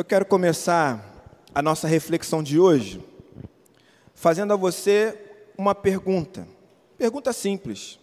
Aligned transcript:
Eu 0.00 0.04
quero 0.04 0.24
começar 0.24 1.36
a 1.54 1.60
nossa 1.60 1.86
reflexão 1.86 2.42
de 2.42 2.58
hoje 2.58 3.04
fazendo 4.14 4.50
a 4.54 4.56
você 4.56 5.14
uma 5.58 5.74
pergunta. 5.74 6.48
Pergunta 6.96 7.34
simples. 7.34 8.00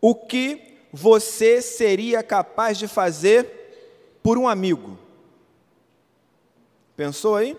O 0.00 0.14
que 0.14 0.78
você 0.90 1.60
seria 1.60 2.22
capaz 2.22 2.78
de 2.78 2.88
fazer 2.88 4.16
por 4.22 4.38
um 4.38 4.48
amigo? 4.48 4.98
Pensou 6.96 7.36
aí? 7.36 7.54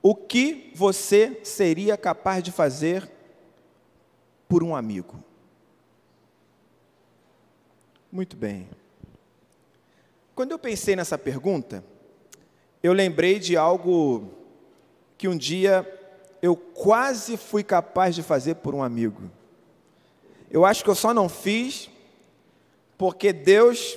O 0.00 0.14
que 0.14 0.70
você 0.76 1.40
seria 1.42 1.96
capaz 1.96 2.40
de 2.40 2.52
fazer 2.52 3.10
por 4.48 4.62
um 4.62 4.76
amigo? 4.76 5.20
Muito 8.12 8.36
bem. 8.36 8.70
Quando 10.36 10.52
eu 10.52 10.58
pensei 10.60 10.94
nessa 10.94 11.18
pergunta, 11.18 11.82
eu 12.84 12.92
lembrei 12.92 13.38
de 13.38 13.56
algo 13.56 14.30
que 15.16 15.26
um 15.26 15.38
dia 15.38 15.90
eu 16.42 16.54
quase 16.54 17.38
fui 17.38 17.64
capaz 17.64 18.14
de 18.14 18.22
fazer 18.22 18.56
por 18.56 18.74
um 18.74 18.82
amigo. 18.82 19.22
Eu 20.50 20.66
acho 20.66 20.84
que 20.84 20.90
eu 20.90 20.94
só 20.94 21.14
não 21.14 21.26
fiz 21.26 21.88
porque 22.98 23.32
Deus 23.32 23.96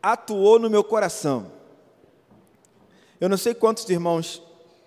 atuou 0.00 0.60
no 0.60 0.70
meu 0.70 0.84
coração. 0.84 1.50
Eu 3.20 3.28
não 3.28 3.36
sei 3.36 3.52
quantos 3.52 3.90
irmãos 3.90 4.40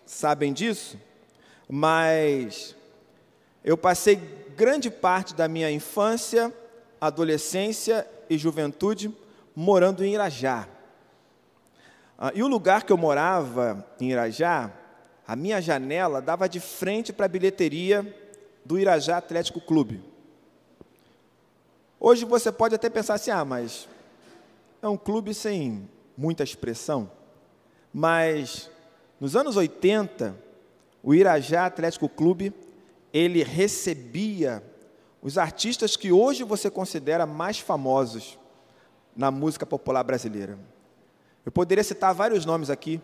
sabem 0.06 0.54
disso, 0.54 0.98
mas 1.68 2.78
eu 3.62 3.76
passei 3.76 4.16
grande 4.56 4.90
parte 4.90 5.36
da 5.36 5.50
minha 5.50 5.70
infância, 5.70 6.54
adolescência 7.02 8.08
e 8.30 8.38
juventude 8.38 9.14
morando 9.54 10.02
em 10.06 10.14
Irajá. 10.14 10.66
Ah, 12.24 12.32
e 12.36 12.44
o 12.44 12.48
lugar 12.48 12.84
que 12.84 12.94
eu 12.94 12.98
morava, 12.98 13.84
em 14.00 14.12
Irajá, 14.12 14.72
a 15.28 15.36
minha 15.36 15.60
janela 15.60 16.22
dava 16.22 16.48
de 16.48 16.60
frente 16.60 17.12
para 17.12 17.26
a 17.26 17.28
bilheteria 17.28 18.16
do 18.64 18.78
Irajá 18.78 19.18
Atlético 19.18 19.60
Clube. 19.60 20.04
Hoje 22.00 22.24
você 22.24 22.52
pode 22.52 22.76
até 22.76 22.92
pensar 22.92 23.16
assim: 23.16 23.32
ah, 23.32 23.44
mas 23.44 23.90
é 24.84 24.88
um 24.88 24.98
clube 24.98 25.34
sem 25.34 25.90
muita 26.16 26.44
expressão. 26.44 27.10
Mas 27.92 28.70
nos 29.20 29.36
anos 29.36 29.58
80, 29.58 30.38
o 31.02 31.16
Irajá 31.16 31.66
Atlético 31.66 32.08
Clube, 32.08 32.54
ele 33.12 33.42
recebia 33.42 34.64
os 35.24 35.40
artistas 35.40 35.98
que 35.98 36.12
hoje 36.12 36.44
você 36.44 36.70
considera 36.70 37.26
mais 37.26 37.58
famosos 37.58 38.38
na 39.16 39.32
música 39.32 39.66
popular 39.66 40.04
brasileira. 40.04 40.60
Eu 41.46 41.52
poderia 41.52 41.84
citar 41.84 42.14
vários 42.14 42.46
nomes 42.46 42.70
aqui. 42.70 43.02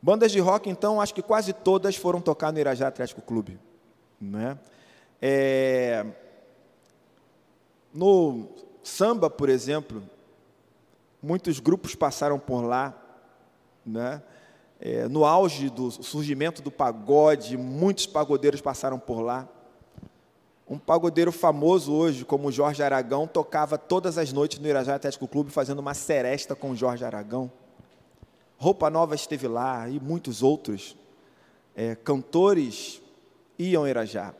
Bandas 0.00 0.30
de 0.30 0.38
rock, 0.38 0.70
então, 0.70 1.00
acho 1.00 1.14
que 1.14 1.22
quase 1.22 1.52
todas 1.52 1.96
foram 1.96 2.20
tocar 2.20 2.52
no 2.52 2.58
Irajá 2.58 2.86
Atlético 2.86 3.20
Clube. 3.20 3.58
Né? 4.20 4.58
É... 5.20 6.06
No 7.92 8.48
samba, 8.82 9.28
por 9.28 9.48
exemplo, 9.48 10.02
muitos 11.22 11.58
grupos 11.58 11.94
passaram 11.94 12.38
por 12.38 12.62
lá. 12.62 12.94
Né? 13.84 14.22
É, 14.80 15.08
no 15.08 15.24
auge 15.24 15.68
do 15.68 15.90
surgimento 15.90 16.62
do 16.62 16.70
pagode, 16.70 17.56
muitos 17.56 18.06
pagodeiros 18.06 18.60
passaram 18.60 18.98
por 18.98 19.20
lá. 19.20 19.48
Um 20.70 20.78
pagodeiro 20.78 21.32
famoso 21.32 21.94
hoje, 21.94 22.26
como 22.26 22.52
Jorge 22.52 22.82
Aragão, 22.82 23.26
tocava 23.26 23.78
todas 23.78 24.18
as 24.18 24.34
noites 24.34 24.58
no 24.58 24.68
Irajá 24.68 24.96
Atlético 24.96 25.26
Clube 25.26 25.50
fazendo 25.50 25.78
uma 25.78 25.94
seresta 25.94 26.54
com 26.54 26.76
Jorge 26.76 27.02
Aragão. 27.06 27.50
Roupa 28.58 28.90
Nova 28.90 29.14
esteve 29.14 29.48
lá 29.48 29.88
e 29.88 29.98
muitos 29.98 30.42
outros 30.42 30.94
é, 31.74 31.94
cantores 31.94 33.00
iam 33.58 33.82
ao 33.82 33.88
Irajá. 33.88 34.34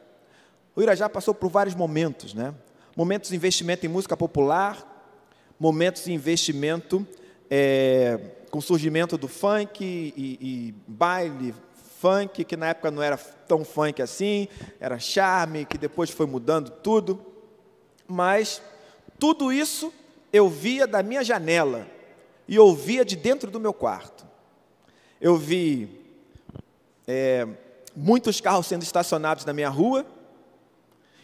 O 0.77 0.83
Irajá 0.83 1.09
passou 1.09 1.33
por 1.33 1.49
vários 1.49 1.75
momentos, 1.75 2.35
né? 2.35 2.55
Momentos 2.95 3.31
de 3.31 3.37
investimento 3.37 3.87
em 3.87 3.89
música 3.89 4.17
popular, 4.17 4.87
momentos 5.59 6.05
de 6.05 6.13
investimento 6.13 7.07
é, 7.49 8.21
com 8.51 8.61
surgimento 8.61 9.17
do 9.17 9.29
funk 9.29 9.83
e, 9.83 10.39
e 10.41 10.75
baile, 10.87 11.55
funk, 12.01 12.45
que 12.45 12.57
na 12.57 12.69
época 12.69 12.91
não 12.91 13.03
era 13.03 13.17
tão 13.17 13.65
funk 13.65 14.01
assim, 14.01 14.49
era 14.79 14.99
charme, 14.99 15.65
que 15.65 15.77
depois 15.77 16.11
foi 16.11 16.27
mudando 16.27 16.71
tudo. 16.71 17.21
Mas 18.07 18.63
tudo 19.19 19.53
isso 19.53 19.93
eu 20.33 20.49
via 20.49 20.87
da 20.87 21.03
minha 21.03 21.25
janela 21.25 21.87
e 22.47 22.59
ouvia 22.59 23.05
de 23.05 23.17
dentro 23.17 23.51
do 23.51 23.59
meu 23.59 23.73
quarto. 23.73 24.27
Eu 25.21 25.37
vi 25.37 25.89
é, 27.07 27.47
muitos 27.97 28.41
carros 28.41 28.67
sendo 28.67 28.83
estacionados 28.83 29.45
na 29.45 29.53
minha 29.53 29.69
rua 29.69 30.07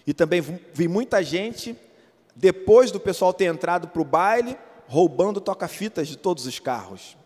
e 0.06 0.12
também 0.12 0.41
vi 0.41 0.89
muita 0.89 1.23
gente, 1.23 1.77
depois 2.35 2.91
do 2.91 2.99
pessoal 2.99 3.33
ter 3.33 3.45
entrado 3.45 3.89
para 3.89 4.03
o 4.03 4.05
baile, 4.05 4.59
roubando 4.87 5.41
toca-fitas 5.41 6.09
de 6.09 6.19
todos 6.19 6.47
os 6.47 6.59
carros. 6.59 7.17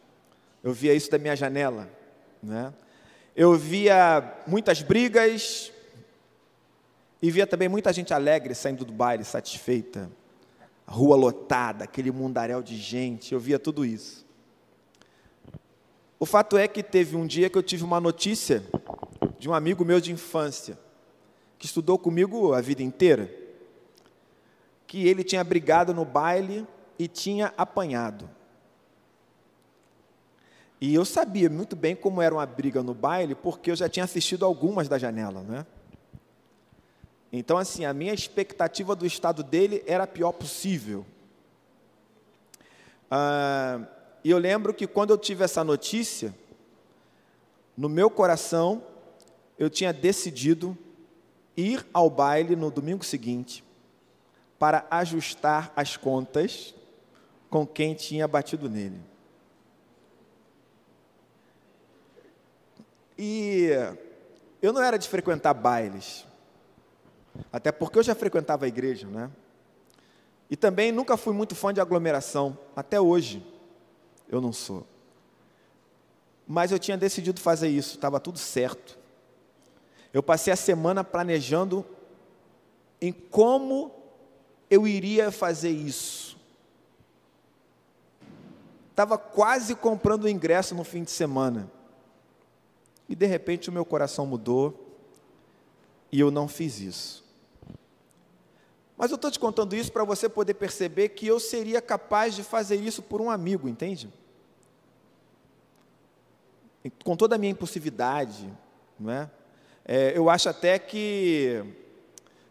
Eu 0.62 0.72
via 0.72 0.92
isso 0.92 1.10
da 1.10 1.18
minha 1.18 1.34
janela. 1.34 1.88
Né? 2.42 2.72
Eu 3.40 3.54
via 3.54 4.34
muitas 4.48 4.82
brigas 4.82 5.70
e 7.22 7.30
via 7.30 7.46
também 7.46 7.68
muita 7.68 7.92
gente 7.92 8.12
alegre 8.12 8.52
saindo 8.52 8.84
do 8.84 8.92
baile, 8.92 9.22
satisfeita. 9.22 10.10
A 10.84 10.90
rua 10.90 11.14
lotada, 11.14 11.84
aquele 11.84 12.10
mundaréu 12.10 12.60
de 12.60 12.76
gente, 12.76 13.32
eu 13.32 13.38
via 13.38 13.56
tudo 13.56 13.84
isso. 13.86 14.26
O 16.18 16.26
fato 16.26 16.58
é 16.58 16.66
que 16.66 16.82
teve 16.82 17.14
um 17.14 17.28
dia 17.28 17.48
que 17.48 17.56
eu 17.56 17.62
tive 17.62 17.84
uma 17.84 18.00
notícia 18.00 18.60
de 19.38 19.48
um 19.48 19.54
amigo 19.54 19.84
meu 19.84 20.00
de 20.00 20.10
infância, 20.10 20.76
que 21.60 21.66
estudou 21.66 21.96
comigo 21.96 22.54
a 22.54 22.60
vida 22.60 22.82
inteira, 22.82 23.32
que 24.84 25.06
ele 25.06 25.22
tinha 25.22 25.44
brigado 25.44 25.94
no 25.94 26.04
baile 26.04 26.66
e 26.98 27.06
tinha 27.06 27.54
apanhado. 27.56 28.28
E 30.80 30.94
eu 30.94 31.04
sabia 31.04 31.50
muito 31.50 31.74
bem 31.74 31.96
como 31.96 32.22
era 32.22 32.34
uma 32.34 32.46
briga 32.46 32.82
no 32.82 32.94
baile, 32.94 33.34
porque 33.34 33.70
eu 33.70 33.76
já 33.76 33.88
tinha 33.88 34.04
assistido 34.04 34.44
algumas 34.44 34.88
da 34.88 34.96
janela, 34.96 35.42
né? 35.42 35.66
Então, 37.32 37.58
assim, 37.58 37.84
a 37.84 37.92
minha 37.92 38.14
expectativa 38.14 38.94
do 38.94 39.04
estado 39.04 39.42
dele 39.42 39.82
era 39.86 40.04
a 40.04 40.06
pior 40.06 40.32
possível. 40.32 41.04
Ah, 43.10 43.80
e 44.22 44.30
eu 44.30 44.38
lembro 44.38 44.72
que 44.72 44.86
quando 44.86 45.10
eu 45.10 45.18
tive 45.18 45.44
essa 45.44 45.62
notícia, 45.64 46.34
no 47.76 47.88
meu 47.88 48.08
coração, 48.08 48.82
eu 49.58 49.68
tinha 49.68 49.92
decidido 49.92 50.76
ir 51.56 51.86
ao 51.92 52.08
baile 52.08 52.54
no 52.54 52.70
domingo 52.70 53.04
seguinte 53.04 53.64
para 54.58 54.86
ajustar 54.90 55.72
as 55.76 55.96
contas 55.96 56.74
com 57.50 57.66
quem 57.66 57.94
tinha 57.94 58.26
batido 58.28 58.68
nele. 58.68 59.00
E 63.18 63.70
eu 64.62 64.72
não 64.72 64.80
era 64.80 64.96
de 64.96 65.08
frequentar 65.08 65.52
bailes, 65.52 66.24
até 67.52 67.72
porque 67.72 67.98
eu 67.98 68.02
já 68.02 68.14
frequentava 68.14 68.64
a 68.64 68.68
igreja, 68.68 69.08
né? 69.08 69.30
E 70.48 70.56
também 70.56 70.92
nunca 70.92 71.16
fui 71.16 71.34
muito 71.34 71.54
fã 71.54 71.74
de 71.74 71.80
aglomeração, 71.80 72.56
até 72.76 73.00
hoje 73.00 73.44
eu 74.28 74.40
não 74.40 74.52
sou. 74.52 74.86
Mas 76.46 76.70
eu 76.70 76.78
tinha 76.78 76.96
decidido 76.96 77.40
fazer 77.40 77.68
isso, 77.68 77.96
estava 77.96 78.20
tudo 78.20 78.38
certo. 78.38 78.96
Eu 80.12 80.22
passei 80.22 80.52
a 80.52 80.56
semana 80.56 81.04
planejando 81.04 81.84
em 83.00 83.12
como 83.12 83.92
eu 84.70 84.86
iria 84.86 85.30
fazer 85.30 85.70
isso. 85.70 86.38
Estava 88.90 89.18
quase 89.18 89.74
comprando 89.74 90.24
o 90.24 90.28
ingresso 90.28 90.74
no 90.74 90.84
fim 90.84 91.04
de 91.04 91.10
semana. 91.10 91.70
E 93.08 93.14
de 93.14 93.26
repente 93.26 93.68
o 93.68 93.72
meu 93.72 93.84
coração 93.84 94.26
mudou 94.26 94.88
e 96.12 96.20
eu 96.20 96.30
não 96.30 96.46
fiz 96.46 96.80
isso. 96.80 97.24
Mas 98.96 99.10
eu 99.10 99.14
estou 99.14 99.30
te 99.30 99.38
contando 99.38 99.76
isso 99.76 99.92
para 99.92 100.02
você 100.02 100.28
poder 100.28 100.54
perceber 100.54 101.10
que 101.10 101.26
eu 101.26 101.38
seria 101.38 101.80
capaz 101.80 102.34
de 102.34 102.42
fazer 102.42 102.76
isso 102.76 103.00
por 103.00 103.20
um 103.20 103.30
amigo, 103.30 103.68
entende? 103.68 104.12
Com 107.04 107.16
toda 107.16 107.36
a 107.36 107.38
minha 107.38 107.52
impulsividade, 107.52 108.52
não 108.98 109.12
é? 109.12 109.30
é 109.84 110.16
eu 110.16 110.28
acho 110.28 110.48
até 110.48 110.78
que, 110.78 111.64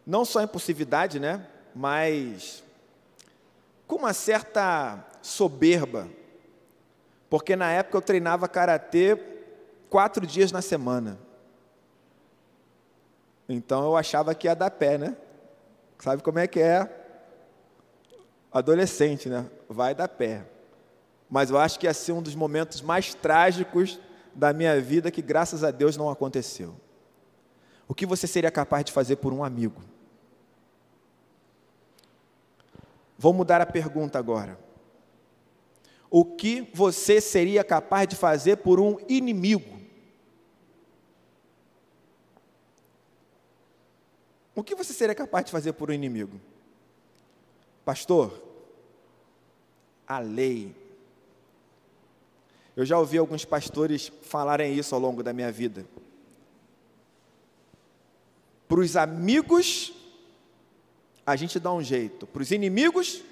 não 0.06 0.24
só 0.24 0.42
impulsividade, 0.42 1.20
né? 1.20 1.46
Mas 1.74 2.64
com 3.86 3.96
uma 3.96 4.14
certa 4.14 5.06
soberba, 5.20 6.08
porque 7.28 7.56
na 7.56 7.70
época 7.70 7.98
eu 7.98 8.02
treinava 8.02 8.48
karatê 8.48 9.37
quatro 9.88 10.26
dias 10.26 10.52
na 10.52 10.62
semana. 10.62 11.18
Então 13.48 13.82
eu 13.84 13.96
achava 13.96 14.34
que 14.34 14.46
ia 14.46 14.54
dar 14.54 14.70
pé, 14.70 14.98
né? 14.98 15.16
Sabe 15.98 16.22
como 16.22 16.38
é 16.38 16.46
que 16.46 16.60
é? 16.60 16.88
Adolescente, 18.52 19.28
né? 19.28 19.46
Vai 19.68 19.94
dar 19.94 20.08
pé. 20.08 20.44
mas 21.30 21.50
eu 21.50 21.58
acho 21.58 21.78
que 21.78 21.86
ia 21.86 21.92
ser 21.92 22.12
um 22.12 22.22
dos 22.22 22.34
momentos 22.34 22.80
mais 22.80 23.14
trágicos 23.14 24.00
da 24.34 24.52
minha 24.52 24.80
vida 24.80 25.10
que, 25.10 25.20
graças 25.20 25.64
a 25.64 25.70
Deus, 25.70 25.96
não 25.96 26.08
aconteceu. 26.08 26.74
O 27.86 27.94
que 27.94 28.06
você 28.06 28.26
seria 28.26 28.50
capaz 28.50 28.84
de 28.84 28.92
fazer 28.92 29.16
por 29.16 29.32
um 29.32 29.42
amigo? 29.42 29.82
Vou 33.18 33.32
mudar 33.32 33.60
a 33.60 33.66
pergunta 33.66 34.18
agora. 34.18 34.58
O 36.10 36.24
que 36.24 36.70
você 36.72 37.20
seria 37.20 37.64
capaz 37.64 38.08
de 38.08 38.16
fazer 38.16 38.58
por 38.58 38.78
um 38.78 38.96
inimigo? 39.08 39.77
O 44.58 44.62
que 44.64 44.74
você 44.74 44.92
seria 44.92 45.14
capaz 45.14 45.44
de 45.44 45.52
fazer 45.52 45.72
por 45.74 45.88
um 45.88 45.92
inimigo? 45.94 46.40
Pastor, 47.84 48.42
a 50.04 50.18
lei. 50.18 50.74
Eu 52.74 52.84
já 52.84 52.98
ouvi 52.98 53.18
alguns 53.18 53.44
pastores 53.44 54.10
falarem 54.22 54.76
isso 54.76 54.96
ao 54.96 55.00
longo 55.00 55.22
da 55.22 55.32
minha 55.32 55.52
vida. 55.52 55.86
Para 58.66 58.80
os 58.80 58.96
amigos, 58.96 59.92
a 61.24 61.36
gente 61.36 61.60
dá 61.60 61.72
um 61.72 61.80
jeito. 61.80 62.26
Para 62.26 62.42
os 62.42 62.50
inimigos, 62.50 63.22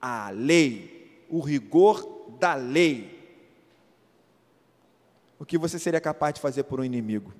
a 0.00 0.30
lei, 0.30 1.26
o 1.28 1.40
rigor 1.40 2.28
da 2.38 2.54
lei. 2.54 3.36
O 5.36 5.44
que 5.44 5.58
você 5.58 5.80
seria 5.80 6.00
capaz 6.00 6.34
de 6.34 6.40
fazer 6.40 6.62
por 6.62 6.78
um 6.78 6.84
inimigo? 6.84 7.34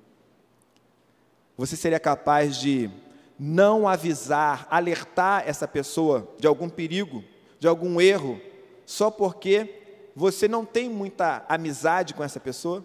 Você 1.63 1.77
seria 1.77 1.97
capaz 1.97 2.57
de 2.57 2.91
não 3.39 3.87
avisar, 3.87 4.67
alertar 4.69 5.47
essa 5.47 5.65
pessoa 5.65 6.27
de 6.37 6.45
algum 6.45 6.67
perigo, 6.67 7.23
de 7.57 7.69
algum 7.69 8.01
erro, 8.01 8.37
só 8.85 9.09
porque 9.09 10.09
você 10.13 10.45
não 10.45 10.65
tem 10.65 10.89
muita 10.89 11.45
amizade 11.47 12.13
com 12.13 12.21
essa 12.21 12.37
pessoa? 12.37 12.83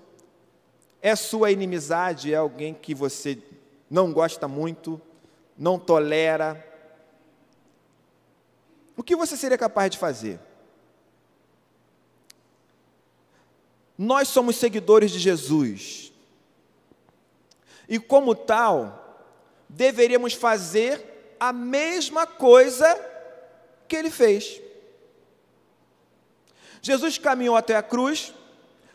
É 1.02 1.16
sua 1.16 1.50
inimizade, 1.50 2.32
é 2.32 2.36
alguém 2.36 2.72
que 2.72 2.94
você 2.94 3.42
não 3.90 4.12
gosta 4.12 4.46
muito, 4.46 5.00
não 5.58 5.76
tolera. 5.76 6.64
O 8.96 9.02
que 9.02 9.16
você 9.16 9.36
seria 9.36 9.58
capaz 9.58 9.90
de 9.90 9.98
fazer? 9.98 10.38
Nós 13.98 14.28
somos 14.28 14.54
seguidores 14.54 15.10
de 15.10 15.19
Jesus. 15.19 16.12
E 17.88 17.99
como 17.99 18.35
tal, 18.35 19.26
deveríamos 19.69 20.35
fazer 20.35 21.37
a 21.40 21.52
mesma 21.52 22.26
coisa 22.26 22.87
que 23.87 23.96
ele 23.96 24.11
fez. 24.11 24.61
Jesus 26.82 27.19
caminhou 27.19 27.56
até 27.56 27.76
a 27.76 27.82
cruz 27.82 28.32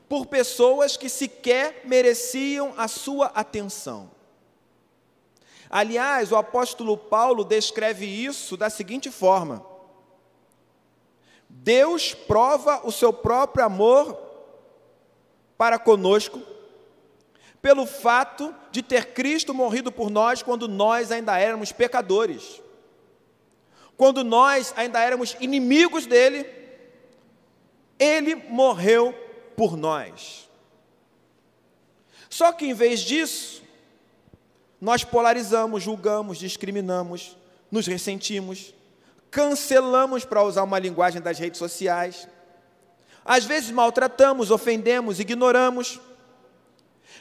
por 0.08 0.28
pessoas 0.28 0.96
que 0.96 1.10
sequer 1.10 1.82
mereciam 1.86 2.74
a 2.78 2.88
sua 2.88 3.28
atenção. 3.28 4.12
Aliás, 5.70 6.32
o 6.32 6.36
apóstolo 6.36 6.96
Paulo 6.96 7.44
descreve 7.44 8.06
isso 8.06 8.56
da 8.56 8.70
seguinte 8.70 9.10
forma: 9.10 9.66
Deus 11.50 12.14
prova 12.14 12.82
o 12.84 12.92
seu 12.92 13.12
próprio 13.12 13.66
amor 13.66 14.16
para 15.58 15.80
conosco, 15.80 16.40
pelo 17.64 17.86
fato 17.86 18.54
de 18.72 18.84
ter 18.84 19.14
Cristo 19.14 19.54
morrido 19.54 19.90
por 19.90 20.10
nós 20.10 20.44
quando 20.44 20.68
nós 20.68 21.14
ainda 21.14 21.40
éramos 21.40 21.72
pecadores, 21.72 22.62
quando 23.96 24.22
nós 24.22 24.74
ainda 24.76 25.00
éramos 25.00 25.38
inimigos 25.40 26.06
dele, 26.06 26.46
ele 27.98 28.36
morreu 28.36 29.16
por 29.56 29.78
nós. 29.78 30.50
Só 32.30 32.52
que 32.52 32.66
em 32.66 32.74
vez 32.74 33.00
disso, 33.00 33.64
nós 34.82 35.06
polarizamos, 35.06 35.82
julgamos, 35.82 36.38
discriminamos, 36.38 37.38
nos 37.72 37.88
ressentimos, 37.88 38.74
cancelamos, 39.32 40.26
para 40.26 40.44
usar 40.44 40.64
uma 40.64 40.80
linguagem 40.80 41.22
das 41.22 41.40
redes 41.40 41.60
sociais. 41.60 42.28
Às 43.24 43.46
vezes 43.46 43.72
maltratamos, 43.72 44.52
ofendemos, 44.52 45.22
ignoramos. 45.22 46.02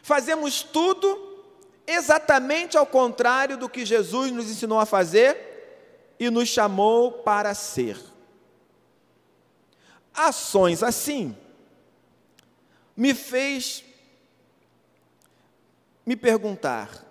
Fazemos 0.02 0.64
tudo 0.64 1.32
exatamente 1.86 2.76
ao 2.76 2.84
contrário 2.84 3.56
do 3.56 3.68
que 3.68 3.86
Jesus 3.86 4.32
nos 4.32 4.50
ensinou 4.50 4.80
a 4.80 4.86
fazer 4.86 6.14
e 6.18 6.28
nos 6.28 6.48
chamou 6.48 7.12
para 7.12 7.54
ser. 7.54 7.98
Ações 10.12 10.82
assim 10.82 11.36
me 12.96 13.14
fez 13.14 13.84
me 16.04 16.16
perguntar: 16.16 17.04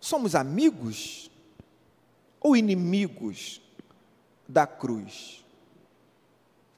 Somos 0.00 0.36
amigos 0.36 1.30
ou 2.40 2.56
inimigos 2.56 3.60
da 4.48 4.66
cruz? 4.66 5.44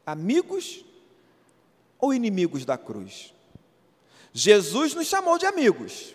Amigos 0.06 0.84
ou 1.98 2.12
inimigos 2.12 2.64
da 2.64 2.76
cruz? 2.76 3.34
Jesus 4.34 4.94
nos 4.94 5.06
chamou 5.06 5.38
de 5.38 5.46
amigos. 5.46 6.14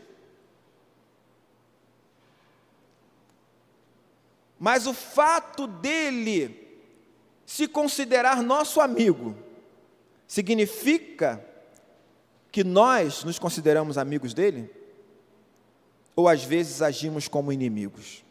Mas 4.59 4.85
o 4.85 4.93
fato 4.93 5.65
dele 5.65 6.67
se 7.47 7.67
considerar 7.67 8.43
nosso 8.43 8.79
amigo 8.79 9.35
significa 10.27 11.43
que 12.51 12.63
nós 12.63 13.23
nos 13.23 13.39
consideramos 13.39 13.97
amigos 13.97 14.35
dele? 14.35 14.77
ou 16.19 16.27
às 16.27 16.43
vezes 16.43 16.81
agimos 16.81 17.29
como 17.29 17.49
inimigos. 17.49 18.25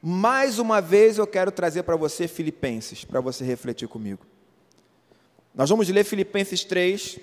Mais 0.00 0.60
uma 0.60 0.80
vez 0.80 1.18
eu 1.18 1.26
quero 1.26 1.50
trazer 1.50 1.82
para 1.82 1.96
você 1.96 2.28
Filipenses, 2.28 3.04
para 3.04 3.20
você 3.20 3.44
refletir 3.44 3.88
comigo. 3.88 4.24
Nós 5.56 5.70
vamos 5.70 5.88
ler 5.88 6.04
Filipenses 6.04 6.64
3, 6.64 7.18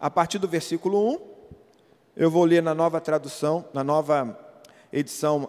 a 0.00 0.08
partir 0.08 0.38
do 0.38 0.48
versículo 0.48 1.12
1. 1.12 1.20
Eu 2.16 2.30
vou 2.30 2.42
ler 2.42 2.62
na 2.62 2.74
nova 2.74 2.98
tradução, 3.02 3.68
na 3.74 3.84
nova 3.84 4.34
edição 4.90 5.46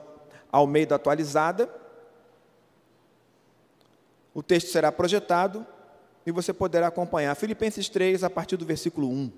Almeida 0.52 0.96
atualizada. 0.96 1.74
O 4.34 4.44
texto 4.44 4.72
será 4.72 4.92
projetado 4.92 5.66
e 6.26 6.34
você 6.34 6.52
poderá 6.52 6.88
acompanhar. 6.88 7.34
Filipenses 7.34 7.88
3, 7.88 8.26
a 8.26 8.30
partir 8.30 8.58
do 8.58 8.66
versículo 8.66 9.08
1 9.10 9.32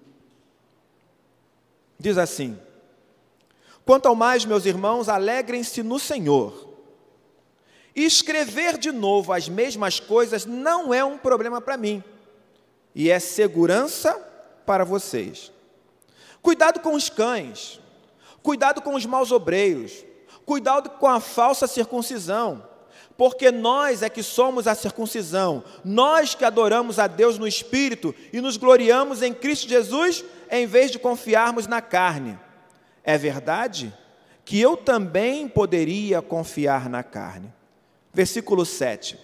diz 1.99 2.17
assim: 2.17 2.57
Quanto 3.85 4.07
ao 4.07 4.15
mais, 4.15 4.45
meus 4.45 4.65
irmãos, 4.65 5.09
alegrem-se 5.09 5.83
no 5.83 5.99
Senhor. 5.99 6.68
Escrever 8.05 8.77
de 8.77 8.91
novo 8.91 9.33
as 9.33 9.49
mesmas 9.49 9.99
coisas 9.99 10.45
não 10.45 10.93
é 10.93 11.03
um 11.03 11.17
problema 11.17 11.59
para 11.59 11.77
mim, 11.77 12.03
e 12.93 13.09
é 13.09 13.19
segurança 13.19 14.13
para 14.65 14.83
vocês. 14.83 15.51
Cuidado 16.41 16.79
com 16.79 16.93
os 16.93 17.09
cães, 17.09 17.79
cuidado 18.41 18.81
com 18.81 18.95
os 18.95 19.05
maus 19.05 19.31
obreiros, 19.31 20.05
cuidado 20.45 20.89
com 20.91 21.07
a 21.07 21.19
falsa 21.19 21.67
circuncisão, 21.67 22.67
porque 23.17 23.51
nós 23.51 24.01
é 24.01 24.09
que 24.09 24.23
somos 24.23 24.65
a 24.65 24.73
circuncisão, 24.73 25.63
nós 25.83 26.33
que 26.33 26.45
adoramos 26.45 26.99
a 26.99 27.07
Deus 27.07 27.37
no 27.37 27.47
Espírito 27.47 28.15
e 28.31 28.39
nos 28.39 28.55
gloriamos 28.55 29.21
em 29.21 29.33
Cristo 29.33 29.67
Jesus 29.67 30.23
em 30.49 30.65
vez 30.65 30.89
de 30.89 30.97
confiarmos 30.97 31.67
na 31.67 31.81
carne. 31.81 32.39
É 33.03 33.17
verdade 33.17 33.93
que 34.45 34.59
eu 34.59 34.77
também 34.77 35.47
poderia 35.47 36.21
confiar 36.21 36.89
na 36.89 37.03
carne. 37.03 37.53
Versículo 38.13 38.65
7. 38.65 39.17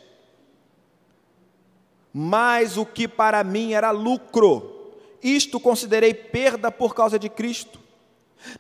Mas 2.14 2.78
o 2.78 2.86
que 2.86 3.08
para 3.08 3.44
mim 3.44 3.74
era 3.74 3.92
lucro, 3.92 4.94
isto 5.22 5.60
considerei 5.60 6.14
perda 6.14 6.72
por 6.72 6.96
causa 6.96 7.20
de 7.20 7.30
Cristo. 7.30 7.80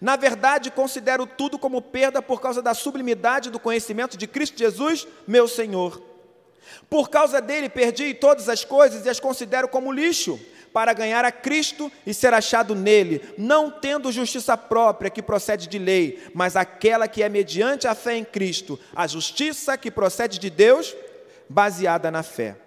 Na 0.01 0.15
verdade, 0.15 0.71
considero 0.71 1.27
tudo 1.27 1.59
como 1.59 1.81
perda 1.81 2.21
por 2.21 2.41
causa 2.41 2.61
da 2.61 2.73
sublimidade 2.73 3.49
do 3.49 3.59
conhecimento 3.59 4.17
de 4.17 4.27
Cristo 4.27 4.57
Jesus, 4.57 5.07
meu 5.27 5.47
Senhor. 5.47 6.01
Por 6.89 7.09
causa 7.09 7.39
dele, 7.41 7.69
perdi 7.69 8.13
todas 8.13 8.49
as 8.49 8.65
coisas 8.65 9.05
e 9.05 9.09
as 9.09 9.19
considero 9.19 9.67
como 9.67 9.91
lixo 9.91 10.39
para 10.75 10.91
ganhar 10.91 11.23
a 11.23 11.31
Cristo 11.31 11.89
e 12.05 12.13
ser 12.13 12.33
achado 12.33 12.75
nele, 12.75 13.21
não 13.37 13.71
tendo 13.71 14.11
justiça 14.11 14.57
própria 14.57 15.09
que 15.09 15.21
procede 15.21 15.67
de 15.67 15.79
lei, 15.79 16.21
mas 16.33 16.57
aquela 16.57 17.07
que 17.07 17.23
é 17.23 17.29
mediante 17.29 17.87
a 17.87 17.95
fé 17.95 18.17
em 18.17 18.25
Cristo, 18.25 18.77
a 18.93 19.07
justiça 19.07 19.77
que 19.77 19.89
procede 19.89 20.37
de 20.37 20.49
Deus, 20.49 20.93
baseada 21.47 22.11
na 22.11 22.23
fé. 22.23 22.57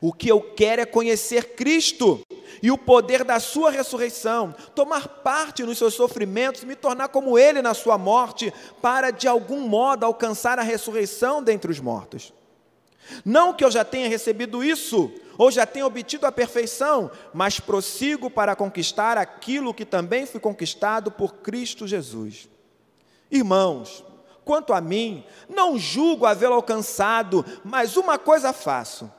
O 0.00 0.14
que 0.14 0.30
eu 0.30 0.40
quero 0.40 0.80
é 0.80 0.86
conhecer 0.86 1.54
Cristo 1.54 2.22
e 2.62 2.70
o 2.70 2.78
poder 2.78 3.22
da 3.22 3.38
Sua 3.38 3.70
ressurreição, 3.70 4.54
tomar 4.74 5.06
parte 5.06 5.62
nos 5.62 5.76
seus 5.76 5.92
sofrimentos, 5.92 6.64
me 6.64 6.74
tornar 6.74 7.08
como 7.08 7.38
Ele 7.38 7.60
na 7.60 7.74
Sua 7.74 7.98
morte, 7.98 8.50
para 8.80 9.10
de 9.10 9.28
algum 9.28 9.60
modo 9.60 10.06
alcançar 10.06 10.58
a 10.58 10.62
ressurreição 10.62 11.42
dentre 11.42 11.70
os 11.70 11.80
mortos. 11.80 12.32
Não 13.24 13.52
que 13.52 13.64
eu 13.64 13.70
já 13.70 13.84
tenha 13.84 14.08
recebido 14.08 14.62
isso, 14.62 15.12
ou 15.38 15.50
já 15.50 15.66
tenha 15.66 15.86
obtido 15.86 16.26
a 16.26 16.32
perfeição, 16.32 17.10
mas 17.32 17.60
prossigo 17.60 18.30
para 18.30 18.56
conquistar 18.56 19.18
aquilo 19.18 19.74
que 19.74 19.84
também 19.84 20.26
fui 20.26 20.40
conquistado 20.40 21.10
por 21.10 21.34
Cristo 21.34 21.86
Jesus. 21.86 22.48
Irmãos, 23.30 24.04
quanto 24.44 24.72
a 24.72 24.80
mim, 24.80 25.24
não 25.48 25.78
julgo 25.78 26.26
havê-lo 26.26 26.54
alcançado, 26.54 27.44
mas 27.64 27.96
uma 27.96 28.18
coisa 28.18 28.52
faço 28.52 29.10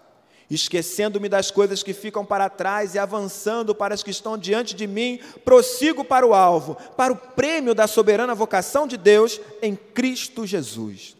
Esquecendo-me 0.49 1.27
das 1.27 1.51
coisas 1.51 1.83
que 1.83 1.93
ficam 1.93 2.25
para 2.25 2.49
trás 2.49 2.95
e 2.95 2.99
avançando 2.99 3.75
para 3.75 3.93
as 3.93 4.01
que 4.01 4.11
estão 4.11 4.37
diante 4.37 4.73
de 4.73 4.87
mim, 4.87 5.19
prossigo 5.43 6.05
para 6.05 6.25
o 6.25 6.33
alvo, 6.33 6.77
para 6.95 7.11
o 7.11 7.17
prêmio 7.17 7.75
da 7.75 7.85
soberana 7.85 8.33
vocação 8.33 8.87
de 8.87 8.95
Deus 8.95 9.41
em 9.61 9.75
Cristo 9.75 10.45
Jesus. 10.47 11.16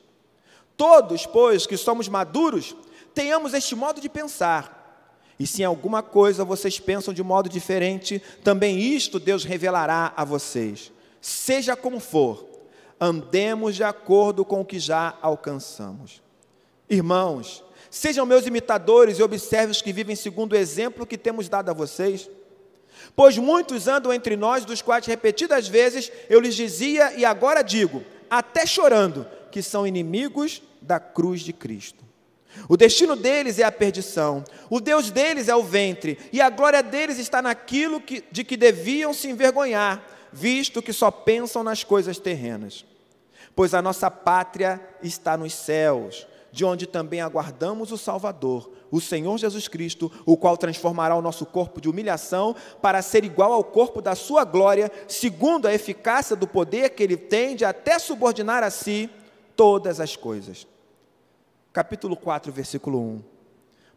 Todos, 0.77 1.25
pois, 1.25 1.65
que 1.65 1.75
somos 1.75 2.07
maduros, 2.07 2.75
tenhamos 3.13 3.53
este 3.53 3.75
modo 3.75 3.99
de 3.99 4.07
pensar. 4.07 4.77
E 5.39 5.45
se 5.45 5.63
em 5.63 5.65
alguma 5.65 6.01
coisa 6.01 6.45
vocês 6.45 6.79
pensam 6.79 7.13
de 7.13 7.21
modo 7.21 7.49
diferente, 7.49 8.21
também 8.43 8.79
isto 8.79 9.19
Deus 9.19 9.43
revelará 9.43 10.13
a 10.15 10.23
vocês. 10.23 10.91
Seja 11.19 11.75
como 11.75 11.99
for, 11.99 12.47
andemos 12.99 13.75
de 13.75 13.83
acordo 13.83 14.45
com 14.45 14.61
o 14.61 14.65
que 14.65 14.79
já 14.79 15.17
alcançamos. 15.21 16.21
Irmãos, 16.89 17.63
Sejam 17.89 18.25
meus 18.25 18.45
imitadores 18.45 19.17
e 19.17 19.23
observem 19.23 19.71
os 19.71 19.81
que 19.81 19.93
vivem 19.93 20.15
segundo 20.15 20.53
o 20.53 20.55
exemplo 20.55 21.05
que 21.05 21.17
temos 21.17 21.47
dado 21.47 21.69
a 21.69 21.73
vocês. 21.73 22.29
Pois 23.15 23.37
muitos 23.37 23.87
andam 23.87 24.13
entre 24.13 24.35
nós, 24.35 24.65
dos 24.65 24.81
quais 24.81 25.05
repetidas 25.05 25.67
vezes 25.67 26.11
eu 26.29 26.39
lhes 26.39 26.55
dizia 26.55 27.13
e 27.13 27.23
agora 27.23 27.61
digo, 27.61 28.03
até 28.29 28.65
chorando, 28.65 29.25
que 29.51 29.61
são 29.61 29.87
inimigos 29.87 30.61
da 30.81 30.99
cruz 30.99 31.41
de 31.41 31.53
Cristo. 31.53 32.05
O 32.67 32.77
destino 32.77 33.15
deles 33.15 33.59
é 33.59 33.63
a 33.63 33.71
perdição, 33.71 34.43
o 34.69 34.79
Deus 34.79 35.11
deles 35.11 35.47
é 35.47 35.55
o 35.55 35.63
ventre, 35.63 36.17
e 36.31 36.41
a 36.41 36.49
glória 36.49 36.81
deles 36.81 37.19
está 37.19 37.41
naquilo 37.41 38.01
que, 38.01 38.23
de 38.31 38.43
que 38.43 38.57
deviam 38.57 39.13
se 39.13 39.27
envergonhar, 39.27 40.03
visto 40.31 40.81
que 40.81 40.93
só 40.93 41.11
pensam 41.11 41.63
nas 41.63 41.83
coisas 41.83 42.17
terrenas. 42.17 42.85
Pois 43.55 43.73
a 43.73 43.81
nossa 43.81 44.09
pátria 44.09 44.81
está 45.01 45.37
nos 45.37 45.53
céus 45.53 46.27
de 46.51 46.65
onde 46.65 46.87
também 46.87 47.21
aguardamos 47.21 47.91
o 47.91 47.97
Salvador, 47.97 48.71
o 48.89 49.01
Senhor 49.01 49.37
Jesus 49.37 49.67
Cristo, 49.67 50.11
o 50.25 50.37
qual 50.37 50.57
transformará 50.57 51.15
o 51.15 51.21
nosso 51.21 51.45
corpo 51.45 51.79
de 51.79 51.89
humilhação 51.89 52.55
para 52.81 53.01
ser 53.01 53.23
igual 53.23 53.51
ao 53.51 53.63
corpo 53.63 54.01
da 54.01 54.15
sua 54.15 54.43
glória, 54.43 54.91
segundo 55.07 55.67
a 55.67 55.73
eficácia 55.73 56.35
do 56.35 56.47
poder 56.47 56.91
que 56.91 57.03
ele 57.03 57.17
tem 57.17 57.55
de 57.55 57.65
até 57.65 57.99
subordinar 57.99 58.63
a 58.63 58.71
si 58.71 59.09
todas 59.57 59.99
as 59.99 60.15
coisas. 60.15 60.65
Capítulo 61.73 62.15
4, 62.15 62.51
versículo 62.53 63.01
1. 63.01 63.21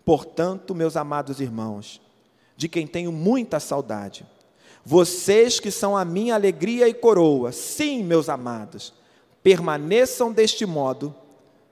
Portanto, 0.04 0.74
meus 0.74 0.96
amados 0.96 1.40
irmãos, 1.40 2.00
de 2.56 2.68
quem 2.68 2.86
tenho 2.86 3.12
muita 3.12 3.60
saudade, 3.60 4.26
vocês 4.84 5.60
que 5.60 5.70
são 5.70 5.96
a 5.96 6.04
minha 6.04 6.34
alegria 6.34 6.88
e 6.88 6.94
coroa, 6.94 7.52
sim, 7.52 8.02
meus 8.02 8.28
amados, 8.28 8.94
permaneçam 9.42 10.32
deste 10.32 10.64
modo 10.66 11.14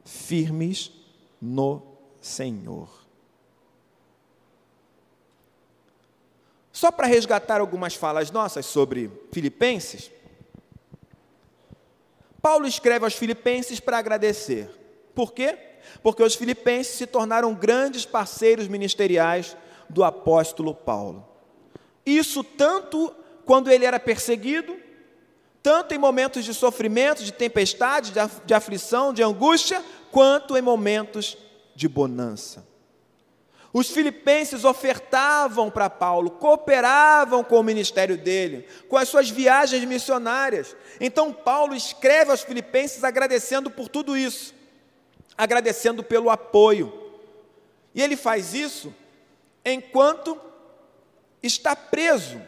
firmes 0.04 0.92
no 1.40 1.83
Senhor. 2.21 2.88
Só 6.71 6.92
para 6.92 7.09
resgatar 7.09 7.61
algumas 7.61 7.95
falas 7.95 8.30
nossas 8.30 8.64
sobre 8.66 9.11
Filipenses, 9.33 10.12
Paulo 12.40 12.66
escreve 12.66 13.04
aos 13.04 13.14
Filipenses 13.14 13.80
para 13.80 13.99
agradecer. 13.99 14.71
Por 15.14 15.33
quê? 15.33 15.59
Porque 16.02 16.23
os 16.23 16.35
Filipenses 16.35 16.95
se 16.95 17.07
tornaram 17.07 17.54
grandes 17.54 18.04
parceiros 18.04 18.68
ministeriais 18.68 19.57
do 19.88 20.04
apóstolo 20.04 20.75
Paulo. 20.75 21.26
Isso 22.04 22.45
tanto 22.45 23.14
quando 23.45 23.71
ele 23.71 23.85
era 23.85 23.99
perseguido, 23.99 24.76
tanto 25.62 25.95
em 25.95 25.99
momentos 25.99 26.45
de 26.45 26.54
sofrimento, 26.54 27.25
de 27.25 27.33
tempestade, 27.33 28.12
de 28.45 28.54
aflição, 28.54 29.12
de 29.12 29.23
angústia, 29.23 29.85
quanto 30.11 30.57
em 30.57 30.62
momentos 30.62 31.37
de 31.75 31.88
bonança. 31.88 32.66
Os 33.78 33.90
filipenses 33.90 34.64
ofertavam 34.64 35.70
para 35.70 35.88
Paulo, 35.88 36.32
cooperavam 36.32 37.44
com 37.44 37.61
o 37.61 37.62
ministério 37.62 38.18
dele, 38.18 38.66
com 38.88 38.97
as 38.97 39.08
suas 39.08 39.30
viagens 39.30 39.85
missionárias. 39.85 40.75
Então, 41.00 41.32
Paulo 41.32 41.76
escreve 41.76 42.32
aos 42.32 42.42
filipenses 42.42 43.04
agradecendo 43.04 43.70
por 43.70 43.88
tudo 43.88 44.16
isso, 44.16 44.52
agradecendo 45.37 46.02
pelo 46.02 46.28
apoio. 46.28 46.92
E 47.94 48.02
ele 48.02 48.16
faz 48.16 48.52
isso 48.52 48.92
enquanto 49.64 50.37
está 51.40 51.76
preso. 51.76 52.42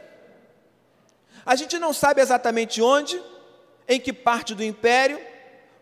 A 1.46 1.54
gente 1.54 1.78
não 1.78 1.92
sabe 1.92 2.20
exatamente 2.20 2.82
onde, 2.82 3.22
em 3.86 4.00
que 4.00 4.12
parte 4.12 4.52
do 4.52 4.64
império, 4.64 5.20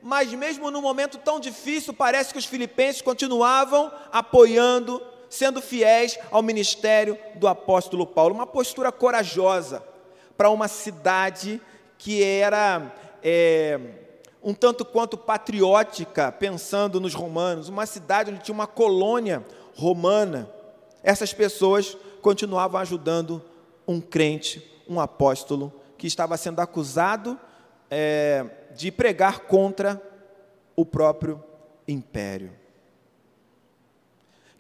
mas 0.02 0.30
mesmo 0.30 0.70
num 0.70 0.82
momento 0.82 1.16
tão 1.16 1.40
difícil, 1.40 1.94
parece 1.94 2.34
que 2.34 2.38
os 2.38 2.44
filipenses 2.44 3.00
continuavam 3.00 3.90
apoiando, 4.12 5.02
sendo 5.28 5.60
fiéis 5.60 6.18
ao 6.30 6.42
ministério 6.42 7.18
do 7.34 7.46
apóstolo 7.46 8.06
Paulo. 8.06 8.34
Uma 8.34 8.46
postura 8.46 8.90
corajosa 8.90 9.82
para 10.36 10.50
uma 10.50 10.68
cidade 10.68 11.60
que 11.96 12.22
era 12.22 12.94
é, 13.22 13.80
um 14.42 14.54
tanto 14.54 14.84
quanto 14.84 15.18
patriótica, 15.18 16.30
pensando 16.30 17.00
nos 17.00 17.14
romanos, 17.14 17.68
uma 17.68 17.86
cidade 17.86 18.30
onde 18.30 18.40
tinha 18.40 18.54
uma 18.54 18.66
colônia 18.66 19.44
romana. 19.76 20.48
Essas 21.02 21.32
pessoas 21.32 21.96
continuavam 22.22 22.80
ajudando 22.80 23.42
um 23.86 24.00
crente, 24.00 24.62
um 24.88 25.00
apóstolo, 25.00 25.72
que 25.96 26.06
estava 26.06 26.36
sendo 26.36 26.60
acusado 26.60 27.38
é, 27.90 28.44
de 28.74 28.92
pregar 28.92 29.40
contra 29.40 30.00
o 30.76 30.86
próprio 30.86 31.42
império. 31.86 32.57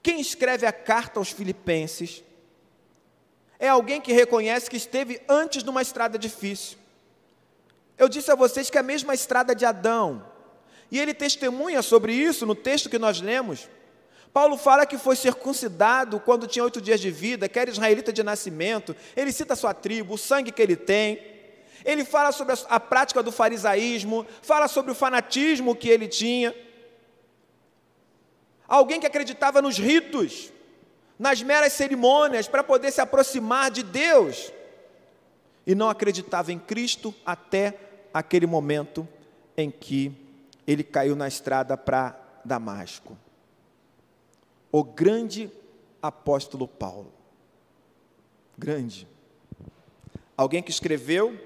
Quem 0.02 0.20
escreve 0.20 0.66
a 0.66 0.72
carta 0.72 1.18
aos 1.18 1.30
Filipenses 1.30 2.22
é 3.58 3.68
alguém 3.68 4.00
que 4.00 4.12
reconhece 4.12 4.70
que 4.70 4.76
esteve 4.76 5.20
antes 5.28 5.62
de 5.62 5.70
uma 5.70 5.82
estrada 5.82 6.18
difícil. 6.18 6.78
Eu 7.96 8.08
disse 8.08 8.30
a 8.30 8.36
vocês 8.36 8.70
que 8.70 8.76
é 8.78 8.80
a 8.80 8.84
mesma 8.84 9.12
estrada 9.14 9.54
de 9.54 9.64
Adão, 9.64 10.24
e 10.90 10.98
ele 10.98 11.12
testemunha 11.12 11.82
sobre 11.82 12.12
isso 12.12 12.46
no 12.46 12.54
texto 12.54 12.88
que 12.88 12.98
nós 12.98 13.20
lemos. 13.20 13.68
Paulo 14.32 14.56
fala 14.56 14.86
que 14.86 14.96
foi 14.96 15.16
circuncidado 15.16 16.20
quando 16.20 16.46
tinha 16.46 16.64
oito 16.64 16.80
dias 16.80 17.00
de 17.00 17.10
vida, 17.10 17.48
que 17.48 17.58
era 17.58 17.70
israelita 17.70 18.12
de 18.12 18.22
nascimento, 18.22 18.94
ele 19.16 19.32
cita 19.32 19.54
a 19.54 19.56
sua 19.56 19.74
tribo, 19.74 20.14
o 20.14 20.18
sangue 20.18 20.52
que 20.52 20.62
ele 20.62 20.76
tem. 20.76 21.20
Ele 21.84 22.04
fala 22.04 22.30
sobre 22.32 22.54
a, 22.54 22.58
a 22.68 22.80
prática 22.80 23.22
do 23.22 23.32
farisaísmo, 23.32 24.26
fala 24.42 24.68
sobre 24.68 24.92
o 24.92 24.94
fanatismo 24.94 25.74
que 25.74 25.88
ele 25.88 26.06
tinha. 26.06 26.54
Alguém 28.68 29.00
que 29.00 29.06
acreditava 29.06 29.62
nos 29.62 29.78
ritos, 29.78 30.52
nas 31.18 31.42
meras 31.42 31.72
cerimônias 31.72 32.46
para 32.46 32.62
poder 32.62 32.92
se 32.92 33.00
aproximar 33.00 33.70
de 33.70 33.82
Deus 33.82 34.52
e 35.66 35.74
não 35.74 35.88
acreditava 35.88 36.52
em 36.52 36.58
Cristo 36.58 37.14
até 37.24 37.78
aquele 38.12 38.46
momento 38.46 39.08
em 39.56 39.70
que 39.70 40.12
ele 40.66 40.84
caiu 40.84 41.16
na 41.16 41.26
estrada 41.26 41.76
para 41.76 42.14
Damasco. 42.44 43.16
O 44.70 44.84
grande 44.84 45.50
apóstolo 46.00 46.68
Paulo. 46.68 47.12
Grande. 48.56 49.08
Alguém 50.36 50.62
que 50.62 50.70
escreveu 50.70 51.38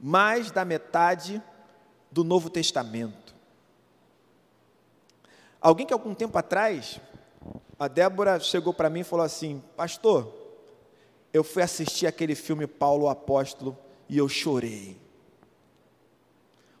mais 0.00 0.50
da 0.50 0.64
metade 0.64 1.42
do 2.10 2.24
Novo 2.24 2.50
Testamento. 2.50 3.25
Alguém 5.60 5.86
que 5.86 5.92
algum 5.92 6.14
tempo 6.14 6.36
atrás, 6.38 7.00
a 7.78 7.88
Débora 7.88 8.38
chegou 8.40 8.72
para 8.72 8.90
mim 8.90 9.00
e 9.00 9.04
falou 9.04 9.24
assim: 9.24 9.62
Pastor, 9.76 10.32
eu 11.32 11.44
fui 11.44 11.62
assistir 11.62 12.06
aquele 12.06 12.34
filme 12.34 12.66
Paulo 12.66 13.04
o 13.04 13.08
Apóstolo 13.08 13.76
e 14.08 14.18
eu 14.18 14.28
chorei. 14.28 14.96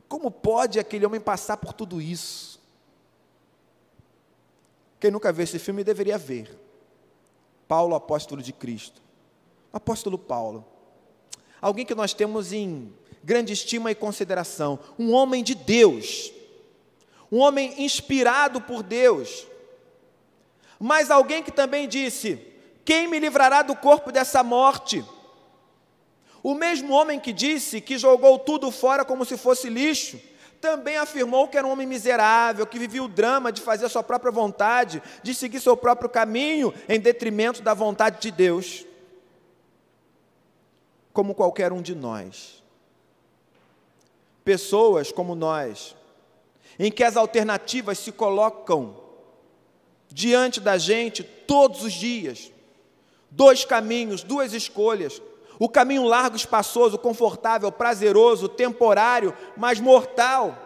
Como 0.08 0.30
pode 0.30 0.78
aquele 0.78 1.04
homem 1.04 1.20
passar 1.20 1.56
por 1.56 1.72
tudo 1.72 2.00
isso? 2.00 2.60
Quem 5.00 5.10
nunca 5.10 5.32
viu 5.32 5.44
esse 5.44 5.58
filme 5.58 5.84
deveria 5.84 6.16
ver. 6.16 6.58
Paulo, 7.68 7.94
apóstolo 7.94 8.40
de 8.40 8.52
Cristo. 8.52 9.02
Apóstolo 9.72 10.16
Paulo. 10.16 10.64
Alguém 11.60 11.84
que 11.84 11.94
nós 11.94 12.14
temos 12.14 12.52
em 12.52 12.92
grande 13.22 13.52
estima 13.52 13.90
e 13.90 13.94
consideração. 13.94 14.78
Um 14.98 15.12
homem 15.12 15.42
de 15.42 15.54
Deus, 15.54 16.32
um 17.30 17.38
homem 17.38 17.74
inspirado 17.82 18.60
por 18.60 18.82
Deus, 18.82 19.46
mas 20.78 21.10
alguém 21.10 21.42
que 21.42 21.50
também 21.50 21.88
disse: 21.88 22.40
Quem 22.84 23.08
me 23.08 23.18
livrará 23.18 23.62
do 23.62 23.74
corpo 23.74 24.12
dessa 24.12 24.42
morte? 24.42 25.04
O 26.42 26.54
mesmo 26.54 26.92
homem 26.92 27.18
que 27.18 27.32
disse 27.32 27.80
que 27.80 27.98
jogou 27.98 28.38
tudo 28.38 28.70
fora 28.70 29.04
como 29.04 29.24
se 29.24 29.36
fosse 29.36 29.68
lixo, 29.68 30.20
também 30.60 30.96
afirmou 30.96 31.48
que 31.48 31.58
era 31.58 31.66
um 31.66 31.70
homem 31.70 31.86
miserável, 31.86 32.66
que 32.66 32.78
vivia 32.78 33.02
o 33.02 33.08
drama 33.08 33.50
de 33.50 33.60
fazer 33.60 33.86
a 33.86 33.88
sua 33.88 34.02
própria 34.02 34.30
vontade, 34.30 35.02
de 35.22 35.34
seguir 35.34 35.60
seu 35.60 35.76
próprio 35.76 36.08
caminho, 36.08 36.72
em 36.88 37.00
detrimento 37.00 37.62
da 37.62 37.74
vontade 37.74 38.20
de 38.20 38.30
Deus. 38.30 38.84
Como 41.12 41.34
qualquer 41.34 41.72
um 41.72 41.82
de 41.82 41.94
nós. 41.94 42.62
Pessoas 44.44 45.10
como 45.10 45.34
nós, 45.34 45.96
em 46.78 46.90
que 46.90 47.04
as 47.04 47.16
alternativas 47.16 47.98
se 47.98 48.12
colocam 48.12 48.96
diante 50.08 50.60
da 50.60 50.78
gente 50.78 51.22
todos 51.22 51.82
os 51.82 51.92
dias. 51.92 52.50
Dois 53.30 53.64
caminhos, 53.64 54.22
duas 54.22 54.52
escolhas. 54.52 55.20
O 55.58 55.68
caminho 55.68 56.04
largo, 56.04 56.36
espaçoso, 56.36 56.98
confortável, 56.98 57.72
prazeroso, 57.72 58.48
temporário, 58.48 59.34
mas 59.56 59.80
mortal. 59.80 60.62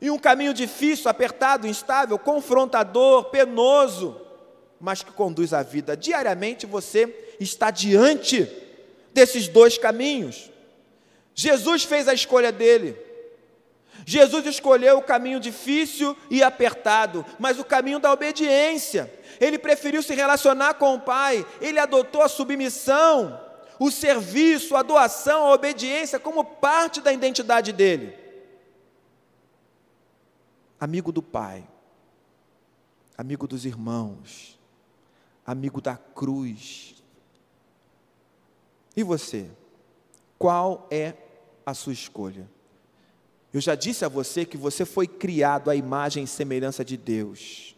E 0.00 0.10
um 0.10 0.18
caminho 0.18 0.52
difícil, 0.54 1.10
apertado, 1.10 1.66
instável, 1.66 2.18
confrontador, 2.18 3.24
penoso, 3.26 4.20
mas 4.80 5.02
que 5.02 5.12
conduz 5.12 5.52
à 5.52 5.62
vida. 5.62 5.96
Diariamente 5.96 6.66
você 6.66 7.34
está 7.40 7.70
diante 7.70 8.48
desses 9.12 9.48
dois 9.48 9.78
caminhos. 9.78 10.50
Jesus 11.34 11.84
fez 11.84 12.08
a 12.08 12.14
escolha 12.14 12.50
dele. 12.50 13.07
Jesus 14.08 14.46
escolheu 14.46 14.96
o 14.96 15.02
caminho 15.02 15.38
difícil 15.38 16.16
e 16.30 16.42
apertado, 16.42 17.26
mas 17.38 17.58
o 17.58 17.64
caminho 17.64 17.98
da 17.98 18.10
obediência. 18.10 19.12
Ele 19.38 19.58
preferiu 19.58 20.02
se 20.02 20.14
relacionar 20.14 20.72
com 20.76 20.94
o 20.94 21.00
Pai, 21.00 21.46
ele 21.60 21.78
adotou 21.78 22.22
a 22.22 22.28
submissão, 22.28 23.38
o 23.78 23.90
serviço, 23.90 24.74
a 24.76 24.82
doação, 24.82 25.44
a 25.44 25.52
obediência 25.52 26.18
como 26.18 26.42
parte 26.42 27.02
da 27.02 27.12
identidade 27.12 27.70
dele. 27.70 28.16
Amigo 30.80 31.12
do 31.12 31.22
Pai, 31.22 31.68
amigo 33.14 33.46
dos 33.46 33.66
irmãos, 33.66 34.58
amigo 35.44 35.82
da 35.82 35.98
cruz. 35.98 36.94
E 38.96 39.02
você? 39.02 39.50
Qual 40.38 40.88
é 40.90 41.12
a 41.66 41.74
sua 41.74 41.92
escolha? 41.92 42.48
Eu 43.52 43.60
já 43.60 43.74
disse 43.74 44.04
a 44.04 44.08
você 44.08 44.44
que 44.44 44.56
você 44.56 44.84
foi 44.84 45.06
criado 45.06 45.70
à 45.70 45.76
imagem 45.76 46.24
e 46.24 46.26
semelhança 46.26 46.84
de 46.84 46.96
Deus. 46.96 47.74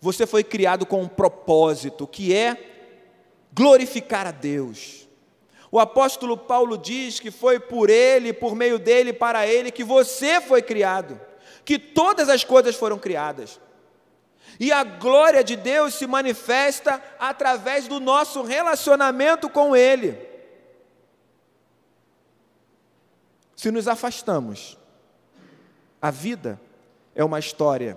Você 0.00 0.26
foi 0.26 0.44
criado 0.44 0.84
com 0.86 1.02
um 1.02 1.08
propósito, 1.08 2.06
que 2.06 2.34
é 2.34 2.56
glorificar 3.52 4.26
a 4.26 4.30
Deus. 4.30 5.08
O 5.70 5.78
apóstolo 5.78 6.36
Paulo 6.36 6.76
diz 6.76 7.20
que 7.20 7.30
foi 7.30 7.60
por 7.60 7.90
ele, 7.90 8.32
por 8.32 8.54
meio 8.54 8.78
dele, 8.78 9.12
para 9.12 9.46
ele, 9.46 9.70
que 9.70 9.84
você 9.84 10.40
foi 10.40 10.62
criado, 10.62 11.20
que 11.64 11.78
todas 11.78 12.28
as 12.28 12.44
coisas 12.44 12.74
foram 12.74 12.98
criadas. 12.98 13.60
E 14.58 14.72
a 14.72 14.84
glória 14.84 15.42
de 15.42 15.56
Deus 15.56 15.94
se 15.94 16.06
manifesta 16.06 17.02
através 17.18 17.88
do 17.88 17.98
nosso 18.00 18.42
relacionamento 18.42 19.48
com 19.48 19.74
Ele. 19.74 20.29
Se 23.60 23.70
nos 23.70 23.86
afastamos, 23.86 24.78
a 26.00 26.10
vida 26.10 26.58
é 27.14 27.22
uma 27.22 27.38
história 27.38 27.94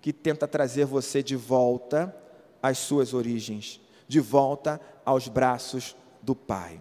que 0.00 0.10
tenta 0.10 0.48
trazer 0.48 0.86
você 0.86 1.22
de 1.22 1.36
volta 1.36 2.16
às 2.62 2.78
suas 2.78 3.12
origens, 3.12 3.78
de 4.08 4.20
volta 4.20 4.80
aos 5.04 5.28
braços 5.28 5.94
do 6.22 6.34
Pai. 6.34 6.80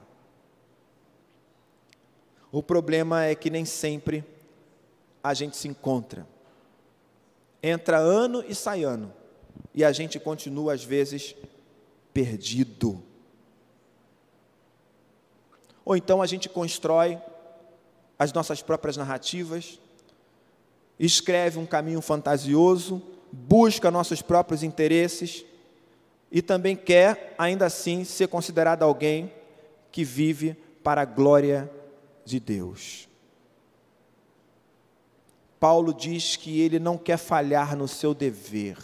O 2.54 2.64
problema 2.64 3.26
é 3.26 3.36
que 3.36 3.50
nem 3.50 3.66
sempre 3.66 4.24
a 5.22 5.34
gente 5.34 5.58
se 5.58 5.68
encontra. 5.68 6.26
Entra 7.62 7.98
ano 7.98 8.46
e 8.48 8.56
sai 8.56 8.86
ano, 8.86 9.14
e 9.76 9.84
a 9.84 9.92
gente 9.92 10.18
continua, 10.22 10.74
às 10.74 10.86
vezes, 10.86 11.36
perdido. 12.14 13.04
Ou 15.84 15.98
então 15.98 16.22
a 16.22 16.26
gente 16.26 16.48
constrói 16.48 17.20
as 18.22 18.32
nossas 18.32 18.62
próprias 18.62 18.96
narrativas, 18.96 19.80
escreve 21.00 21.58
um 21.58 21.66
caminho 21.66 22.00
fantasioso, 22.04 23.02
busca 23.32 23.90
nossos 23.90 24.22
próprios 24.22 24.62
interesses 24.62 25.44
e 26.32 26.40
também 26.40 26.76
quer, 26.76 27.34
ainda 27.36 27.66
assim, 27.66 28.04
ser 28.04 28.28
considerado 28.28 28.84
alguém 28.84 29.34
que 29.92 30.04
vive 30.04 30.54
para 30.84 31.02
a 31.02 31.06
glória 31.06 31.68
de 32.24 32.40
Deus. 32.40 33.10
Paulo 35.60 35.92
diz 35.92 36.36
que 36.36 36.62
ele 36.62 36.78
não 36.78 37.00
quer 37.00 37.18
falhar 37.18 37.76
no 37.76 37.88
seu 37.88 38.14
dever. 38.14 38.78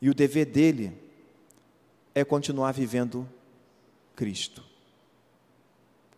E 0.00 0.10
o 0.10 0.14
dever 0.14 0.46
dele 0.46 1.00
é 2.12 2.24
continuar 2.24 2.72
vivendo 2.72 3.28
Cristo. 4.16 4.71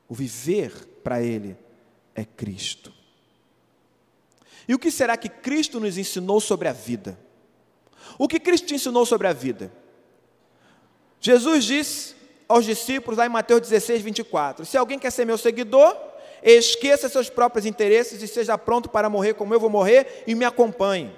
O 0.08 0.14
viver 0.14 0.72
para 1.02 1.22
Ele 1.22 1.56
é 2.14 2.24
Cristo. 2.24 2.92
E 4.66 4.74
o 4.74 4.78
que 4.78 4.90
será 4.90 5.16
que 5.16 5.28
Cristo 5.28 5.78
nos 5.78 5.98
ensinou 5.98 6.40
sobre 6.40 6.68
a 6.68 6.72
vida? 6.72 7.18
O 8.18 8.28
que 8.28 8.40
Cristo 8.40 8.66
te 8.66 8.74
ensinou 8.74 9.04
sobre 9.04 9.26
a 9.26 9.32
vida? 9.32 9.72
Jesus 11.20 11.64
disse 11.64 12.14
aos 12.48 12.64
discípulos, 12.64 13.18
lá 13.18 13.26
em 13.26 13.30
Mateus 13.30 13.62
16, 13.62 14.02
24: 14.02 14.64
Se 14.64 14.76
alguém 14.76 14.98
quer 14.98 15.10
ser 15.10 15.24
meu 15.24 15.38
seguidor, 15.38 15.96
esqueça 16.42 17.08
seus 17.08 17.30
próprios 17.30 17.66
interesses 17.66 18.22
e 18.22 18.28
seja 18.28 18.56
pronto 18.58 18.88
para 18.88 19.08
morrer 19.08 19.34
como 19.34 19.54
eu 19.54 19.60
vou 19.60 19.70
morrer 19.70 20.24
e 20.26 20.34
me 20.34 20.44
acompanhe. 20.44 21.12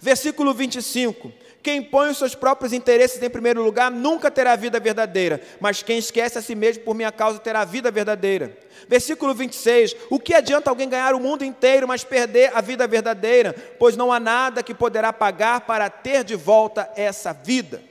Versículo 0.00 0.54
25: 0.54 1.32
quem 1.62 1.82
põe 1.82 2.08
os 2.10 2.18
seus 2.18 2.34
próprios 2.34 2.72
interesses 2.72 3.22
em 3.22 3.28
primeiro 3.28 3.62
lugar 3.62 3.90
nunca 3.90 4.30
terá 4.30 4.56
vida 4.56 4.80
verdadeira, 4.80 5.40
mas 5.60 5.82
quem 5.82 5.98
esquece 5.98 6.38
a 6.38 6.42
si 6.42 6.54
mesmo 6.54 6.84
por 6.84 6.94
minha 6.94 7.12
causa 7.12 7.38
terá 7.38 7.64
vida 7.64 7.90
verdadeira. 7.90 8.56
Versículo 8.88 9.34
26: 9.34 9.94
O 10.08 10.18
que 10.18 10.34
adianta 10.34 10.70
alguém 10.70 10.88
ganhar 10.88 11.14
o 11.14 11.20
mundo 11.20 11.44
inteiro, 11.44 11.86
mas 11.86 12.02
perder 12.02 12.50
a 12.54 12.62
vida 12.62 12.86
verdadeira? 12.86 13.54
Pois 13.78 13.96
não 13.96 14.10
há 14.10 14.18
nada 14.18 14.62
que 14.62 14.74
poderá 14.74 15.12
pagar 15.12 15.60
para 15.62 15.90
ter 15.90 16.24
de 16.24 16.34
volta 16.34 16.90
essa 16.96 17.32
vida. 17.32 17.82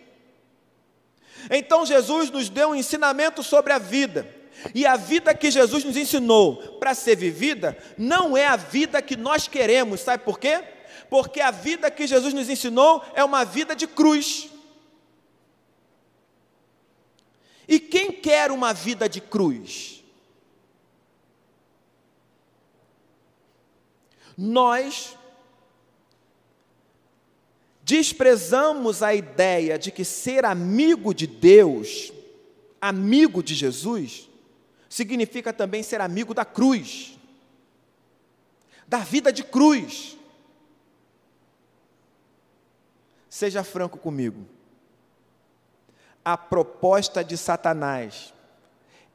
Então 1.52 1.86
Jesus 1.86 2.32
nos 2.32 2.50
deu 2.50 2.70
um 2.70 2.76
ensinamento 2.76 3.44
sobre 3.44 3.72
a 3.72 3.78
vida. 3.78 4.28
E 4.74 4.86
a 4.86 4.98
vida 4.98 5.34
que 5.34 5.50
Jesus 5.50 5.84
nos 5.86 5.96
ensinou 5.96 6.58
para 6.80 6.94
ser 6.94 7.16
vivida 7.16 7.78
não 7.98 8.36
é 8.36 8.46
a 8.46 8.58
vida 8.58 9.02
que 9.02 9.16
nós 9.16 9.48
queremos, 9.48 10.02
sabe 10.02 10.24
por 10.26 10.38
quê? 10.38 10.62
Porque 11.10 11.42
a 11.42 11.52
vida 11.52 11.90
que 11.90 12.06
Jesus 12.06 12.34
nos 12.34 12.50
ensinou 12.50 13.04
é 13.14 13.24
uma 13.24 13.44
vida 13.44 13.76
de 13.76 13.88
cruz. 13.88 14.50
E 17.68 17.80
quem 17.80 18.12
quer 18.12 18.52
uma 18.52 18.74
vida 18.74 19.08
de 19.08 19.22
cruz? 19.22 20.04
Nós 24.38 25.18
desprezamos 27.84 29.02
a 29.02 29.16
ideia 29.16 29.80
de 29.80 29.92
que 29.92 30.06
ser 30.06 30.46
amigo 30.46 31.12
de 31.12 31.26
Deus, 31.26 32.14
amigo 32.80 33.42
de 33.42 33.56
Jesus, 33.56 34.30
significa 34.88 35.52
também 35.52 35.82
ser 35.82 36.00
amigo 36.02 36.34
da 36.34 36.46
cruz, 36.46 37.18
da 38.88 39.00
vida 39.00 39.34
de 39.34 39.44
cruz. 39.44 40.19
Seja 43.30 43.64
franco 43.64 44.00
comigo. 44.00 44.46
A 46.26 46.36
proposta 46.36 47.24
de 47.24 47.38
Satanás 47.38 48.34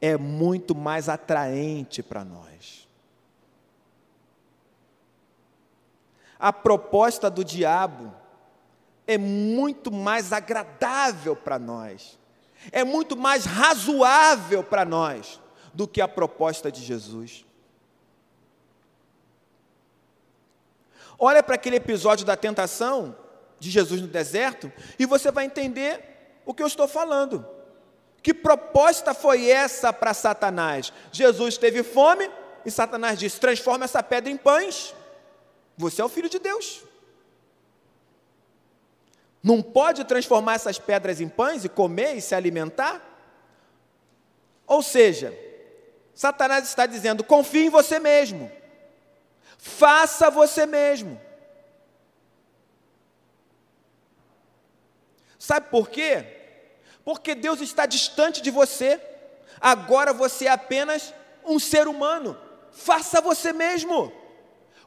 é 0.01 0.17
muito 0.17 0.73
mais 0.73 1.09
atraente 1.09 2.01
para 2.01 2.23
nós. 2.23 2.87
A 6.39 6.53
proposta 6.53 7.29
do 7.29 7.43
diabo 7.43 8.13
é 9.07 9.17
muito 9.17 9.91
mais 9.91 10.33
agradável 10.33 11.35
para 11.35 11.59
nós, 11.59 12.19
é 12.71 12.83
muito 12.83 13.15
mais 13.15 13.45
razoável 13.45 14.63
para 14.63 14.83
nós 14.83 15.39
do 15.73 15.87
que 15.87 16.01
a 16.01 16.07
proposta 16.07 16.71
de 16.71 16.81
Jesus. 16.81 17.45
Olha 21.17 21.41
para 21.41 21.55
aquele 21.55 21.77
episódio 21.77 22.25
da 22.25 22.35
tentação 22.35 23.15
de 23.59 23.69
Jesus 23.69 24.01
no 24.01 24.07
deserto 24.07 24.71
e 24.99 25.05
você 25.05 25.31
vai 25.31 25.45
entender 25.45 26.41
o 26.45 26.53
que 26.53 26.61
eu 26.61 26.67
estou 26.67 26.87
falando. 26.87 27.45
Que 28.21 28.33
proposta 28.33 29.13
foi 29.13 29.49
essa 29.49 29.93
para 29.93 30.13
Satanás? 30.13 30.91
Jesus 31.11 31.57
teve 31.57 31.83
fome 31.83 32.29
e 32.65 32.71
Satanás 32.71 33.19
disse: 33.19 33.39
transforma 33.39 33.85
essa 33.85 34.01
pedra 34.01 34.31
em 34.31 34.37
pães. 34.37 34.93
Você 35.77 36.01
é 36.01 36.05
o 36.05 36.09
filho 36.09 36.29
de 36.29 36.39
Deus. 36.39 36.83
Não 39.43 39.61
pode 39.61 40.03
transformar 40.05 40.55
essas 40.55 40.79
pedras 40.79 41.21
em 41.21 41.29
pães 41.29 41.63
e 41.63 41.69
comer 41.69 42.15
e 42.15 42.21
se 42.21 42.33
alimentar? 42.33 42.99
Ou 44.65 44.81
seja, 44.81 45.37
Satanás 46.15 46.67
está 46.67 46.87
dizendo: 46.87 47.23
confie 47.23 47.65
em 47.65 47.69
você 47.69 47.99
mesmo, 47.99 48.51
faça 49.57 50.31
você 50.31 50.65
mesmo. 50.65 51.21
Sabe 55.45 55.69
por 55.69 55.89
quê? 55.89 56.25
Porque 57.03 57.35
Deus 57.35 57.61
está 57.61 57.85
distante 57.85 58.41
de 58.41 58.49
você, 58.49 58.99
agora 59.61 60.11
você 60.11 60.45
é 60.47 60.49
apenas 60.49 61.13
um 61.45 61.59
ser 61.59 61.87
humano, 61.87 62.35
faça 62.71 63.21
você 63.21 63.53
mesmo. 63.53 64.11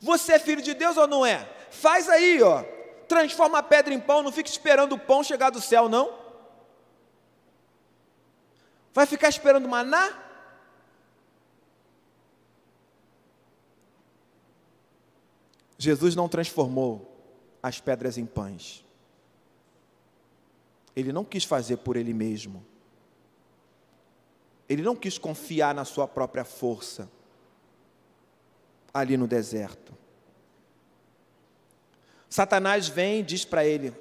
Você 0.00 0.32
é 0.32 0.38
filho 0.40 0.60
de 0.60 0.74
Deus 0.74 0.96
ou 0.96 1.06
não 1.06 1.24
é? 1.24 1.48
Faz 1.70 2.08
aí, 2.08 2.42
ó. 2.42 2.64
Transforma 3.06 3.58
a 3.58 3.62
pedra 3.62 3.94
em 3.94 4.00
pão, 4.00 4.20
não 4.20 4.32
fique 4.32 4.50
esperando 4.50 4.96
o 4.96 4.98
pão 4.98 5.22
chegar 5.22 5.50
do 5.50 5.60
céu, 5.60 5.88
não. 5.88 6.12
Vai 8.92 9.06
ficar 9.06 9.28
esperando 9.28 9.68
maná? 9.68 10.12
Jesus 15.78 16.16
não 16.16 16.28
transformou 16.28 17.16
as 17.62 17.80
pedras 17.80 18.18
em 18.18 18.26
pães. 18.26 18.87
Ele 20.98 21.12
não 21.12 21.24
quis 21.24 21.44
fazer 21.44 21.76
por 21.76 21.96
ele 21.96 22.12
mesmo. 22.12 22.66
Ele 24.68 24.82
não 24.82 24.96
quis 24.96 25.16
confiar 25.16 25.72
na 25.72 25.84
sua 25.84 26.08
própria 26.08 26.44
força 26.44 27.08
ali 28.92 29.16
no 29.16 29.28
deserto. 29.28 29.96
Satanás 32.28 32.88
vem 32.88 33.20
e 33.20 33.22
diz 33.22 33.44
para 33.44 33.64
ele: 33.64 33.94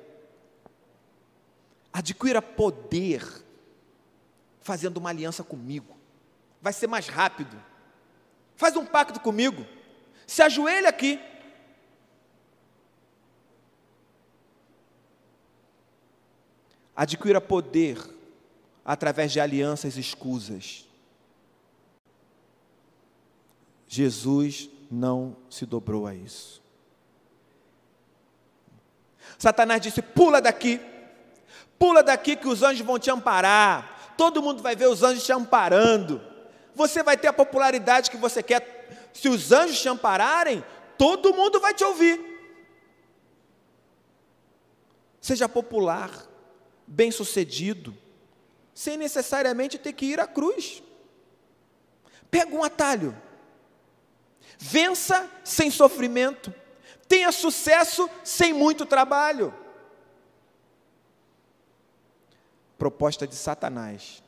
adquira 1.93 2.41
poder 2.41 3.23
fazendo 4.59 4.97
uma 4.97 5.11
aliança 5.11 5.43
comigo, 5.43 5.95
vai 6.59 6.73
ser 6.73 6.87
mais 6.87 7.07
rápido. 7.07 7.61
Faz 8.55 8.75
um 8.75 8.87
pacto 8.87 9.19
comigo, 9.19 9.67
se 10.25 10.41
ajoelha 10.41 10.89
aqui. 10.89 11.19
Adquira 16.97 17.39
poder 17.39 17.99
através 18.83 19.31
de 19.31 19.39
alianças 19.39 19.97
escusas. 19.97 20.83
Jesus 23.87 24.67
não 24.89 25.37
se 25.47 25.63
dobrou 25.63 26.07
a 26.07 26.15
isso. 26.15 26.59
Satanás 29.37 29.79
disse: 29.79 30.01
pula 30.01 30.41
daqui, 30.41 30.81
pula 31.77 32.01
daqui 32.01 32.35
que 32.35 32.47
os 32.47 32.63
anjos 32.63 32.83
vão 32.83 32.97
te 32.97 33.11
amparar. 33.11 34.15
Todo 34.17 34.41
mundo 34.41 34.63
vai 34.63 34.75
ver 34.75 34.87
os 34.87 35.03
anjos 35.03 35.23
te 35.23 35.31
amparando. 35.31 36.19
Você 36.73 37.03
vai 37.03 37.15
ter 37.15 37.27
a 37.27 37.33
popularidade 37.33 38.09
que 38.09 38.17
você 38.17 38.41
quer. 38.41 39.11
Se 39.13 39.29
os 39.29 39.51
anjos 39.51 39.79
te 39.79 39.87
ampararem, 39.87 40.63
todo 40.97 41.33
mundo 41.33 41.59
vai 41.59 41.75
te 41.75 41.83
ouvir. 41.83 42.19
Seja 45.21 45.47
popular, 45.47 46.09
bem-sucedido, 46.87 47.95
sem 48.73 48.97
necessariamente 48.97 49.77
ter 49.77 49.93
que 49.93 50.05
ir 50.05 50.19
à 50.19 50.25
cruz. 50.25 50.81
Pega 52.31 52.55
um 52.55 52.63
atalho 52.63 53.15
Vença 54.57 55.29
sem 55.43 55.69
sofrimento. 55.69 56.53
Tenha 57.07 57.31
sucesso 57.31 58.09
sem 58.23 58.53
muito 58.53 58.85
trabalho. 58.85 59.53
Proposta 62.77 63.27
de 63.27 63.35
Satanás. 63.35 64.23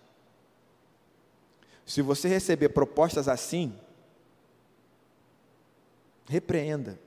Se 1.85 2.01
você 2.01 2.27
receber 2.27 2.69
propostas 2.69 3.27
assim, 3.27 3.77
repreenda. 6.27 6.99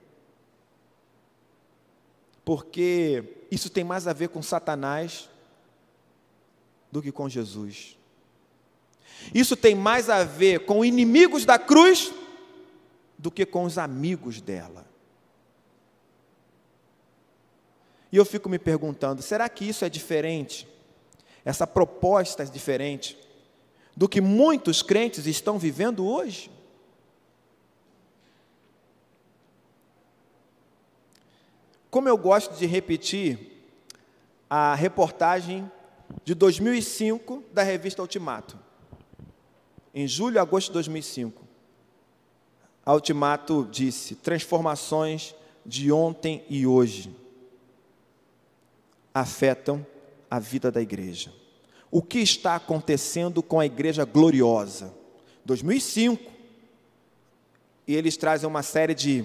Porque 2.44 3.46
isso 3.50 3.70
tem 3.70 3.84
mais 3.84 4.08
a 4.08 4.12
ver 4.12 4.28
com 4.28 4.42
Satanás 4.42 5.30
do 6.92 7.00
que 7.00 7.10
com 7.10 7.28
Jesus. 7.28 7.96
Isso 9.34 9.56
tem 9.56 9.74
mais 9.74 10.10
a 10.10 10.22
ver 10.22 10.66
com 10.66 10.84
inimigos 10.84 11.46
da 11.46 11.58
cruz 11.58 12.12
do 13.18 13.30
que 13.30 13.46
com 13.46 13.64
os 13.64 13.78
amigos 13.78 14.40
dela. 14.40 14.86
E 18.12 18.16
eu 18.16 18.26
fico 18.26 18.48
me 18.48 18.58
perguntando: 18.58 19.22
será 19.22 19.48
que 19.48 19.66
isso 19.66 19.84
é 19.86 19.88
diferente? 19.88 20.68
Essa 21.44 21.66
proposta 21.66 22.42
é 22.42 22.46
diferente 22.46 23.18
do 23.96 24.08
que 24.08 24.20
muitos 24.20 24.82
crentes 24.82 25.26
estão 25.26 25.58
vivendo 25.58 26.06
hoje? 26.06 26.50
Como 31.90 32.08
eu 32.08 32.16
gosto 32.16 32.56
de 32.56 32.66
repetir 32.66 33.64
a 34.48 34.74
reportagem 34.74 35.70
de 36.24 36.34
2005 36.34 37.42
da 37.52 37.62
revista 37.62 38.02
Ultimato, 38.02 38.58
em 39.94 40.06
julho 40.06 40.36
e 40.36 40.38
agosto 40.38 40.68
de 40.68 40.74
2005. 40.74 41.42
A 42.84 42.94
Ultimato 42.94 43.68
disse: 43.70 44.14
transformações 44.14 45.34
de 45.64 45.92
ontem 45.92 46.44
e 46.48 46.66
hoje 46.66 47.14
afetam 49.14 49.86
a 50.30 50.38
vida 50.38 50.70
da 50.70 50.80
igreja. 50.80 51.32
O 51.90 52.02
que 52.02 52.18
está 52.18 52.56
acontecendo 52.56 53.42
com 53.42 53.60
a 53.60 53.66
igreja 53.66 54.04
gloriosa? 54.04 54.92
2005. 55.44 56.32
E 57.86 57.94
eles 57.94 58.16
trazem 58.16 58.48
uma 58.48 58.62
série 58.62 58.94
de 58.94 59.24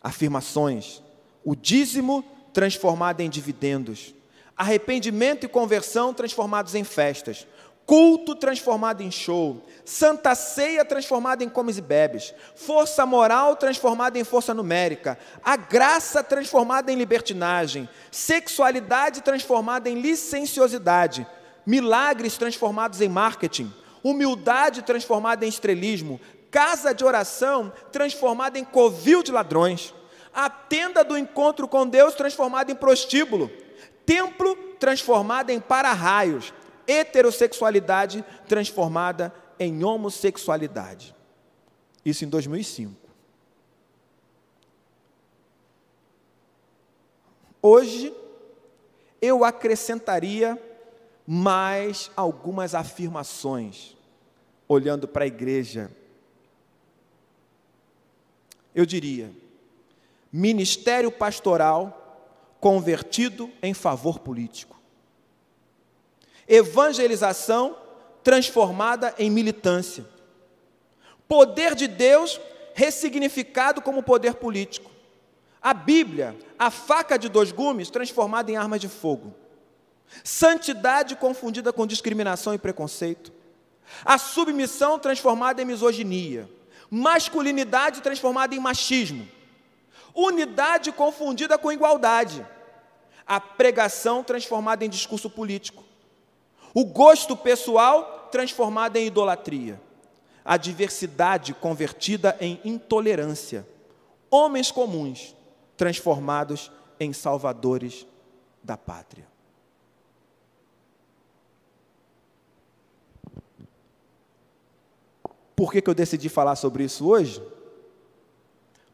afirmações. 0.00 1.02
O 1.44 1.56
dízimo 1.56 2.24
transformado 2.52 3.20
em 3.20 3.28
dividendos. 3.28 4.14
Arrependimento 4.60 5.44
e 5.44 5.48
conversão 5.48 6.12
transformados 6.12 6.74
em 6.74 6.84
festas 6.84 7.46
culto 7.86 8.36
transformado 8.36 9.00
em 9.00 9.10
show, 9.10 9.66
santa 9.84 10.32
ceia 10.36 10.84
transformada 10.84 11.42
em 11.42 11.48
comes 11.48 11.76
e 11.76 11.80
bebes, 11.82 12.32
força 12.54 13.04
moral 13.04 13.56
transformada 13.56 14.16
em 14.16 14.22
força 14.22 14.54
numérica, 14.54 15.18
a 15.42 15.56
graça 15.56 16.22
transformada 16.22 16.92
em 16.92 16.94
libertinagem, 16.94 17.88
sexualidade 18.12 19.22
transformada 19.22 19.90
em 19.90 20.00
licenciosidade, 20.00 21.26
milagres 21.66 22.36
transformados 22.36 23.00
em 23.00 23.08
marketing, 23.08 23.74
humildade 24.04 24.82
transformada 24.82 25.44
em 25.44 25.48
estrelismo, 25.48 26.20
casa 26.48 26.94
de 26.94 27.04
oração 27.04 27.72
transformada 27.90 28.56
em 28.56 28.64
covil 28.64 29.20
de 29.20 29.32
ladrões, 29.32 29.92
a 30.32 30.48
tenda 30.48 31.02
do 31.02 31.18
encontro 31.18 31.66
com 31.66 31.88
Deus 31.88 32.14
transformada 32.14 32.70
em 32.70 32.76
prostíbulo, 32.76 33.50
templo 34.10 34.56
transformado 34.80 35.50
em 35.50 35.60
para-raios, 35.60 36.52
heterossexualidade 36.84 38.24
transformada 38.48 39.32
em 39.56 39.84
homossexualidade. 39.84 41.14
Isso 42.04 42.24
em 42.24 42.28
2005. 42.28 42.92
Hoje, 47.62 48.12
eu 49.22 49.44
acrescentaria 49.44 50.60
mais 51.24 52.10
algumas 52.16 52.74
afirmações, 52.74 53.96
olhando 54.66 55.06
para 55.06 55.22
a 55.22 55.28
igreja. 55.28 55.88
Eu 58.74 58.84
diria: 58.84 59.30
ministério 60.32 61.12
pastoral 61.12 61.99
convertido 62.60 63.50
em 63.62 63.74
favor 63.74 64.18
político 64.18 64.80
evangelização 66.50 67.76
transformada 68.24 69.14
em 69.16 69.30
militância. 69.30 70.04
Poder 71.28 71.76
de 71.76 71.86
Deus 71.86 72.40
ressignificado 72.74 73.80
como 73.80 74.02
poder 74.02 74.34
político. 74.34 74.90
A 75.62 75.72
Bíblia, 75.72 76.36
a 76.58 76.68
faca 76.68 77.16
de 77.16 77.28
dois 77.28 77.52
gumes 77.52 77.88
transformada 77.88 78.50
em 78.50 78.56
arma 78.56 78.80
de 78.80 78.88
fogo. 78.88 79.32
Santidade 80.24 81.14
confundida 81.14 81.72
com 81.72 81.86
discriminação 81.86 82.52
e 82.52 82.58
preconceito. 82.58 83.32
A 84.04 84.18
submissão 84.18 84.98
transformada 84.98 85.62
em 85.62 85.64
misoginia. 85.64 86.50
Masculinidade 86.90 88.00
transformada 88.00 88.56
em 88.56 88.58
machismo. 88.58 89.28
Unidade 90.14 90.92
confundida 90.92 91.58
com 91.58 91.72
igualdade. 91.72 92.46
A 93.26 93.40
pregação 93.40 94.24
transformada 94.24 94.84
em 94.84 94.88
discurso 94.88 95.30
político. 95.30 95.84
O 96.74 96.84
gosto 96.84 97.36
pessoal 97.36 98.28
transformado 98.30 98.96
em 98.96 99.06
idolatria. 99.06 99.80
A 100.44 100.56
diversidade 100.56 101.54
convertida 101.54 102.36
em 102.40 102.60
intolerância. 102.64 103.66
Homens 104.30 104.70
comuns 104.70 105.34
transformados 105.76 106.70
em 106.98 107.12
salvadores 107.12 108.06
da 108.62 108.76
pátria. 108.76 109.30
por 115.60 115.70
que, 115.70 115.82
que 115.82 115.90
eu 115.90 115.94
decidi 115.94 116.30
falar 116.30 116.56
sobre 116.56 116.84
isso 116.84 117.06
hoje? 117.06 117.42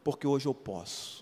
Porque 0.07 0.25
hoje 0.25 0.45
eu 0.45 0.53
posso. 0.53 1.21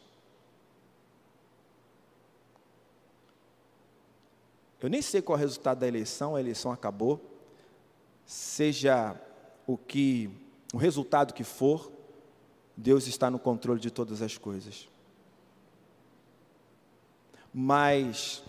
Eu 4.79 4.87
nem 4.91 5.01
sei 5.01 5.23
qual 5.23 5.35
é 5.35 5.39
o 5.39 5.41
resultado 5.41 5.79
da 5.79 5.87
eleição, 5.87 6.35
a 6.35 6.39
eleição 6.39 6.71
acabou. 6.71 7.19
Seja 8.27 9.19
o 9.65 9.75
que 9.75 10.29
o 10.71 10.77
resultado 10.77 11.33
que 11.33 11.43
for, 11.43 11.91
Deus 12.77 13.07
está 13.07 13.31
no 13.31 13.39
controle 13.39 13.79
de 13.79 13.89
todas 13.89 14.21
as 14.21 14.37
coisas. 14.37 14.87
Mas 17.51 18.43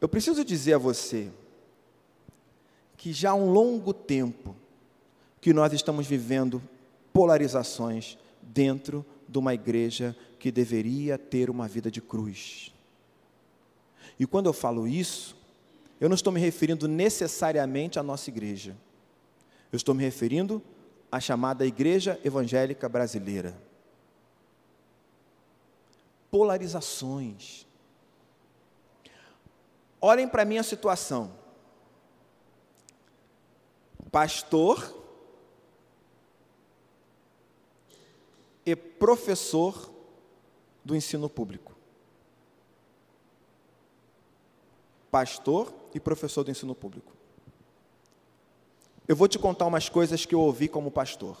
eu 0.00 0.08
preciso 0.08 0.44
dizer 0.44 0.74
a 0.74 0.78
você 0.78 1.30
que 2.96 3.12
já 3.12 3.30
há 3.30 3.34
um 3.34 3.52
longo 3.52 3.94
tempo 3.94 4.56
que 5.40 5.52
nós 5.52 5.72
estamos 5.72 6.08
vivendo 6.08 6.60
polarizações 7.12 8.18
dentro 8.52 9.04
de 9.28 9.38
uma 9.38 9.54
igreja 9.54 10.16
que 10.38 10.50
deveria 10.50 11.16
ter 11.16 11.48
uma 11.48 11.66
vida 11.66 11.90
de 11.90 12.00
cruz. 12.00 12.72
E 14.18 14.26
quando 14.26 14.46
eu 14.46 14.52
falo 14.52 14.86
isso, 14.86 15.36
eu 16.00 16.08
não 16.08 16.14
estou 16.14 16.32
me 16.32 16.40
referindo 16.40 16.86
necessariamente 16.86 17.98
à 17.98 18.02
nossa 18.02 18.28
igreja. 18.28 18.76
Eu 19.70 19.76
estou 19.76 19.94
me 19.94 20.02
referindo 20.02 20.62
à 21.10 21.18
chamada 21.18 21.66
Igreja 21.66 22.20
Evangélica 22.24 22.88
Brasileira. 22.88 23.56
Polarizações. 26.30 27.66
Olhem 30.00 30.28
para 30.28 30.42
a 30.42 30.44
minha 30.44 30.62
situação. 30.62 31.32
Pastor 34.10 35.01
e 38.64 38.76
professor 38.76 39.90
do 40.84 40.94
ensino 40.94 41.28
público. 41.28 41.74
Pastor 45.10 45.72
e 45.94 46.00
professor 46.00 46.42
do 46.42 46.50
ensino 46.50 46.74
público. 46.74 47.12
Eu 49.06 49.16
vou 49.16 49.28
te 49.28 49.38
contar 49.38 49.66
umas 49.66 49.88
coisas 49.88 50.24
que 50.24 50.34
eu 50.34 50.40
ouvi 50.40 50.68
como 50.68 50.90
pastor. 50.90 51.36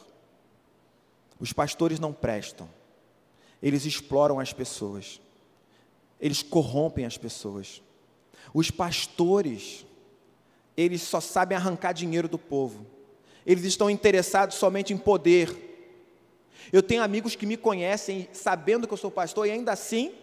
Os 1.38 1.52
pastores 1.52 1.98
não 1.98 2.12
prestam. 2.12 2.68
Eles 3.62 3.84
exploram 3.84 4.38
as 4.38 4.52
pessoas. 4.52 5.20
Eles 6.20 6.42
corrompem 6.42 7.04
as 7.04 7.16
pessoas. 7.16 7.82
Os 8.52 8.70
pastores, 8.70 9.86
eles 10.76 11.02
só 11.02 11.20
sabem 11.20 11.56
arrancar 11.56 11.92
dinheiro 11.92 12.28
do 12.28 12.38
povo. 12.38 12.84
Eles 13.46 13.64
estão 13.64 13.88
interessados 13.88 14.56
somente 14.56 14.92
em 14.92 14.98
poder. 14.98 15.71
Eu 16.72 16.82
tenho 16.82 17.02
amigos 17.02 17.34
que 17.34 17.46
me 17.46 17.56
conhecem 17.56 18.28
sabendo 18.32 18.86
que 18.86 18.92
eu 18.92 18.98
sou 18.98 19.10
pastor 19.10 19.46
e 19.46 19.50
ainda 19.50 19.72
assim, 19.72 20.14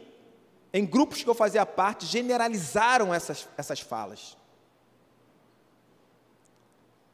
em 0.73 0.85
grupos 0.85 1.23
que 1.23 1.29
eu 1.29 1.35
fazia 1.35 1.65
parte, 1.65 2.05
generalizaram 2.05 3.13
essas, 3.13 3.47
essas 3.57 3.79
falas 3.79 4.37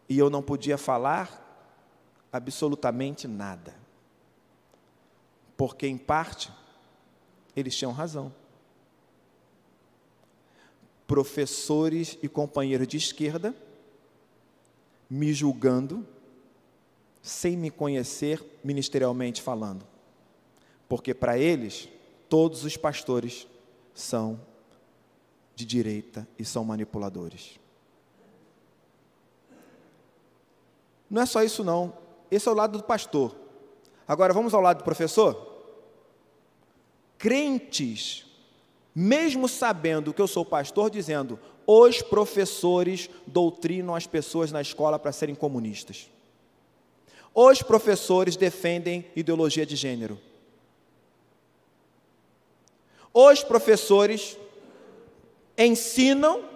e 0.08 0.18
eu 0.18 0.30
não 0.30 0.42
podia 0.42 0.78
falar 0.78 1.42
absolutamente 2.32 3.28
nada. 3.28 3.74
Porque, 5.58 5.88
em 5.88 5.98
parte, 5.98 6.52
eles 7.56 7.76
tinham 7.76 7.92
razão. 7.92 8.34
Professores 11.08 12.18
e 12.22 12.28
companheiros 12.28 12.88
de 12.88 12.98
esquerda 12.98 13.56
me 15.10 15.34
julgando, 15.34 16.06
sem 17.26 17.58
me 17.58 17.72
conhecer 17.72 18.60
ministerialmente 18.64 19.42
falando. 19.42 19.84
Porque, 20.88 21.12
para 21.12 21.40
eles, 21.40 21.90
todos 22.30 22.64
os 22.64 22.78
pastores 22.78 23.48
são 23.96 24.40
de 25.56 25.66
direita 25.66 26.28
e 26.38 26.46
são 26.46 26.64
manipuladores. 26.64 27.60
Não 31.10 31.24
é 31.24 31.26
só 31.26 31.42
isso 31.42 31.64
não. 31.64 31.98
Esse 32.30 32.48
é 32.48 32.52
o 32.52 32.56
lado 32.56 32.78
do 32.78 32.84
pastor. 32.84 33.36
Agora 34.08 34.32
vamos 34.32 34.54
ao 34.54 34.62
lado 34.62 34.78
do 34.78 34.84
professor? 34.84 35.52
Crentes, 37.18 38.24
mesmo 38.94 39.48
sabendo 39.48 40.14
que 40.14 40.22
eu 40.22 40.28
sou 40.28 40.46
pastor, 40.46 40.92
dizendo: 40.92 41.40
os 41.66 42.04
professores 42.04 43.10
doutrinam 43.26 43.96
as 43.96 44.06
pessoas 44.06 44.52
na 44.52 44.62
escola 44.62 45.00
para 45.00 45.12
serem 45.12 45.34
comunistas. 45.34 46.12
Os 47.36 47.62
professores 47.62 48.38
defendem 48.38 49.06
ideologia 49.14 49.66
de 49.66 49.76
gênero. 49.76 50.18
Os 53.14 53.44
professores 53.44 54.38
ensinam 55.58 56.48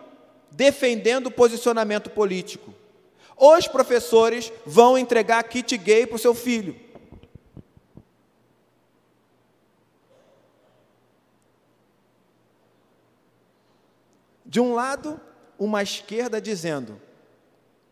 defendendo 0.49 1.29
posicionamento 1.29 2.09
político. 2.09 2.73
Os 3.35 3.67
professores 3.67 4.53
vão 4.65 4.97
entregar 4.97 5.43
kit 5.43 5.77
gay 5.77 6.07
para 6.07 6.15
o 6.15 6.19
seu 6.19 6.33
filho. 6.33 6.79
De 14.45 14.61
um 14.61 14.73
lado, 14.73 15.19
uma 15.57 15.83
esquerda 15.83 16.41
dizendo: 16.41 17.01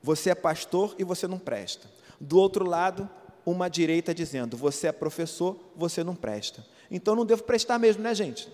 você 0.01 0.29
é 0.29 0.35
pastor 0.35 0.95
e 0.97 1.03
você 1.03 1.27
não 1.27 1.37
presta. 1.37 1.97
Do 2.19 2.39
outro 2.39 2.65
lado, 2.65 3.09
uma 3.45 3.69
direita 3.69 4.13
dizendo: 4.13 4.57
você 4.57 4.87
é 4.87 4.91
professor, 4.91 5.57
você 5.75 6.03
não 6.03 6.15
presta. 6.15 6.65
Então 6.89 7.15
não 7.15 7.25
devo 7.25 7.43
prestar 7.43 7.77
mesmo, 7.79 8.01
né, 8.03 8.13
gente? 8.15 8.49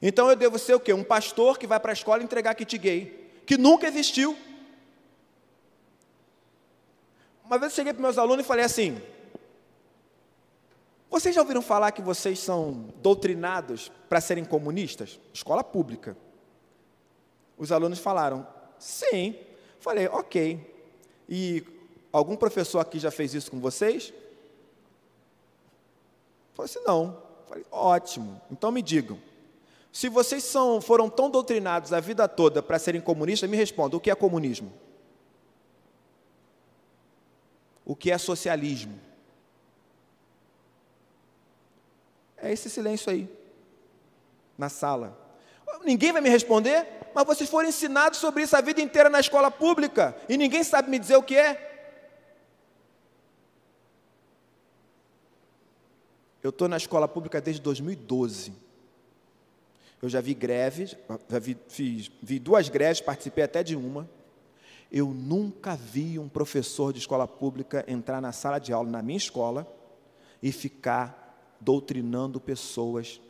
Então 0.00 0.28
eu 0.28 0.34
devo 0.34 0.58
ser 0.58 0.74
o 0.74 0.80
quê? 0.80 0.92
Um 0.92 1.04
pastor 1.04 1.56
que 1.58 1.66
vai 1.66 1.78
para 1.78 1.92
a 1.92 1.94
escola 1.94 2.22
entregar 2.22 2.54
kit 2.56 2.76
gay, 2.76 3.30
que 3.46 3.56
nunca 3.56 3.86
existiu. 3.86 4.36
Uma 7.44 7.56
vez 7.56 7.72
eu 7.72 7.76
cheguei 7.76 7.92
para 7.92 8.02
meus 8.02 8.18
alunos 8.18 8.44
e 8.44 8.48
falei 8.48 8.64
assim: 8.64 9.00
Vocês 11.08 11.34
já 11.34 11.40
ouviram 11.40 11.62
falar 11.62 11.92
que 11.92 12.02
vocês 12.02 12.40
são 12.40 12.92
doutrinados 13.00 13.92
para 14.08 14.20
serem 14.20 14.44
comunistas? 14.44 15.20
Escola 15.32 15.62
pública. 15.62 16.16
Os 17.56 17.72
alunos 17.72 17.98
falaram: 17.98 18.46
Sim. 18.78 19.36
Falei: 19.80 20.06
Ok. 20.08 20.60
E 21.28 21.64
algum 22.12 22.36
professor 22.36 22.78
aqui 22.78 22.98
já 22.98 23.10
fez 23.10 23.34
isso 23.34 23.50
com 23.50 23.60
vocês? 23.60 24.12
Falei 26.54 26.70
assim: 26.70 26.84
Não. 26.86 27.22
Falei: 27.48 27.64
Ótimo. 27.70 28.40
Então 28.50 28.70
me 28.70 28.82
digam. 28.82 29.18
Se 29.92 30.08
vocês 30.08 30.42
são, 30.42 30.80
foram 30.80 31.10
tão 31.10 31.28
doutrinados 31.28 31.92
a 31.92 32.00
vida 32.00 32.26
toda 32.26 32.62
para 32.62 32.78
serem 32.78 33.00
comunistas, 33.00 33.48
me 33.48 33.56
respondam: 33.56 33.98
o 33.98 34.00
que 34.00 34.10
é 34.10 34.14
comunismo? 34.14 34.72
O 37.84 37.94
que 37.94 38.10
é 38.10 38.16
socialismo? 38.16 38.98
É 42.38 42.50
esse 42.50 42.70
silêncio 42.70 43.12
aí, 43.12 43.28
na 44.56 44.68
sala. 44.68 45.21
Ninguém 45.84 46.12
vai 46.12 46.20
me 46.20 46.28
responder, 46.28 46.86
mas 47.14 47.26
vocês 47.26 47.48
foram 47.48 47.68
ensinados 47.68 48.18
sobre 48.18 48.42
isso 48.42 48.56
a 48.56 48.60
vida 48.60 48.80
inteira 48.80 49.08
na 49.08 49.20
escola 49.20 49.50
pública 49.50 50.16
e 50.28 50.36
ninguém 50.36 50.62
sabe 50.62 50.90
me 50.90 50.98
dizer 50.98 51.16
o 51.16 51.22
que 51.22 51.36
é. 51.36 51.70
Eu 56.42 56.50
estou 56.50 56.68
na 56.68 56.76
escola 56.76 57.06
pública 57.06 57.40
desde 57.40 57.62
2012. 57.62 58.52
Eu 60.00 60.08
já 60.08 60.20
vi 60.20 60.34
greves, 60.34 60.96
já 61.28 61.38
vi, 61.38 61.56
fiz, 61.68 62.10
vi 62.20 62.40
duas 62.40 62.68
greves, 62.68 63.00
participei 63.00 63.44
até 63.44 63.62
de 63.62 63.76
uma. 63.76 64.10
Eu 64.90 65.08
nunca 65.08 65.76
vi 65.76 66.18
um 66.18 66.28
professor 66.28 66.92
de 66.92 66.98
escola 66.98 67.28
pública 67.28 67.84
entrar 67.86 68.20
na 68.20 68.32
sala 68.32 68.58
de 68.58 68.72
aula 68.72 68.90
na 68.90 69.00
minha 69.00 69.16
escola 69.16 69.66
e 70.42 70.50
ficar 70.50 71.56
doutrinando 71.60 72.40
pessoas 72.40 73.20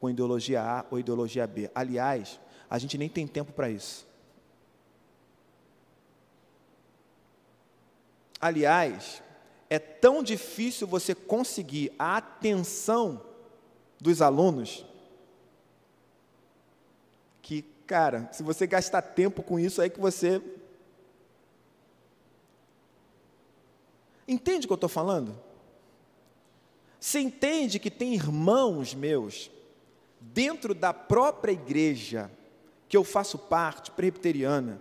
com 0.00 0.10
ideologia 0.10 0.62
A 0.62 0.84
ou 0.90 0.98
ideologia 0.98 1.46
B. 1.46 1.70
Aliás, 1.74 2.40
a 2.68 2.78
gente 2.78 2.96
nem 2.96 3.08
tem 3.08 3.26
tempo 3.26 3.52
para 3.52 3.70
isso. 3.70 4.06
Aliás, 8.40 9.22
é 9.68 9.78
tão 9.78 10.22
difícil 10.22 10.86
você 10.86 11.14
conseguir 11.14 11.92
a 11.98 12.16
atenção 12.16 13.20
dos 14.00 14.22
alunos 14.22 14.86
que, 17.42 17.62
cara, 17.86 18.28
se 18.32 18.42
você 18.42 18.66
gastar 18.66 19.02
tempo 19.02 19.42
com 19.42 19.58
isso, 19.58 19.82
aí 19.82 19.90
que 19.90 20.00
você. 20.00 20.40
Entende 24.26 24.66
o 24.66 24.68
que 24.68 24.72
eu 24.72 24.76
estou 24.76 24.88
falando? 24.88 25.38
Você 27.00 27.20
entende 27.20 27.78
que 27.78 27.90
tem 27.90 28.14
irmãos 28.14 28.94
meus, 28.94 29.50
dentro 30.20 30.74
da 30.74 30.92
própria 30.92 31.52
igreja, 31.52 32.30
que 32.88 32.96
eu 32.96 33.04
faço 33.04 33.38
parte, 33.38 33.90
presbiteriana, 33.90 34.80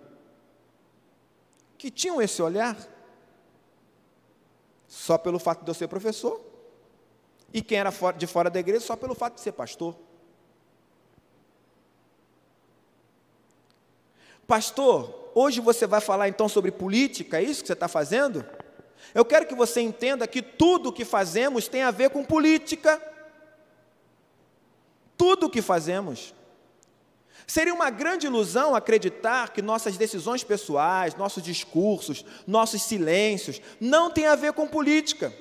que 1.77 1.91
tinham 1.91 2.21
esse 2.21 2.41
olhar, 2.41 2.77
só 4.87 5.17
pelo 5.17 5.39
fato 5.39 5.63
de 5.63 5.69
eu 5.69 5.75
ser 5.75 5.87
professor, 5.87 6.41
e 7.53 7.61
quem 7.61 7.77
era 7.77 7.91
de 8.17 8.27
fora 8.27 8.49
da 8.49 8.59
igreja 8.59 8.85
só 8.85 8.95
pelo 8.95 9.15
fato 9.15 9.35
de 9.35 9.41
ser 9.41 9.51
pastor. 9.51 9.95
Pastor, 14.45 15.31
hoje 15.35 15.59
você 15.59 15.85
vai 15.85 15.99
falar 15.99 16.29
então 16.29 16.47
sobre 16.47 16.71
política, 16.71 17.39
é 17.39 17.43
isso 17.43 17.61
que 17.61 17.67
você 17.67 17.73
está 17.73 17.87
fazendo? 17.87 18.45
Eu 19.13 19.25
quero 19.25 19.45
que 19.45 19.55
você 19.55 19.81
entenda 19.81 20.27
que 20.27 20.41
tudo 20.41 20.89
o 20.89 20.93
que 20.93 21.03
fazemos 21.05 21.67
tem 21.67 21.83
a 21.83 21.91
ver 21.91 22.09
com 22.09 22.23
política. 22.23 23.01
Tudo 25.17 25.47
o 25.47 25.49
que 25.49 25.61
fazemos. 25.61 26.33
Seria 27.47 27.73
uma 27.73 27.89
grande 27.89 28.27
ilusão 28.27 28.75
acreditar 28.75 29.53
que 29.53 29.61
nossas 29.61 29.95
decisões 29.95 30.43
pessoais, 30.43 31.15
nossos 31.15 31.41
discursos, 31.41 32.25
nossos 32.45 32.81
silêncios 32.81 33.61
não 33.79 34.11
têm 34.11 34.27
a 34.27 34.35
ver 34.35 34.51
com 34.53 34.67
política. 34.67 35.33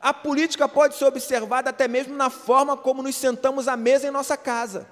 A 0.00 0.12
política 0.12 0.68
pode 0.68 0.94
ser 0.94 1.06
observada 1.06 1.70
até 1.70 1.88
mesmo 1.88 2.14
na 2.14 2.28
forma 2.28 2.76
como 2.76 3.02
nos 3.02 3.16
sentamos 3.16 3.66
à 3.66 3.76
mesa 3.76 4.06
em 4.06 4.10
nossa 4.10 4.36
casa. 4.36 4.86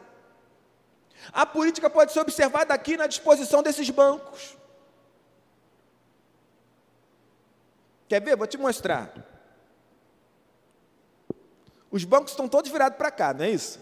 A 1.32 1.44
política 1.44 1.90
pode 1.90 2.12
ser 2.12 2.20
observada 2.20 2.72
aqui 2.72 2.96
na 2.96 3.06
disposição 3.06 3.62
desses 3.62 3.88
bancos. 3.90 4.56
Quer 8.08 8.22
ver? 8.22 8.36
Vou 8.36 8.46
te 8.46 8.56
mostrar. 8.56 9.33
Os 11.94 12.02
bancos 12.02 12.32
estão 12.32 12.48
todos 12.48 12.72
virados 12.72 12.98
para 12.98 13.08
cá, 13.08 13.32
não 13.32 13.44
é 13.44 13.50
isso? 13.50 13.78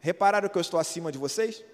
Repararam 0.00 0.46
que 0.46 0.58
eu 0.58 0.60
estou 0.60 0.78
acima 0.78 1.10
de 1.10 1.16
vocês? 1.16 1.64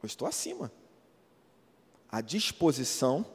Eu 0.00 0.06
estou 0.06 0.28
acima. 0.28 0.70
A 2.08 2.20
disposição 2.20 3.26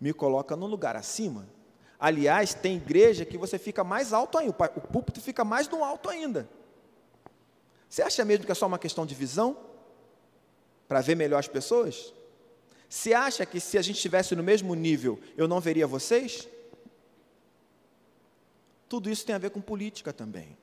me 0.00 0.12
coloca 0.12 0.54
no 0.54 0.66
lugar 0.66 0.94
acima. 0.94 1.48
Aliás, 1.98 2.54
tem 2.54 2.76
igreja 2.76 3.24
que 3.24 3.36
você 3.36 3.58
fica 3.58 3.82
mais 3.82 4.12
alto 4.12 4.38
ainda, 4.38 4.54
o 4.76 4.80
púlpito 4.80 5.20
fica 5.20 5.44
mais 5.44 5.68
no 5.68 5.82
alto 5.82 6.08
ainda. 6.08 6.48
Você 7.88 8.00
acha 8.00 8.24
mesmo 8.24 8.46
que 8.46 8.52
é 8.52 8.54
só 8.54 8.68
uma 8.68 8.78
questão 8.78 9.04
de 9.04 9.16
visão? 9.16 9.56
Para 10.86 11.00
ver 11.00 11.16
melhor 11.16 11.40
as 11.40 11.48
pessoas? 11.48 12.14
Você 12.92 13.14
acha 13.14 13.46
que 13.46 13.58
se 13.58 13.78
a 13.78 13.82
gente 13.82 13.96
estivesse 13.96 14.36
no 14.36 14.42
mesmo 14.42 14.74
nível, 14.74 15.18
eu 15.34 15.48
não 15.48 15.60
veria 15.60 15.86
vocês? 15.86 16.46
Tudo 18.86 19.08
isso 19.08 19.24
tem 19.24 19.34
a 19.34 19.38
ver 19.38 19.48
com 19.48 19.62
política 19.62 20.12
também. 20.12 20.58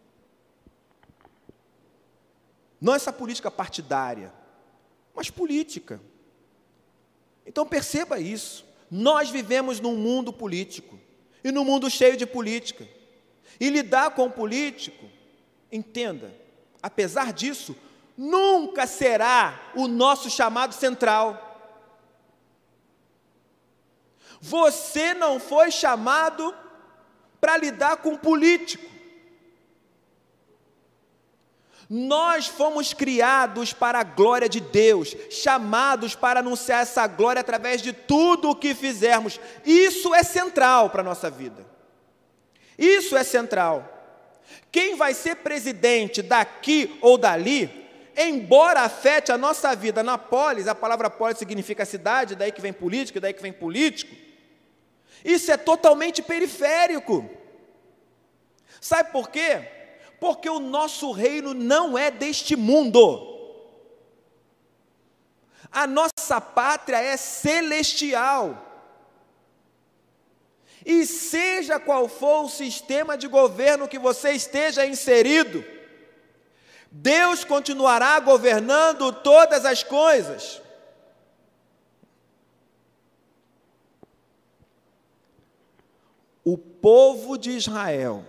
Não 2.80 2.94
essa 2.94 3.12
política 3.12 3.50
partidária, 3.50 4.32
mas 5.16 5.32
política. 5.32 6.00
Então 7.48 7.66
perceba 7.66 8.20
isso. 8.20 8.64
Nós 8.92 9.32
vivemos 9.32 9.80
num 9.80 9.96
mundo 9.96 10.32
político 10.32 11.00
e 11.44 11.52
num 11.52 11.66
mundo 11.66 11.90
cheio 11.90 12.16
de 12.16 12.28
política. 12.28 12.88
E 13.60 13.72
lidar 13.72 14.12
com 14.12 14.28
o 14.28 14.32
político, 14.32 15.10
entenda, 15.72 16.32
apesar 16.80 17.34
disso, 17.34 17.76
nunca 18.16 18.86
será 18.86 19.72
o 19.76 19.88
nosso 19.88 20.30
chamado 20.30 20.76
central. 20.76 21.49
Você 24.42 25.14
não 25.14 25.40
foi 25.40 25.72
chamado 25.72 26.54
para 27.40 27.58
lidar 27.58 27.98
com 27.98 28.16
político. 28.16 28.90
Nós 31.90 32.46
fomos 32.46 32.94
criados 32.94 33.74
para 33.74 34.00
a 34.00 34.04
glória 34.04 34.48
de 34.48 34.60
Deus, 34.60 35.16
chamados 35.32 36.14
para 36.14 36.40
anunciar 36.40 36.84
essa 36.84 37.08
glória 37.08 37.40
através 37.40 37.82
de 37.82 37.92
tudo 37.92 38.52
o 38.52 38.56
que 38.56 38.76
fizermos. 38.76 39.40
Isso 39.66 40.14
é 40.14 40.22
central 40.22 40.92
para 40.92 41.02
a 41.02 41.04
nossa 41.04 41.32
vida. 41.32 41.66
Isso 42.78 43.18
é 43.18 43.24
central. 43.24 43.98
Quem 44.72 44.96
vai 44.96 45.16
ser 45.16 45.38
presidente 45.38 46.22
daqui 46.22 46.96
ou 47.02 47.18
dali, 47.18 47.90
embora 48.16 48.82
afete 48.82 49.32
a 49.32 49.38
nossa 49.38 49.76
vida 49.76 50.04
na 50.04 50.16
polis, 50.18 50.68
a 50.68 50.76
palavra 50.76 51.10
polis 51.10 51.40
significa 51.40 51.86
cidade, 51.86 52.36
daí 52.36 52.52
que 52.52 52.62
vem 52.62 52.72
política, 52.72 53.20
daí 53.20 53.34
que 53.34 53.42
vem 53.42 53.52
político. 53.52 54.29
Isso 55.24 55.52
é 55.52 55.58
totalmente 55.58 56.22
periférico. 56.22 57.30
Sabe 58.80 59.12
por 59.12 59.30
quê? 59.30 59.68
Porque 60.20 60.50
o 60.50 60.60
nosso 60.60 61.12
reino 61.12 61.54
não 61.54 61.98
é 61.98 62.10
deste 62.10 62.56
mundo. 62.56 63.28
A 65.72 65.86
nossa 65.86 66.42
pátria 66.42 66.98
é 66.98 67.16
celestial. 67.18 68.66
E 70.86 71.06
seja 71.06 71.80
qual 71.80 72.08
for 72.08 72.46
o 72.46 72.50
sistema 72.50 73.18
de 73.18 73.28
governo 73.28 73.88
que 73.88 74.00
você 74.00 74.32
esteja 74.32 74.86
inserido, 74.86 75.64
Deus 76.92 77.44
continuará 77.44 78.20
governando 78.20 79.12
todas 79.12 79.66
as 79.66 79.84
coisas. 79.84 80.62
O 86.52 86.58
povo 86.58 87.38
de 87.38 87.52
Israel 87.52 88.26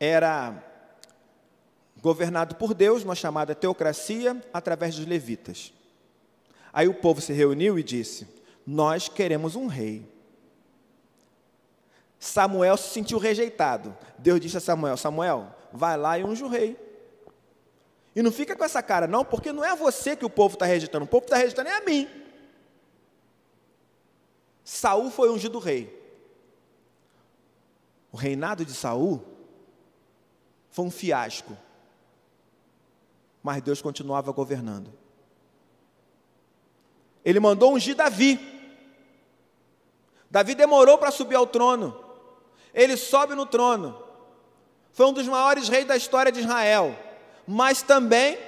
era 0.00 0.64
governado 2.00 2.54
por 2.54 2.72
Deus, 2.72 3.04
uma 3.04 3.14
chamada 3.14 3.54
teocracia, 3.54 4.42
através 4.54 4.96
dos 4.96 5.04
levitas. 5.04 5.70
Aí 6.72 6.88
o 6.88 6.94
povo 6.94 7.20
se 7.20 7.34
reuniu 7.34 7.78
e 7.78 7.82
disse: 7.82 8.26
Nós 8.66 9.06
queremos 9.10 9.54
um 9.54 9.66
rei. 9.66 10.10
Samuel 12.18 12.78
se 12.78 12.88
sentiu 12.88 13.18
rejeitado. 13.18 13.94
Deus 14.16 14.40
disse 14.40 14.56
a 14.56 14.60
Samuel: 14.60 14.96
Samuel, 14.96 15.54
vai 15.70 15.98
lá 15.98 16.18
e 16.18 16.24
unge 16.24 16.42
o 16.42 16.48
rei. 16.48 16.74
E 18.16 18.22
não 18.22 18.32
fica 18.32 18.56
com 18.56 18.64
essa 18.64 18.82
cara, 18.82 19.06
não, 19.06 19.26
porque 19.26 19.52
não 19.52 19.62
é 19.62 19.76
você 19.76 20.16
que 20.16 20.24
o 20.24 20.30
povo 20.30 20.54
está 20.54 20.64
rejeitando, 20.64 21.04
o 21.04 21.08
povo 21.08 21.26
está 21.26 21.36
rejeitando 21.36 21.68
é 21.68 21.76
a 21.76 21.84
mim. 21.84 22.23
Saul 24.64 25.10
foi 25.10 25.30
ungido 25.30 25.58
rei. 25.58 26.02
O 28.10 28.16
reinado 28.16 28.64
de 28.64 28.72
Saul 28.72 29.22
foi 30.70 30.86
um 30.86 30.90
fiasco. 30.90 31.56
Mas 33.42 33.62
Deus 33.62 33.82
continuava 33.82 34.32
governando. 34.32 34.90
Ele 37.22 37.38
mandou 37.38 37.74
ungir 37.74 37.94
Davi. 37.94 38.40
Davi 40.30 40.54
demorou 40.54 40.96
para 40.96 41.10
subir 41.10 41.34
ao 41.34 41.46
trono. 41.46 42.02
Ele 42.72 42.96
sobe 42.96 43.34
no 43.34 43.44
trono. 43.44 44.02
Foi 44.92 45.06
um 45.06 45.12
dos 45.12 45.26
maiores 45.28 45.68
reis 45.68 45.86
da 45.86 45.96
história 45.96 46.32
de 46.32 46.40
Israel. 46.40 46.96
Mas 47.46 47.82
também, 47.82 48.38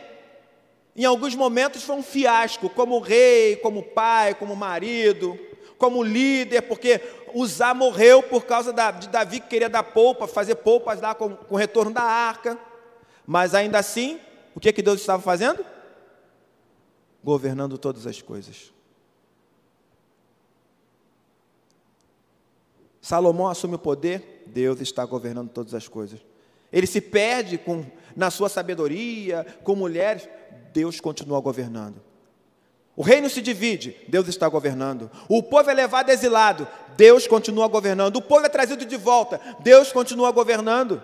em 0.94 1.04
alguns 1.04 1.34
momentos, 1.34 1.82
foi 1.82 1.96
um 1.96 2.02
fiasco, 2.02 2.70
como 2.70 2.98
rei, 2.98 3.56
como 3.56 3.82
pai, 3.82 4.34
como 4.34 4.56
marido, 4.56 5.38
como 5.78 6.02
líder, 6.02 6.62
porque 6.62 7.00
Uzá 7.34 7.74
morreu 7.74 8.22
por 8.22 8.44
causa 8.44 8.72
de 8.72 9.08
Davi 9.08 9.40
que 9.40 9.48
queria 9.48 9.68
dar 9.68 9.82
polpa, 9.82 10.26
fazer 10.26 10.56
polpas 10.56 11.00
lá 11.00 11.14
com, 11.14 11.36
com 11.36 11.54
o 11.54 11.58
retorno 11.58 11.92
da 11.92 12.02
arca. 12.02 12.58
Mas 13.26 13.54
ainda 13.54 13.78
assim, 13.78 14.18
o 14.54 14.60
que, 14.60 14.72
que 14.72 14.82
Deus 14.82 15.00
estava 15.00 15.22
fazendo? 15.22 15.64
Governando 17.22 17.76
todas 17.76 18.06
as 18.06 18.22
coisas. 18.22 18.72
Salomão 23.00 23.48
assume 23.48 23.74
o 23.74 23.78
poder, 23.78 24.44
Deus 24.46 24.80
está 24.80 25.04
governando 25.04 25.50
todas 25.50 25.74
as 25.74 25.86
coisas. 25.86 26.18
Ele 26.72 26.86
se 26.86 27.00
perde 27.00 27.58
com, 27.58 27.84
na 28.16 28.30
sua 28.30 28.48
sabedoria, 28.48 29.46
com 29.62 29.76
mulheres, 29.76 30.28
Deus 30.72 31.00
continua 31.00 31.40
governando. 31.40 32.05
O 32.96 33.02
reino 33.02 33.28
se 33.28 33.42
divide, 33.42 33.94
Deus 34.08 34.26
está 34.26 34.48
governando. 34.48 35.10
O 35.28 35.42
povo 35.42 35.70
é 35.70 35.74
levado 35.74 36.08
exilado, 36.08 36.66
Deus 36.96 37.26
continua 37.26 37.68
governando. 37.68 38.16
O 38.16 38.22
povo 38.22 38.46
é 38.46 38.48
trazido 38.48 38.86
de 38.86 38.96
volta, 38.96 39.38
Deus 39.60 39.92
continua 39.92 40.32
governando. 40.32 41.02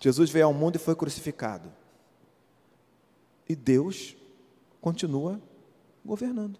Jesus 0.00 0.30
veio 0.30 0.46
ao 0.46 0.54
mundo 0.54 0.76
e 0.76 0.80
foi 0.80 0.96
crucificado. 0.96 1.72
E 3.48 3.54
Deus 3.54 4.16
continua 4.80 5.40
governando. 6.04 6.58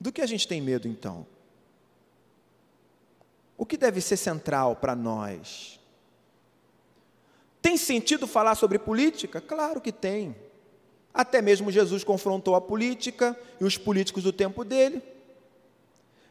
Do 0.00 0.12
que 0.12 0.20
a 0.20 0.26
gente 0.26 0.46
tem 0.46 0.60
medo 0.60 0.88
então? 0.88 1.26
O 3.62 3.64
que 3.64 3.76
deve 3.76 4.00
ser 4.00 4.16
central 4.16 4.74
para 4.74 4.96
nós? 4.96 5.78
Tem 7.62 7.76
sentido 7.76 8.26
falar 8.26 8.56
sobre 8.56 8.76
política? 8.76 9.40
Claro 9.40 9.80
que 9.80 9.92
tem. 9.92 10.34
Até 11.14 11.40
mesmo 11.40 11.70
Jesus 11.70 12.02
confrontou 12.02 12.56
a 12.56 12.60
política 12.60 13.38
e 13.60 13.64
os 13.64 13.78
políticos 13.78 14.24
do 14.24 14.32
tempo 14.32 14.64
dele. 14.64 15.00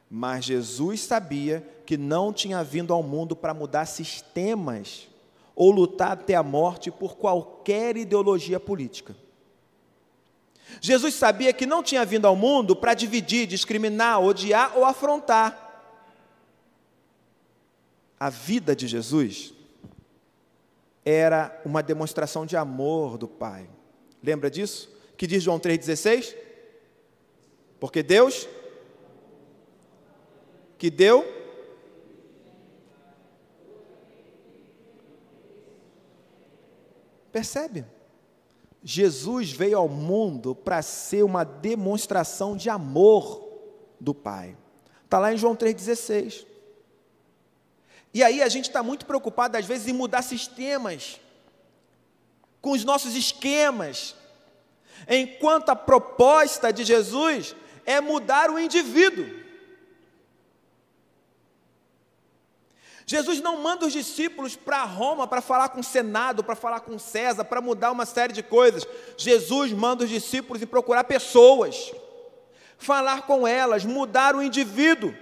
Mas 0.09 0.43
Jesus 0.43 1.03
sabia 1.03 1.65
que 1.85 1.95
não 1.95 2.33
tinha 2.33 2.61
vindo 2.65 2.93
ao 2.93 3.01
mundo 3.01 3.33
para 3.33 3.53
mudar 3.53 3.85
sistemas 3.85 5.07
ou 5.55 5.71
lutar 5.71 6.11
até 6.11 6.35
a 6.35 6.43
morte 6.43 6.91
por 6.91 7.15
qualquer 7.15 7.95
ideologia 7.95 8.59
política. 8.59 9.15
Jesus 10.81 11.13
sabia 11.13 11.53
que 11.53 11.65
não 11.65 11.81
tinha 11.81 12.03
vindo 12.03 12.27
ao 12.27 12.35
mundo 12.35 12.75
para 12.75 12.93
dividir, 12.93 13.47
discriminar, 13.47 14.21
odiar 14.21 14.77
ou 14.77 14.83
afrontar. 14.83 15.60
A 18.21 18.29
vida 18.29 18.75
de 18.75 18.87
Jesus 18.87 19.51
era 21.03 21.59
uma 21.65 21.81
demonstração 21.81 22.45
de 22.45 22.55
amor 22.55 23.17
do 23.17 23.27
Pai. 23.27 23.67
Lembra 24.21 24.47
disso? 24.47 24.95
Que 25.17 25.25
diz 25.25 25.41
João 25.41 25.59
3,16? 25.59 26.35
Porque 27.79 28.03
Deus 28.03 28.47
que 30.77 30.91
deu 30.91 31.25
Percebe? 37.31 37.85
Jesus 38.83 39.51
veio 39.51 39.79
ao 39.79 39.89
mundo 39.89 40.53
para 40.53 40.83
ser 40.83 41.23
uma 41.23 41.43
demonstração 41.43 42.55
de 42.55 42.69
amor 42.69 43.49
do 43.99 44.13
Pai. 44.13 44.55
Está 45.05 45.17
lá 45.17 45.33
em 45.33 45.37
João 45.37 45.55
3,16. 45.55 46.50
E 48.13 48.23
aí 48.23 48.41
a 48.41 48.49
gente 48.49 48.65
está 48.65 48.83
muito 48.83 49.05
preocupado, 49.05 49.57
às 49.57 49.65
vezes, 49.65 49.87
em 49.87 49.93
mudar 49.93 50.21
sistemas, 50.21 51.19
com 52.61 52.71
os 52.71 52.83
nossos 52.83 53.15
esquemas, 53.15 54.15
enquanto 55.07 55.69
a 55.69 55.75
proposta 55.75 56.71
de 56.71 56.83
Jesus 56.83 57.55
é 57.85 57.99
mudar 58.01 58.49
o 58.49 58.59
indivíduo. 58.59 59.41
Jesus 63.11 63.41
não 63.41 63.57
manda 63.57 63.85
os 63.85 63.91
discípulos 63.91 64.55
para 64.55 64.83
Roma 64.83 65.27
para 65.27 65.41
falar 65.41 65.69
com 65.69 65.81
o 65.81 65.83
Senado, 65.83 66.43
para 66.43 66.55
falar 66.55 66.79
com 66.79 66.97
César, 66.97 67.43
para 67.43 67.59
mudar 67.59 67.91
uma 67.91 68.05
série 68.05 68.31
de 68.31 68.41
coisas. 68.41 68.87
Jesus 69.17 69.73
manda 69.73 70.05
os 70.05 70.09
discípulos 70.09 70.61
ir 70.61 70.67
procurar 70.67 71.03
pessoas, 71.03 71.91
falar 72.77 73.23
com 73.23 73.45
elas, 73.45 73.83
mudar 73.83 74.33
o 74.33 74.41
indivíduo. 74.41 75.13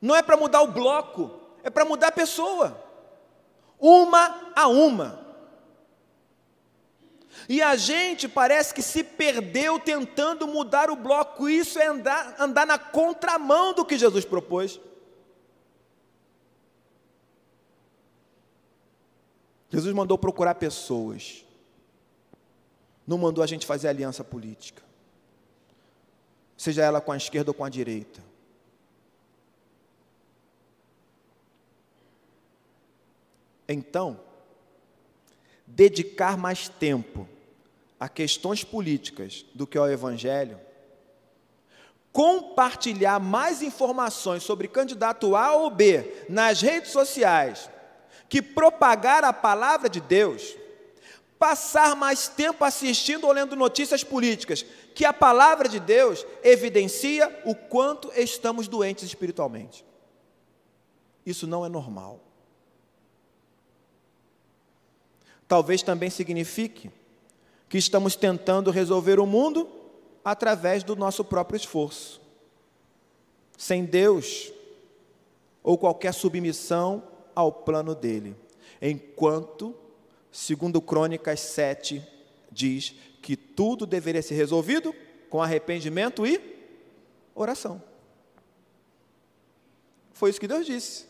Não 0.00 0.16
é 0.16 0.22
para 0.22 0.36
mudar 0.36 0.62
o 0.62 0.72
bloco, 0.72 1.30
é 1.62 1.70
para 1.70 1.84
mudar 1.84 2.08
a 2.08 2.12
pessoa, 2.12 2.82
uma 3.78 4.52
a 4.54 4.66
uma. 4.66 5.20
E 7.48 7.60
a 7.60 7.76
gente 7.76 8.28
parece 8.28 8.72
que 8.72 8.82
se 8.82 9.02
perdeu 9.02 9.78
tentando 9.78 10.46
mudar 10.46 10.90
o 10.90 10.96
bloco, 10.96 11.48
isso 11.48 11.78
é 11.78 11.86
andar, 11.86 12.36
andar 12.38 12.66
na 12.66 12.78
contramão 12.78 13.74
do 13.74 13.84
que 13.84 13.98
Jesus 13.98 14.24
propôs. 14.24 14.80
Jesus 19.68 19.94
mandou 19.94 20.18
procurar 20.18 20.56
pessoas, 20.56 21.44
não 23.06 23.16
mandou 23.16 23.42
a 23.42 23.46
gente 23.46 23.66
fazer 23.66 23.88
aliança 23.88 24.24
política, 24.24 24.82
seja 26.56 26.82
ela 26.82 27.00
com 27.00 27.12
a 27.12 27.16
esquerda 27.16 27.50
ou 27.50 27.54
com 27.54 27.64
a 27.64 27.68
direita. 27.68 28.29
Então, 33.72 34.18
dedicar 35.64 36.36
mais 36.36 36.68
tempo 36.68 37.28
a 38.00 38.08
questões 38.08 38.64
políticas 38.64 39.46
do 39.54 39.64
que 39.64 39.78
ao 39.78 39.88
Evangelho, 39.88 40.58
compartilhar 42.12 43.20
mais 43.20 43.62
informações 43.62 44.42
sobre 44.42 44.66
candidato 44.66 45.36
A 45.36 45.54
ou 45.54 45.70
B 45.70 46.24
nas 46.28 46.60
redes 46.60 46.90
sociais, 46.90 47.70
que 48.28 48.42
propagar 48.42 49.22
a 49.22 49.32
palavra 49.32 49.88
de 49.88 50.00
Deus, 50.00 50.56
passar 51.38 51.94
mais 51.94 52.26
tempo 52.26 52.64
assistindo 52.64 53.24
ou 53.24 53.32
lendo 53.32 53.54
notícias 53.54 54.02
políticas, 54.02 54.64
que 54.96 55.04
a 55.04 55.12
palavra 55.12 55.68
de 55.68 55.78
Deus 55.78 56.26
evidencia 56.42 57.40
o 57.44 57.54
quanto 57.54 58.10
estamos 58.16 58.66
doentes 58.66 59.04
espiritualmente. 59.04 59.84
Isso 61.24 61.46
não 61.46 61.64
é 61.64 61.68
normal. 61.68 62.29
Talvez 65.50 65.82
também 65.82 66.10
signifique 66.10 66.92
que 67.68 67.76
estamos 67.76 68.14
tentando 68.14 68.70
resolver 68.70 69.18
o 69.18 69.26
mundo 69.26 69.68
através 70.24 70.84
do 70.84 70.94
nosso 70.94 71.24
próprio 71.24 71.56
esforço. 71.56 72.20
Sem 73.58 73.84
Deus 73.84 74.52
ou 75.60 75.76
qualquer 75.76 76.14
submissão 76.14 77.02
ao 77.34 77.50
plano 77.50 77.96
dele. 77.96 78.36
Enquanto, 78.80 79.74
segundo 80.30 80.80
Crônicas 80.80 81.40
7, 81.40 82.00
diz 82.52 82.94
que 83.20 83.34
tudo 83.36 83.86
deveria 83.86 84.22
ser 84.22 84.36
resolvido 84.36 84.94
com 85.28 85.42
arrependimento 85.42 86.24
e 86.24 86.40
oração. 87.34 87.82
Foi 90.12 90.30
isso 90.30 90.38
que 90.38 90.46
Deus 90.46 90.64
disse. 90.64 91.06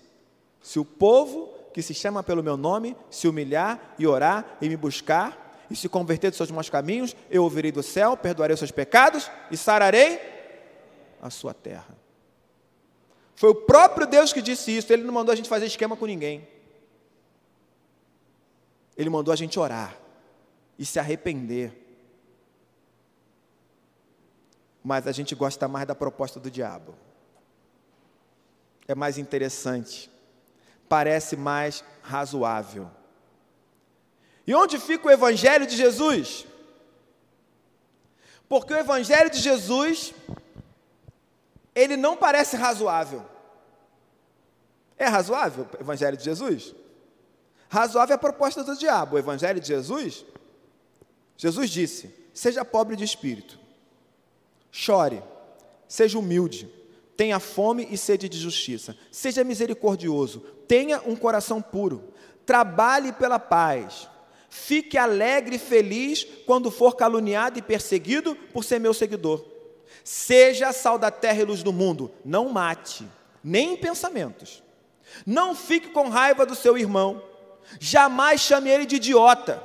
Se 0.63 0.79
o 0.79 0.85
povo 0.85 1.60
que 1.73 1.83
se 1.83 1.95
chama 1.95 2.23
pelo 2.23 2.43
meu 2.43 2.57
nome 2.57 2.97
se 3.11 3.29
humilhar 3.29 3.95
e 3.99 4.07
orar 4.07 4.59
e 4.61 4.69
me 4.69 4.77
buscar 4.77 5.67
e 5.71 5.77
se 5.77 5.89
converter 5.89 6.31
dos 6.31 6.37
seus 6.37 6.51
maus 6.51 6.69
caminhos, 6.69 7.15
eu 7.31 7.45
ouvirei 7.45 7.71
do 7.71 7.83
céu, 7.83 8.17
perdoarei 8.17 8.55
os 8.55 8.59
seus 8.59 8.73
pecados 8.73 9.31
e 9.51 9.57
sararei 9.57 10.21
a 11.23 11.31
sua 11.31 11.55
terra. 11.55 11.97
Foi 13.37 13.51
o 13.51 13.55
próprio 13.55 14.07
Deus 14.07 14.33
que 14.33 14.43
disse 14.43 14.77
isso, 14.77 14.93
ele 14.93 15.05
não 15.05 15.15
mandou 15.15 15.33
a 15.33 15.37
gente 15.37 15.49
fazer 15.49 15.67
esquema 15.67 15.97
com 15.97 16.07
ninguém. 16.07 16.47
Ele 18.97 19.09
mandou 19.09 19.33
a 19.33 19.37
gente 19.37 19.59
orar 19.59 19.97
e 20.79 20.85
se 20.85 20.99
arrepender. 20.99 21.73
Mas 24.83 25.07
a 25.07 25.13
gente 25.13 25.35
gosta 25.35 25.69
mais 25.69 25.87
da 25.87 25.95
proposta 25.95 26.41
do 26.41 26.51
diabo. 26.51 26.95
É 28.89 28.95
mais 28.95 29.19
interessante, 29.19 30.11
parece 30.91 31.37
mais 31.37 31.85
razoável. 32.03 32.91
E 34.45 34.53
onde 34.53 34.77
fica 34.77 35.07
o 35.07 35.11
Evangelho 35.11 35.65
de 35.65 35.77
Jesus? 35.77 36.45
Porque 38.49 38.75
o 38.75 38.77
Evangelho 38.77 39.31
de 39.31 39.39
Jesus 39.39 40.13
ele 41.73 41.97
não 41.97 42.17
parece 42.17 42.57
razoável. 42.57 43.25
É 44.99 45.07
razoável 45.07 45.69
o 45.79 45.81
Evangelho 45.81 46.17
de 46.17 46.25
Jesus? 46.25 46.75
Razoável 47.69 48.15
é 48.15 48.17
a 48.17 48.19
proposta 48.19 48.65
do 48.65 48.77
diabo. 48.77 49.15
O 49.15 49.19
Evangelho 49.21 49.61
de 49.61 49.69
Jesus, 49.69 50.27
Jesus 51.37 51.71
disse: 51.71 52.13
seja 52.35 52.65
pobre 52.65 52.97
de 52.97 53.05
espírito, 53.05 53.61
chore, 54.73 55.23
seja 55.87 56.19
humilde, 56.19 56.69
tenha 57.17 57.39
fome 57.39 57.87
e 57.89 57.97
sede 57.97 58.29
de 58.29 58.39
justiça, 58.39 58.97
seja 59.13 59.45
misericordioso, 59.45 60.45
tenha 60.71 61.03
um 61.05 61.17
coração 61.17 61.61
puro, 61.61 62.15
trabalhe 62.47 63.13
pela 63.13 63.41
paz, 63.41 64.09
fique 64.49 64.97
alegre 64.97 65.57
e 65.57 65.59
feliz 65.59 66.25
quando 66.47 66.71
for 66.71 66.95
caluniado 66.95 67.59
e 67.59 67.63
perseguido 67.63 68.37
por 68.53 68.63
ser 68.63 68.79
meu 68.79 68.95
seguidor. 68.95 69.45
Seja 70.05 70.73
sal 70.73 70.97
da 70.97 71.11
terra 71.11 71.41
e 71.41 71.45
luz 71.45 71.65
do 71.65 71.73
mundo, 71.73 72.13
não 72.25 72.51
mate, 72.51 73.05
nem 73.43 73.73
em 73.73 73.77
pensamentos. 73.77 74.63
Não 75.27 75.57
fique 75.57 75.89
com 75.89 76.09
raiva 76.09 76.47
do 76.47 76.55
seu 76.55 76.79
irmão, 76.79 77.21
jamais 77.81 78.41
chame 78.41 78.71
ele 78.71 78.87
de 78.87 78.95
idiota. 78.95 79.61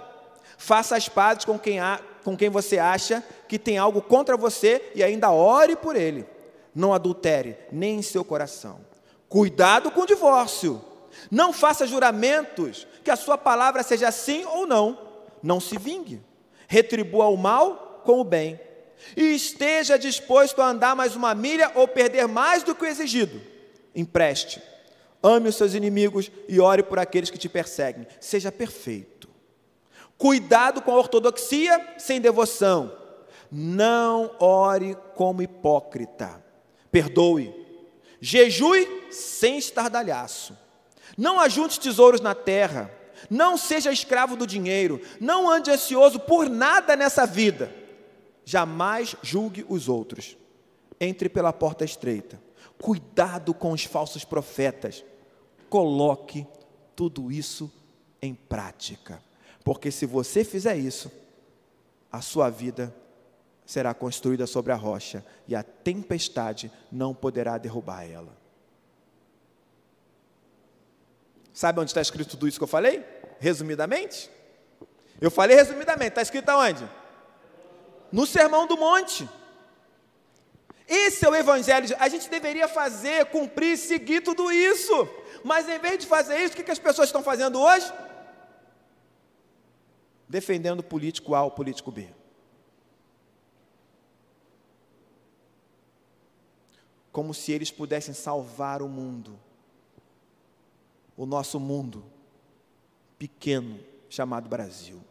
Faça 0.58 0.96
as 0.96 1.08
pazes 1.08 1.46
com 1.46 1.60
quem, 1.60 1.80
há, 1.80 2.00
com 2.24 2.36
quem 2.36 2.50
você 2.50 2.80
acha 2.80 3.24
que 3.48 3.60
tem 3.60 3.78
algo 3.78 4.02
contra 4.02 4.36
você 4.36 4.92
e 4.96 5.04
ainda 5.04 5.30
ore 5.30 5.76
por 5.76 5.96
ele. 5.96 6.26
Não 6.74 6.96
adultere 6.96 7.60
nem 7.72 8.00
em 8.00 8.02
seu 8.02 8.26
coração. 8.26 8.80
Cuidado 9.30 9.92
com 9.92 10.02
o 10.02 10.08
divórcio. 10.08 10.82
Não 11.30 11.54
faça 11.54 11.88
juramentos 11.88 12.88
que 13.04 13.12
a 13.12 13.16
sua 13.16 13.38
palavra 13.38 13.84
seja 13.84 14.12
sim 14.12 14.46
ou 14.46 14.66
não. 14.68 14.98
Não 15.42 15.60
se 15.60 15.78
vingue. 15.78 16.22
Retribua 16.68 17.28
o 17.28 17.38
mal 17.38 18.02
com 18.04 18.20
o 18.20 18.24
bem 18.24 18.60
e 19.16 19.36
esteja 19.36 19.98
disposto 19.98 20.62
a 20.62 20.70
andar 20.70 20.96
mais 20.96 21.16
uma 21.16 21.36
milha 21.36 21.72
ou 21.76 21.88
perder 21.88 22.28
mais 22.28 22.64
do 22.64 22.74
que 22.74 22.84
o 22.84 22.88
exigido, 22.88 23.42
empreste. 23.94 24.62
Ame 25.22 25.50
os 25.50 25.56
seus 25.56 25.74
inimigos 25.74 26.32
e 26.48 26.60
ore 26.60 26.84
por 26.84 27.00
aqueles 27.00 27.30
que 27.30 27.38
te 27.38 27.50
perseguem. 27.50 28.06
Seja 28.20 28.52
perfeito. 28.52 29.28
Cuidado 30.18 30.82
com 30.82 30.92
a 30.92 30.98
ortodoxia 30.98 31.96
sem 31.98 32.22
devoção. 32.22 32.96
Não 33.52 34.36
ore 34.40 34.96
como 35.16 35.42
hipócrita. 35.42 36.44
Perdoe. 36.92 37.54
Jejue 38.22 38.88
sem 39.12 39.58
estardalhaço. 39.58 40.56
Não 41.18 41.40
ajunte 41.40 41.80
tesouros 41.80 42.22
na 42.22 42.36
terra. 42.36 42.92
Não 43.30 43.58
seja 43.58 43.92
escravo 43.92 44.36
do 44.36 44.46
dinheiro, 44.46 45.02
não 45.20 45.50
ande 45.50 45.72
ansioso 45.72 46.20
por 46.20 46.50
nada 46.50 46.96
nessa 46.96 47.26
vida. 47.26 47.74
Jamais 48.44 49.16
julgue 49.22 49.66
os 49.68 49.90
outros. 49.90 50.38
Entre 51.00 51.28
pela 51.28 51.52
porta 51.52 51.84
estreita. 51.84 52.40
Cuidado 52.80 53.54
com 53.54 53.72
os 53.72 53.84
falsos 53.84 54.24
profetas. 54.24 55.04
Coloque 55.70 56.46
tudo 56.96 57.32
isso 57.32 57.72
em 58.22 58.34
prática. 58.34 59.22
Porque 59.64 59.90
se 59.92 60.06
você 60.06 60.44
fizer 60.44 60.78
isso, 60.78 61.12
a 62.12 62.22
sua 62.22 62.50
vida 62.50 62.96
será 63.66 63.94
construída 63.94 64.46
sobre 64.46 64.72
a 64.72 64.76
rocha 64.76 65.26
e 65.48 65.56
a 65.56 65.64
tempestade 65.64 66.72
não 66.92 67.14
poderá 67.16 67.58
derrubar 67.58 68.04
ela. 68.04 68.45
Sabe 71.56 71.80
onde 71.80 71.90
está 71.90 72.02
escrito 72.02 72.32
tudo 72.32 72.50
isso 72.50 72.60
que 72.60 72.66
eu 72.66 72.68
falei? 72.68 73.02
Resumidamente? 73.40 74.30
Eu 75.22 75.32
falei 75.32 75.56
resumidamente, 75.56 76.10
está 76.10 76.22
escrito 76.22 76.50
aonde? 76.50 76.86
No 78.12 78.28
Sermão 78.28 78.68
do 78.68 78.76
Monte. 78.76 79.28
Esse 80.86 81.26
é 81.26 81.30
o 81.30 81.34
Evangelho. 81.34 81.96
A 81.98 82.10
gente 82.10 82.30
deveria 82.30 82.68
fazer, 82.68 83.28
cumprir, 83.28 83.78
seguir 83.78 84.20
tudo 84.20 84.52
isso. 84.52 85.08
Mas 85.46 85.70
em 85.70 85.80
vez 85.80 86.00
de 86.00 86.08
fazer 86.08 86.38
isso, 86.40 86.60
o 86.60 86.62
que 86.62 86.70
as 86.70 86.78
pessoas 86.78 87.08
estão 87.08 87.24
fazendo 87.24 87.58
hoje? 87.62 87.90
Defendendo 90.28 90.84
político 90.84 91.36
A 91.36 91.44
ou 91.46 91.52
político 91.52 91.90
B. 91.90 92.10
Como 97.14 97.34
se 97.34 97.54
eles 97.54 97.72
pudessem 97.72 98.14
salvar 98.14 98.82
o 98.82 98.90
mundo. 98.90 99.40
O 101.16 101.26
nosso 101.26 101.60
mundo 101.60 102.04
pequeno 103.18 103.80
chamado 104.10 104.50
Brasil. 104.50 105.02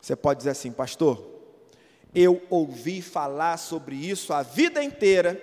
Você 0.00 0.14
pode 0.14 0.38
dizer 0.38 0.50
assim, 0.50 0.70
pastor, 0.70 1.24
eu 2.14 2.42
ouvi 2.50 3.00
falar 3.00 3.56
sobre 3.56 3.96
isso 3.96 4.32
a 4.32 4.42
vida 4.42 4.84
inteira 4.84 5.42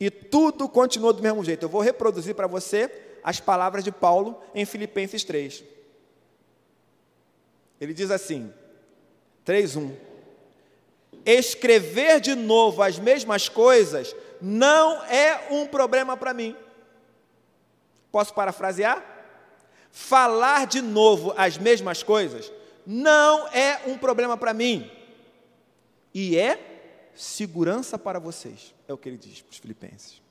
e 0.00 0.10
tudo 0.10 0.68
continuou 0.68 1.12
do 1.12 1.22
mesmo 1.22 1.44
jeito. 1.44 1.62
Eu 1.62 1.68
vou 1.68 1.80
reproduzir 1.80 2.34
para 2.34 2.46
você 2.46 3.18
as 3.22 3.40
palavras 3.40 3.84
de 3.84 3.92
Paulo 3.92 4.40
em 4.54 4.64
Filipenses 4.64 5.22
3. 5.24 5.64
Ele 7.80 7.94
diz 7.94 8.10
assim, 8.10 8.52
3:1. 9.44 10.07
Escrever 11.30 12.22
de 12.22 12.34
novo 12.34 12.80
as 12.82 12.98
mesmas 12.98 13.50
coisas 13.50 14.16
não 14.40 15.04
é 15.04 15.48
um 15.50 15.66
problema 15.66 16.16
para 16.16 16.32
mim. 16.32 16.56
Posso 18.10 18.32
parafrasear? 18.32 19.04
Falar 19.92 20.66
de 20.66 20.80
novo 20.80 21.34
as 21.36 21.58
mesmas 21.58 22.02
coisas 22.02 22.50
não 22.86 23.46
é 23.48 23.82
um 23.86 23.98
problema 23.98 24.38
para 24.38 24.54
mim. 24.54 24.90
E 26.14 26.38
é 26.38 27.10
segurança 27.14 27.98
para 27.98 28.18
vocês. 28.18 28.74
É 28.88 28.94
o 28.94 28.96
que 28.96 29.10
ele 29.10 29.18
diz 29.18 29.42
para 29.42 29.52
os 29.52 29.58
filipenses. 29.58 30.22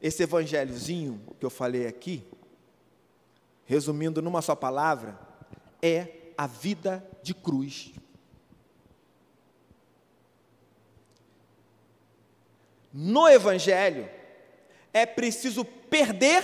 Esse 0.00 0.22
evangelhozinho 0.22 1.20
que 1.38 1.44
eu 1.44 1.50
falei 1.50 1.86
aqui, 1.86 2.24
resumindo 3.66 4.22
numa 4.22 4.40
só 4.40 4.54
palavra, 4.54 5.28
é 5.82 6.32
a 6.36 6.46
vida 6.46 7.06
de 7.22 7.34
cruz. 7.34 7.92
No 12.92 13.28
Evangelho, 13.28 14.08
é 14.92 15.06
preciso 15.06 15.64
perder 15.64 16.42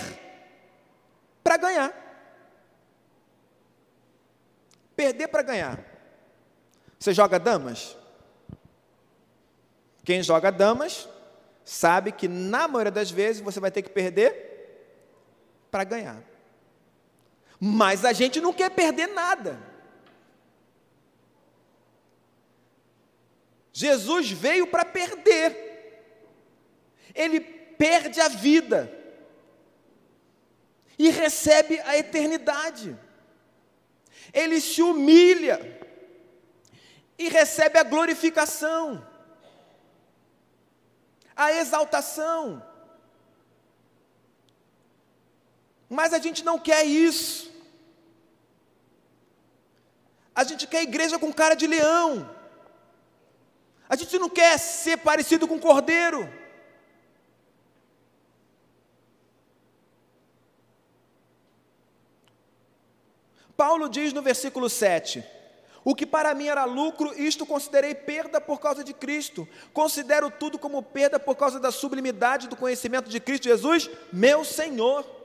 para 1.43 1.57
ganhar. 1.57 2.07
Perder 4.95 5.29
para 5.29 5.43
ganhar. 5.43 5.85
Você 6.99 7.13
joga 7.13 7.39
damas? 7.39 7.97
Quem 10.05 10.23
joga 10.23 10.53
damas 10.53 11.09
sabe 11.65 12.13
que 12.13 12.29
na 12.29 12.69
maioria 12.69 12.93
das 12.93 13.11
vezes 13.11 13.43
você 13.43 13.59
vai 13.59 13.71
ter 13.71 13.83
que 13.83 13.91
perder 13.91 14.47
para 15.71 15.83
ganhar. 15.85 16.23
Mas 17.61 18.05
a 18.05 18.13
gente 18.13 18.41
não 18.41 18.53
quer 18.53 18.71
perder 18.71 19.09
nada. 19.09 19.59
Jesus 23.73 24.31
veio 24.31 24.67
para 24.67 24.85
perder. 24.85 25.65
Ele 27.15 27.41
perde 27.41 28.21
a 28.21 28.29
vida 28.29 28.93
e 30.99 31.11
recebe 31.11 31.79
a 31.81 31.97
eternidade. 31.97 32.99
Ele 34.33 34.61
se 34.61 34.83
humilha 34.83 35.81
e 37.19 37.29
recebe 37.29 37.79
a 37.79 37.83
glorificação, 37.83 39.07
a 41.35 41.53
exaltação. 41.53 42.63
Mas 45.89 46.13
a 46.13 46.19
gente 46.19 46.45
não 46.45 46.59
quer 46.59 46.85
isso. 46.85 47.51
A 50.35 50.45
gente 50.45 50.67
quer 50.67 50.83
igreja 50.83 51.19
com 51.19 51.33
cara 51.33 51.55
de 51.55 51.67
leão. 51.67 52.29
A 53.89 53.97
gente 53.97 54.19
não 54.19 54.29
quer 54.29 54.59
ser 54.59 54.99
parecido 54.99 55.47
com 55.47 55.59
cordeiro. 55.59 56.29
Paulo 63.57 63.89
diz 63.89 64.13
no 64.13 64.21
versículo 64.21 64.69
7: 64.69 65.25
O 65.83 65.95
que 65.95 66.05
para 66.05 66.35
mim 66.35 66.49
era 66.49 66.65
lucro, 66.65 67.19
isto 67.19 67.47
considerei 67.47 67.95
perda 67.95 68.41
por 68.41 68.61
causa 68.61 68.85
de 68.85 68.93
Cristo. 68.93 69.49
Considero 69.73 70.31
tudo 70.31 70.59
como 70.59 70.83
perda 70.83 71.19
por 71.19 71.37
causa 71.37 71.59
da 71.59 71.71
sublimidade 71.71 72.49
do 72.49 72.57
conhecimento 72.57 73.09
de 73.09 73.21
Cristo 73.21 73.45
Jesus, 73.45 73.89
meu 74.13 74.45
Senhor. 74.45 75.17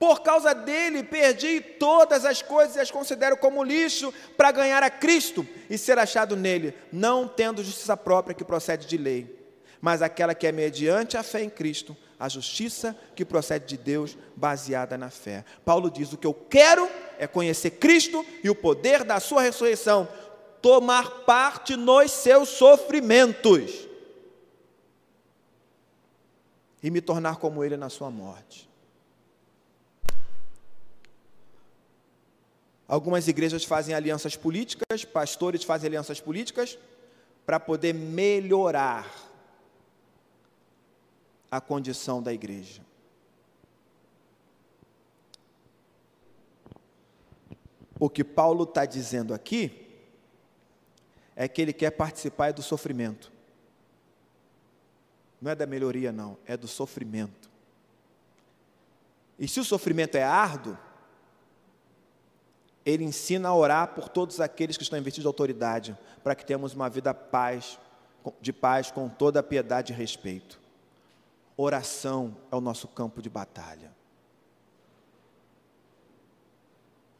Por 0.00 0.22
causa 0.22 0.54
dele, 0.54 1.04
perdi 1.04 1.60
todas 1.60 2.24
as 2.24 2.40
coisas 2.40 2.74
e 2.74 2.80
as 2.80 2.90
considero 2.90 3.36
como 3.36 3.62
lixo 3.62 4.12
para 4.34 4.50
ganhar 4.50 4.82
a 4.82 4.88
Cristo 4.88 5.46
e 5.68 5.76
ser 5.76 5.98
achado 5.98 6.34
nele, 6.34 6.74
não 6.90 7.28
tendo 7.28 7.62
justiça 7.62 7.94
própria 7.98 8.34
que 8.34 8.42
procede 8.42 8.86
de 8.86 8.96
lei, 8.96 9.38
mas 9.78 10.00
aquela 10.00 10.34
que 10.34 10.46
é 10.46 10.52
mediante 10.52 11.18
a 11.18 11.22
fé 11.22 11.44
em 11.44 11.50
Cristo 11.50 11.94
a 12.18 12.28
justiça 12.28 12.94
que 13.14 13.24
procede 13.24 13.66
de 13.66 13.76
Deus, 13.78 14.16
baseada 14.36 14.96
na 14.96 15.08
fé. 15.08 15.42
Paulo 15.64 15.90
diz: 15.90 16.12
O 16.12 16.18
que 16.18 16.26
eu 16.26 16.34
quero 16.34 16.88
é 17.18 17.26
conhecer 17.26 17.72
Cristo 17.72 18.24
e 18.42 18.48
o 18.48 18.54
poder 18.54 19.04
da 19.04 19.20
Sua 19.20 19.40
ressurreição, 19.40 20.06
tomar 20.62 21.24
parte 21.24 21.76
nos 21.76 22.10
seus 22.10 22.48
sofrimentos 22.50 23.88
e 26.82 26.90
me 26.90 27.00
tornar 27.02 27.36
como 27.36 27.64
Ele 27.64 27.76
na 27.76 27.90
Sua 27.90 28.10
morte. 28.10 28.69
Algumas 32.90 33.28
igrejas 33.28 33.62
fazem 33.62 33.94
alianças 33.94 34.34
políticas, 34.34 35.04
pastores 35.04 35.62
fazem 35.62 35.86
alianças 35.86 36.20
políticas 36.20 36.76
para 37.46 37.60
poder 37.60 37.94
melhorar 37.94 39.08
a 41.48 41.60
condição 41.60 42.20
da 42.20 42.32
igreja. 42.32 42.82
O 47.96 48.10
que 48.10 48.24
Paulo 48.24 48.64
está 48.64 48.84
dizendo 48.84 49.32
aqui 49.32 49.86
é 51.36 51.46
que 51.46 51.62
ele 51.62 51.72
quer 51.72 51.92
participar 51.92 52.52
do 52.52 52.60
sofrimento. 52.60 53.30
Não 55.40 55.52
é 55.52 55.54
da 55.54 55.64
melhoria, 55.64 56.10
não, 56.10 56.36
é 56.44 56.56
do 56.56 56.66
sofrimento. 56.66 57.48
E 59.38 59.46
se 59.46 59.60
o 59.60 59.64
sofrimento 59.64 60.16
é 60.16 60.24
árduo, 60.24 60.76
ele 62.84 63.04
ensina 63.04 63.48
a 63.48 63.54
orar 63.54 63.94
por 63.94 64.08
todos 64.08 64.40
aqueles 64.40 64.76
que 64.76 64.82
estão 64.82 64.98
investidos 64.98 65.24
de 65.24 65.28
autoridade, 65.28 65.98
para 66.22 66.34
que 66.34 66.44
tenhamos 66.44 66.74
uma 66.74 66.88
vida 66.88 67.12
paz, 67.12 67.78
de 68.40 68.52
paz 68.52 68.90
com 68.90 69.08
toda 69.08 69.40
a 69.40 69.42
piedade 69.42 69.92
e 69.92 69.96
respeito. 69.96 70.60
Oração 71.56 72.36
é 72.50 72.56
o 72.56 72.60
nosso 72.60 72.88
campo 72.88 73.20
de 73.20 73.28
batalha. 73.28 73.92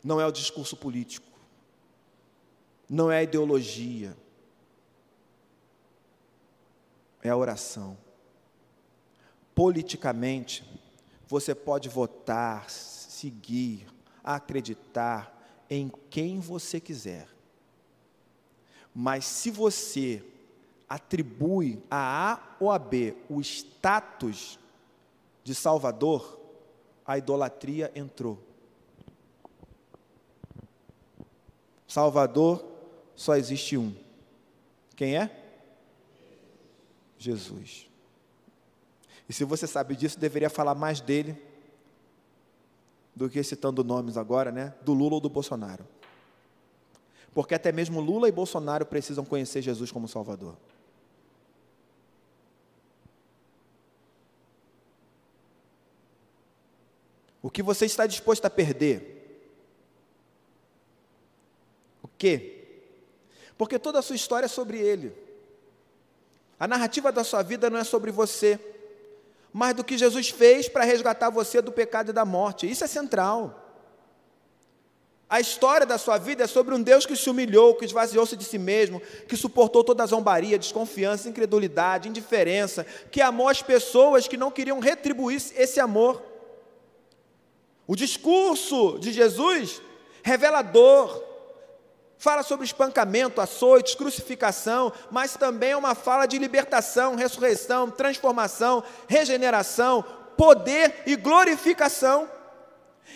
Não 0.02 0.18
é 0.18 0.26
o 0.26 0.32
discurso 0.32 0.76
político, 0.76 1.28
não 2.88 3.10
é 3.10 3.18
a 3.18 3.22
ideologia, 3.22 4.16
é 7.22 7.28
a 7.28 7.36
oração. 7.36 7.98
Politicamente, 9.54 10.64
você 11.28 11.54
pode 11.54 11.90
votar, 11.90 12.70
seguir, 12.70 13.86
acreditar 14.24 15.39
em 15.70 15.90
quem 16.10 16.40
você 16.40 16.80
quiser. 16.80 17.28
Mas 18.92 19.24
se 19.24 19.50
você 19.50 20.22
atribui 20.88 21.80
a 21.88 22.32
A 22.32 22.56
ou 22.58 22.72
a 22.72 22.78
B 22.78 23.14
o 23.28 23.40
status 23.40 24.58
de 25.44 25.54
Salvador, 25.54 26.40
a 27.06 27.16
idolatria 27.16 27.92
entrou. 27.94 28.36
Salvador 31.86 32.64
só 33.14 33.36
existe 33.36 33.76
um. 33.76 33.94
Quem 34.96 35.16
é? 35.16 35.36
Jesus. 37.16 37.88
E 39.28 39.32
se 39.32 39.44
você 39.44 39.66
sabe 39.66 39.94
disso, 39.94 40.18
deveria 40.18 40.50
falar 40.50 40.74
mais 40.74 41.00
dele 41.00 41.49
do 43.14 43.28
que 43.28 43.42
citando 43.42 43.84
nomes 43.84 44.16
agora, 44.16 44.50
né? 44.50 44.74
Do 44.82 44.92
Lula 44.94 45.14
ou 45.14 45.20
do 45.20 45.28
Bolsonaro. 45.28 45.86
Porque 47.32 47.54
até 47.54 47.70
mesmo 47.70 48.00
Lula 48.00 48.28
e 48.28 48.32
Bolsonaro 48.32 48.84
precisam 48.84 49.24
conhecer 49.24 49.62
Jesus 49.62 49.92
como 49.92 50.08
Salvador. 50.08 50.56
O 57.42 57.50
que 57.50 57.62
você 57.62 57.86
está 57.86 58.06
disposto 58.06 58.44
a 58.44 58.50
perder? 58.50 59.16
O 62.02 62.08
quê? 62.08 62.56
Porque 63.56 63.78
toda 63.78 63.98
a 63.98 64.02
sua 64.02 64.16
história 64.16 64.46
é 64.46 64.48
sobre 64.48 64.78
Ele. 64.78 65.14
A 66.58 66.68
narrativa 66.68 67.10
da 67.10 67.24
sua 67.24 67.42
vida 67.42 67.70
não 67.70 67.78
é 67.78 67.84
sobre 67.84 68.10
você 68.10 68.58
mas 69.52 69.74
do 69.74 69.84
que 69.84 69.98
Jesus 69.98 70.30
fez 70.30 70.68
para 70.68 70.84
resgatar 70.84 71.30
você 71.30 71.60
do 71.60 71.72
pecado 71.72 72.10
e 72.10 72.12
da 72.12 72.24
morte. 72.24 72.70
Isso 72.70 72.84
é 72.84 72.86
central. 72.86 73.66
A 75.28 75.38
história 75.40 75.86
da 75.86 75.96
sua 75.96 76.18
vida 76.18 76.42
é 76.42 76.46
sobre 76.48 76.74
um 76.74 76.82
Deus 76.82 77.06
que 77.06 77.14
se 77.14 77.30
humilhou, 77.30 77.76
que 77.76 77.84
esvaziou-se 77.84 78.36
de 78.36 78.42
si 78.44 78.58
mesmo, 78.58 79.00
que 79.28 79.36
suportou 79.36 79.84
toda 79.84 80.02
a 80.02 80.06
zombaria, 80.06 80.58
desconfiança, 80.58 81.28
incredulidade, 81.28 82.08
indiferença, 82.08 82.84
que 83.12 83.20
amou 83.20 83.48
as 83.48 83.62
pessoas 83.62 84.26
que 84.26 84.36
não 84.36 84.50
queriam 84.50 84.80
retribuir 84.80 85.40
esse 85.54 85.78
amor. 85.78 86.20
O 87.86 87.94
discurso 87.94 88.98
de 88.98 89.12
Jesus 89.12 89.80
revela 90.22 90.62
dor, 90.62 91.29
fala 92.20 92.42
sobre 92.42 92.66
espancamento, 92.66 93.40
açoites, 93.40 93.94
crucificação, 93.94 94.92
mas 95.10 95.36
também 95.38 95.70
é 95.70 95.76
uma 95.76 95.94
fala 95.94 96.26
de 96.26 96.36
libertação, 96.36 97.14
ressurreição, 97.14 97.90
transformação, 97.90 98.84
regeneração, 99.08 100.04
poder 100.36 101.02
e 101.06 101.16
glorificação. 101.16 102.30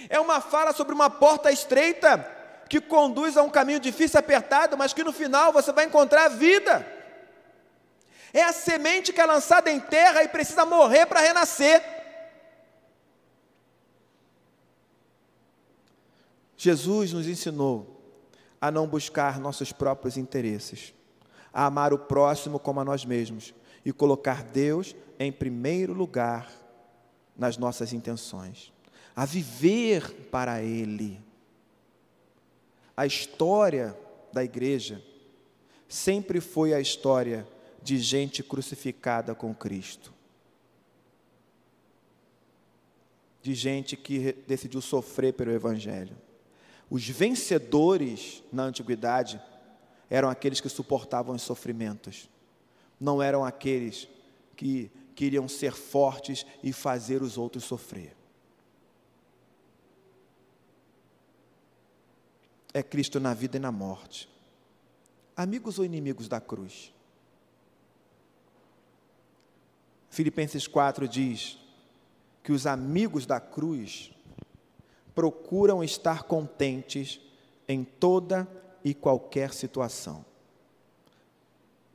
É 0.08 0.18
uma 0.18 0.40
fala 0.40 0.72
sobre 0.72 0.94
uma 0.94 1.10
porta 1.10 1.52
estreita 1.52 2.26
que 2.66 2.80
conduz 2.80 3.36
a 3.36 3.42
um 3.42 3.50
caminho 3.50 3.78
difícil, 3.78 4.18
apertado, 4.18 4.74
mas 4.74 4.94
que 4.94 5.04
no 5.04 5.12
final 5.12 5.52
você 5.52 5.70
vai 5.70 5.84
encontrar 5.84 6.28
vida. 6.28 6.84
É 8.32 8.42
a 8.42 8.54
semente 8.54 9.12
que 9.12 9.20
é 9.20 9.26
lançada 9.26 9.70
em 9.70 9.80
terra 9.80 10.24
e 10.24 10.28
precisa 10.28 10.64
morrer 10.64 11.04
para 11.04 11.20
renascer. 11.20 11.84
Jesus 16.56 17.12
nos 17.12 17.28
ensinou 17.28 17.94
a 18.64 18.70
não 18.70 18.86
buscar 18.86 19.38
nossos 19.38 19.72
próprios 19.72 20.16
interesses, 20.16 20.94
a 21.52 21.66
amar 21.66 21.92
o 21.92 21.98
próximo 21.98 22.58
como 22.58 22.80
a 22.80 22.84
nós 22.84 23.04
mesmos 23.04 23.52
e 23.84 23.92
colocar 23.92 24.42
Deus 24.42 24.96
em 25.18 25.30
primeiro 25.30 25.92
lugar 25.92 26.50
nas 27.36 27.58
nossas 27.58 27.92
intenções, 27.92 28.72
a 29.14 29.26
viver 29.26 30.28
para 30.30 30.62
Ele. 30.62 31.20
A 32.96 33.04
história 33.04 33.94
da 34.32 34.42
igreja 34.42 35.04
sempre 35.86 36.40
foi 36.40 36.72
a 36.72 36.80
história 36.80 37.46
de 37.82 37.98
gente 37.98 38.42
crucificada 38.42 39.34
com 39.34 39.54
Cristo. 39.54 40.10
De 43.42 43.52
gente 43.52 43.94
que 43.94 44.32
decidiu 44.48 44.80
sofrer 44.80 45.34
pelo 45.34 45.52
Evangelho. 45.52 46.23
Os 46.94 47.08
vencedores 47.08 48.40
na 48.52 48.62
antiguidade 48.62 49.42
eram 50.08 50.30
aqueles 50.30 50.60
que 50.60 50.68
suportavam 50.68 51.34
os 51.34 51.42
sofrimentos, 51.42 52.30
não 53.00 53.20
eram 53.20 53.44
aqueles 53.44 54.06
que 54.54 54.92
queriam 55.12 55.48
ser 55.48 55.72
fortes 55.72 56.46
e 56.62 56.72
fazer 56.72 57.20
os 57.20 57.36
outros 57.36 57.64
sofrer. 57.64 58.16
É 62.72 62.80
Cristo 62.80 63.18
na 63.18 63.34
vida 63.34 63.56
e 63.56 63.60
na 63.60 63.72
morte. 63.72 64.28
Amigos 65.36 65.80
ou 65.80 65.84
inimigos 65.84 66.28
da 66.28 66.40
cruz? 66.40 66.94
Filipenses 70.10 70.68
4 70.68 71.08
diz 71.08 71.58
que 72.44 72.52
os 72.52 72.68
amigos 72.68 73.26
da 73.26 73.40
cruz 73.40 74.13
procuram 75.14 75.82
estar 75.82 76.24
contentes 76.24 77.20
em 77.68 77.84
toda 77.84 78.48
e 78.84 78.92
qualquer 78.92 79.52
situação. 79.52 80.24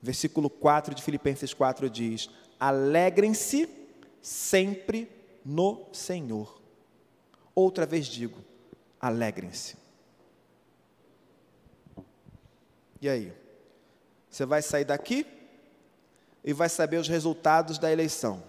Versículo 0.02 0.50
4 0.50 0.96
de 0.96 1.04
Filipenses 1.04 1.54
4 1.54 1.90
diz: 1.90 2.30
Alegrem-se 2.60 3.70
sempre 4.22 5.10
no 5.44 5.86
Senhor. 5.92 6.62
Outra 7.54 7.86
vez 7.86 8.08
digo: 8.08 8.40
alegrem-se. 9.00 9.78
E 13.02 13.10
aí? 13.10 13.34
Você 14.30 14.46
vai 14.46 14.62
sair 14.62 14.86
daqui 14.86 15.26
e 16.44 16.54
vai 16.54 16.70
saber 16.70 16.98
os 16.98 17.08
resultados 17.08 17.78
da 17.78 17.92
eleição. 17.92 18.44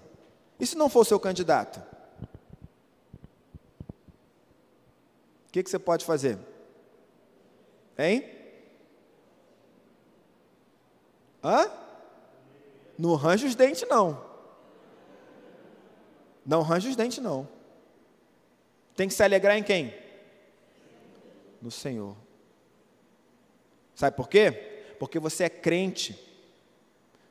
E 0.58 0.66
se 0.66 0.76
não 0.76 0.88
for 0.88 1.06
seu 1.06 1.18
candidato? 1.18 1.80
O 5.50 5.52
que, 5.52 5.64
que 5.64 5.68
você 5.68 5.80
pode 5.80 6.04
fazer? 6.04 6.38
Hein? 7.98 8.24
Hã? 11.42 11.68
Não 12.96 13.16
range 13.16 13.46
os 13.46 13.56
dentes, 13.56 13.84
não. 13.88 14.24
Não 16.46 16.62
range 16.62 16.88
os 16.88 16.94
dentes, 16.94 17.18
não. 17.18 17.48
Tem 18.94 19.08
que 19.08 19.14
se 19.14 19.24
alegrar 19.24 19.58
em 19.58 19.64
quem? 19.64 19.92
No 21.60 21.72
Senhor. 21.72 22.16
Sabe 23.96 24.16
por 24.16 24.28
quê? 24.28 24.52
Porque 25.00 25.18
você 25.18 25.42
é 25.44 25.50
crente. 25.50 26.16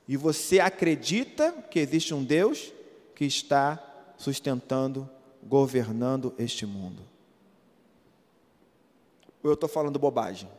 E 0.05 0.17
você 0.17 0.59
acredita 0.59 1.53
que 1.71 1.79
existe 1.79 2.13
um 2.13 2.21
Deus 2.21 2.73
que 3.15 3.23
está 3.23 4.11
sustentando, 4.17 5.09
governando 5.41 6.35
este 6.37 6.65
mundo. 6.65 7.01
Ou 9.43 9.49
eu 9.51 9.53
estou 9.53 9.69
falando 9.69 9.97
bobagem? 9.97 10.49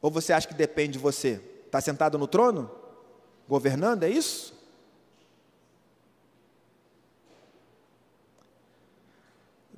Ou 0.00 0.10
você 0.10 0.32
acha 0.32 0.46
que 0.46 0.54
depende 0.54 0.92
de 0.92 0.98
você? 0.98 1.40
Está 1.66 1.80
sentado 1.80 2.18
no 2.18 2.26
trono? 2.26 2.70
Governando, 3.48 4.04
é 4.04 4.10
isso? 4.10 4.58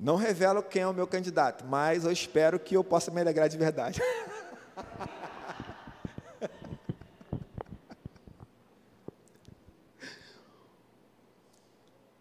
Não 0.01 0.15
revelo 0.15 0.63
quem 0.63 0.81
é 0.81 0.87
o 0.87 0.93
meu 0.93 1.05
candidato, 1.05 1.63
mas 1.63 2.05
eu 2.05 2.11
espero 2.11 2.59
que 2.59 2.75
eu 2.75 2.83
possa 2.83 3.11
me 3.11 3.21
alegrar 3.21 3.47
de 3.47 3.55
verdade. 3.55 4.01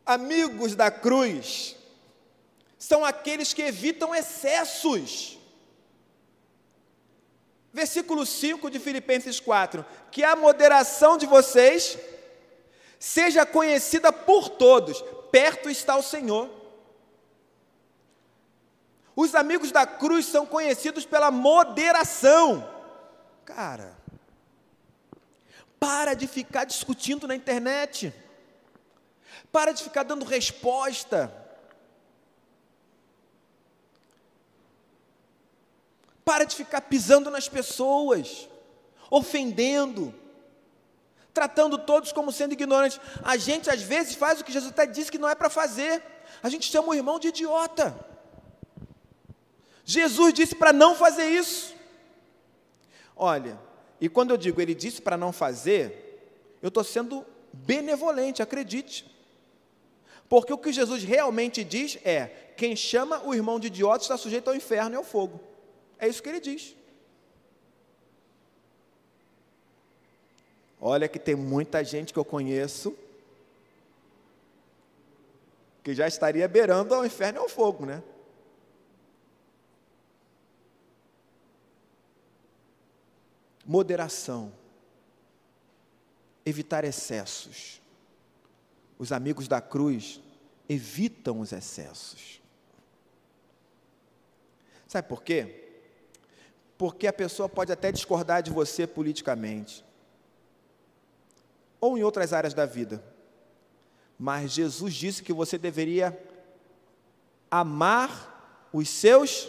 Amigos 0.05 0.75
da 0.75 0.91
cruz, 0.91 1.75
são 2.81 3.05
aqueles 3.05 3.53
que 3.53 3.61
evitam 3.61 4.15
excessos. 4.15 5.39
Versículo 7.71 8.25
5 8.25 8.71
de 8.71 8.81
Filipenses 8.81 9.39
4: 9.39 9.85
Que 10.11 10.25
a 10.25 10.35
moderação 10.35 11.19
de 11.19 11.27
vocês 11.27 11.99
seja 12.99 13.45
conhecida 13.45 14.11
por 14.11 14.49
todos, 14.49 15.05
perto 15.31 15.69
está 15.69 15.95
o 15.95 16.03
Senhor. 16.03 16.49
Os 19.15 19.35
amigos 19.35 19.71
da 19.71 19.87
cruz 19.87 20.25
são 20.25 20.47
conhecidos 20.47 21.05
pela 21.05 21.31
moderação. 21.31 22.67
Cara, 23.45 23.95
para 25.79 26.15
de 26.15 26.27
ficar 26.27 26.65
discutindo 26.65 27.29
na 27.29 27.35
internet, 27.35 28.15
para 29.53 29.73
de 29.73 29.83
ficar 29.83 30.03
dando 30.03 30.25
resposta. 30.25 31.50
Para 36.31 36.45
de 36.45 36.55
ficar 36.55 36.83
pisando 36.83 37.29
nas 37.29 37.49
pessoas, 37.49 38.49
ofendendo, 39.11 40.15
tratando 41.35 41.77
todos 41.77 42.13
como 42.13 42.31
sendo 42.31 42.53
ignorantes. 42.53 43.01
A 43.25 43.37
gente 43.37 43.69
às 43.69 43.83
vezes 43.83 44.15
faz 44.15 44.41
o 44.41 44.45
que 44.45 44.53
Jesus 44.53 44.71
até 44.71 44.87
disse 44.87 45.11
que 45.11 45.19
não 45.19 45.29
é 45.29 45.35
para 45.35 45.51
fazer. 45.51 46.01
A 46.41 46.49
gente 46.49 46.71
chama 46.71 46.91
o 46.91 46.95
irmão 46.95 47.19
de 47.19 47.27
idiota. 47.27 47.99
Jesus 49.85 50.33
disse 50.33 50.55
para 50.55 50.73
não 50.73 50.95
fazer 50.95 51.27
isso. 51.31 51.75
Olha, 53.17 53.59
e 54.01 54.09
quando 54.09 54.31
eu 54.31 54.37
digo 54.37 54.61
ele 54.61 54.73
disse 54.73 55.03
para 55.03 55.17
não 55.17 55.33
fazer, 55.33 56.57
eu 56.63 56.69
estou 56.69 56.85
sendo 56.85 57.27
benevolente, 57.53 58.41
acredite. 58.41 59.05
Porque 60.29 60.53
o 60.53 60.59
que 60.59 60.73
Jesus 60.73 61.03
realmente 61.03 61.65
diz 61.65 61.99
é: 62.05 62.53
quem 62.57 62.77
chama 62.77 63.21
o 63.25 63.35
irmão 63.35 63.59
de 63.59 63.67
idiota 63.67 64.05
está 64.05 64.17
sujeito 64.17 64.47
ao 64.47 64.55
inferno 64.55 64.95
e 64.95 64.97
ao 64.97 65.03
fogo. 65.03 65.50
É 66.01 66.09
isso 66.09 66.23
que 66.23 66.29
ele 66.31 66.41
diz. 66.41 66.75
Olha 70.81 71.07
que 71.07 71.19
tem 71.19 71.37
muita 71.37 71.85
gente 71.85 72.11
que 72.11 72.19
eu 72.19 72.25
conheço 72.25 72.97
que 75.85 75.95
já 75.95 76.09
estaria 76.09 76.49
beirando 76.49 76.95
ao 76.95 77.05
inferno 77.05 77.39
e 77.39 77.43
ao 77.43 77.49
fogo, 77.49 77.85
né? 77.85 78.03
Moderação. 83.65 84.53
Evitar 86.47 86.83
excessos. 86.85 87.81
Os 88.99 89.13
amigos 89.13 89.47
da 89.47 89.61
cruz 89.61 90.19
evitam 90.67 91.41
os 91.41 91.53
excessos. 91.53 92.41
Sabe 94.89 95.07
por 95.07 95.23
quê? 95.23 95.70
Porque 96.81 97.07
a 97.07 97.13
pessoa 97.13 97.47
pode 97.47 97.71
até 97.71 97.93
discordar 97.93 98.43
de 98.43 98.51
você 98.51 98.87
politicamente, 98.87 99.85
ou 101.79 101.99
em 101.99 102.03
outras 102.03 102.33
áreas 102.33 102.55
da 102.55 102.65
vida, 102.65 103.05
mas 104.19 104.53
Jesus 104.53 104.95
disse 104.95 105.23
que 105.23 105.31
você 105.31 105.59
deveria 105.59 106.19
amar 107.51 108.71
os 108.73 108.89
seus 108.89 109.49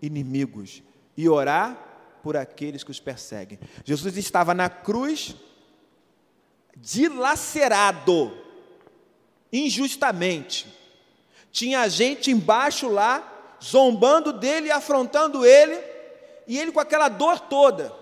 inimigos 0.00 0.82
e 1.18 1.28
orar 1.28 2.18
por 2.22 2.34
aqueles 2.34 2.82
que 2.82 2.90
os 2.90 2.98
perseguem. 2.98 3.58
Jesus 3.84 4.16
estava 4.16 4.54
na 4.54 4.70
cruz 4.70 5.36
dilacerado 6.74 8.34
injustamente. 9.52 10.66
Tinha 11.52 11.86
gente 11.90 12.30
embaixo 12.30 12.88
lá 12.88 13.56
zombando 13.62 14.32
dele, 14.32 14.70
afrontando 14.70 15.44
ele, 15.44 15.97
e 16.48 16.58
ele 16.58 16.72
com 16.72 16.80
aquela 16.80 17.08
dor 17.08 17.38
toda. 17.38 17.94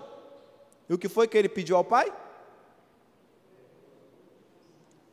E 0.89 0.93
o 0.93 0.97
que 0.97 1.07
foi 1.07 1.27
que 1.27 1.37
ele 1.37 1.49
pediu 1.49 1.77
ao 1.77 1.83
Pai? 1.83 2.11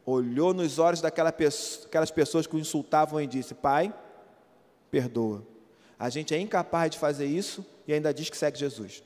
olhou 0.06 0.52
nos 0.52 0.78
olhos 0.78 1.00
daquelas 1.00 2.10
pessoas 2.10 2.46
que 2.46 2.56
o 2.56 2.58
insultavam 2.58 3.20
e 3.20 3.26
disse: 3.26 3.54
Pai, 3.54 3.92
perdoa. 4.90 5.46
A 5.98 6.10
gente 6.10 6.34
é 6.34 6.38
incapaz 6.38 6.90
de 6.90 6.98
fazer 6.98 7.26
isso 7.26 7.64
e 7.86 7.92
ainda 7.92 8.12
diz 8.12 8.28
que 8.28 8.36
segue 8.36 8.58
Jesus. 8.58 9.02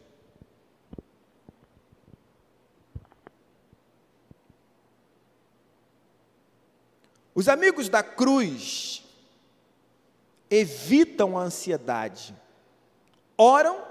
Os 7.34 7.48
amigos 7.48 7.88
da 7.88 8.02
cruz 8.02 9.04
evitam 10.50 11.38
a 11.38 11.42
ansiedade, 11.42 12.34
oram 13.36 13.86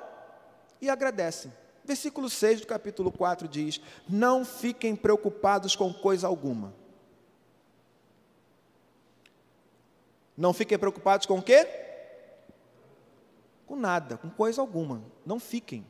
e 0.81 0.89
agradecem. 0.89 1.51
Versículo 1.83 2.29
6 2.29 2.61
do 2.61 2.67
capítulo 2.67 3.11
4 3.11 3.47
diz: 3.47 3.81
Não 4.07 4.43
fiquem 4.43 4.95
preocupados 4.95 5.75
com 5.75 5.93
coisa 5.93 6.27
alguma 6.27 6.73
Não 10.37 10.53
fiquem 10.53 10.77
preocupados 10.77 11.25
com 11.25 11.39
o 11.39 11.41
quê? 11.41 11.67
Com 13.65 13.75
nada, 13.75 14.17
com 14.17 14.29
coisa 14.29 14.61
alguma. 14.61 15.03
Não 15.25 15.39
fiquem. 15.39 15.85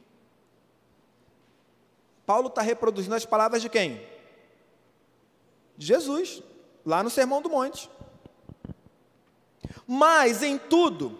Paulo 2.25 2.47
está 2.47 2.61
reproduzindo 2.61 3.13
as 3.13 3.25
palavras 3.25 3.61
de 3.61 3.67
quem? 3.67 4.01
De 5.75 5.85
Jesus, 5.85 6.41
lá 6.85 7.03
no 7.03 7.09
Sermão 7.09 7.41
do 7.41 7.49
Monte. 7.49 7.89
Mas 9.85 10.41
em 10.41 10.57
tudo, 10.57 11.19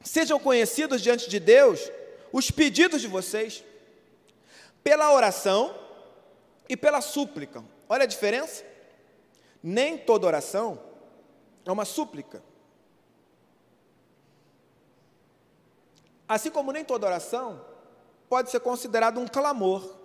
sejam 0.00 0.38
conhecidos 0.38 1.02
diante 1.02 1.28
de 1.28 1.40
Deus 1.40 1.90
os 2.36 2.50
pedidos 2.50 3.00
de 3.00 3.08
vocês, 3.08 3.64
pela 4.84 5.10
oração 5.10 5.74
e 6.68 6.76
pela 6.76 7.00
súplica. 7.00 7.64
Olha 7.88 8.02
a 8.02 8.06
diferença? 8.06 8.62
Nem 9.62 9.96
toda 9.96 10.26
oração 10.26 10.78
é 11.64 11.72
uma 11.72 11.86
súplica. 11.86 12.44
Assim 16.28 16.50
como 16.50 16.72
nem 16.72 16.84
toda 16.84 17.06
oração 17.06 17.64
pode 18.28 18.50
ser 18.50 18.60
considerada 18.60 19.18
um 19.18 19.26
clamor. 19.26 19.96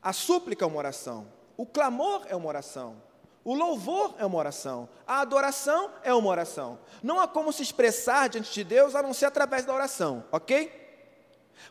A 0.00 0.12
súplica 0.12 0.64
é 0.64 0.68
uma 0.68 0.78
oração, 0.78 1.26
o 1.56 1.66
clamor 1.66 2.24
é 2.28 2.36
uma 2.36 2.46
oração, 2.46 3.02
o 3.44 3.54
louvor 3.54 4.14
é 4.18 4.26
uma 4.26 4.36
oração, 4.36 4.88
a 5.06 5.20
adoração 5.20 5.90
é 6.02 6.12
uma 6.12 6.28
oração. 6.28 6.78
Não 7.02 7.18
há 7.18 7.26
como 7.26 7.52
se 7.52 7.62
expressar 7.62 8.28
diante 8.28 8.52
de 8.52 8.62
Deus 8.62 8.94
a 8.94 9.02
não 9.02 9.14
ser 9.14 9.26
através 9.26 9.64
da 9.64 9.74
oração, 9.74 10.24
ok? 10.30 10.70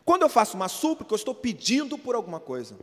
Quando 0.04 0.22
eu 0.22 0.28
faço 0.28 0.56
uma 0.56 0.68
súplica, 0.68 1.12
eu 1.12 1.16
estou 1.16 1.34
pedindo 1.34 1.96
por 1.96 2.14
alguma 2.14 2.40
coisa. 2.40 2.76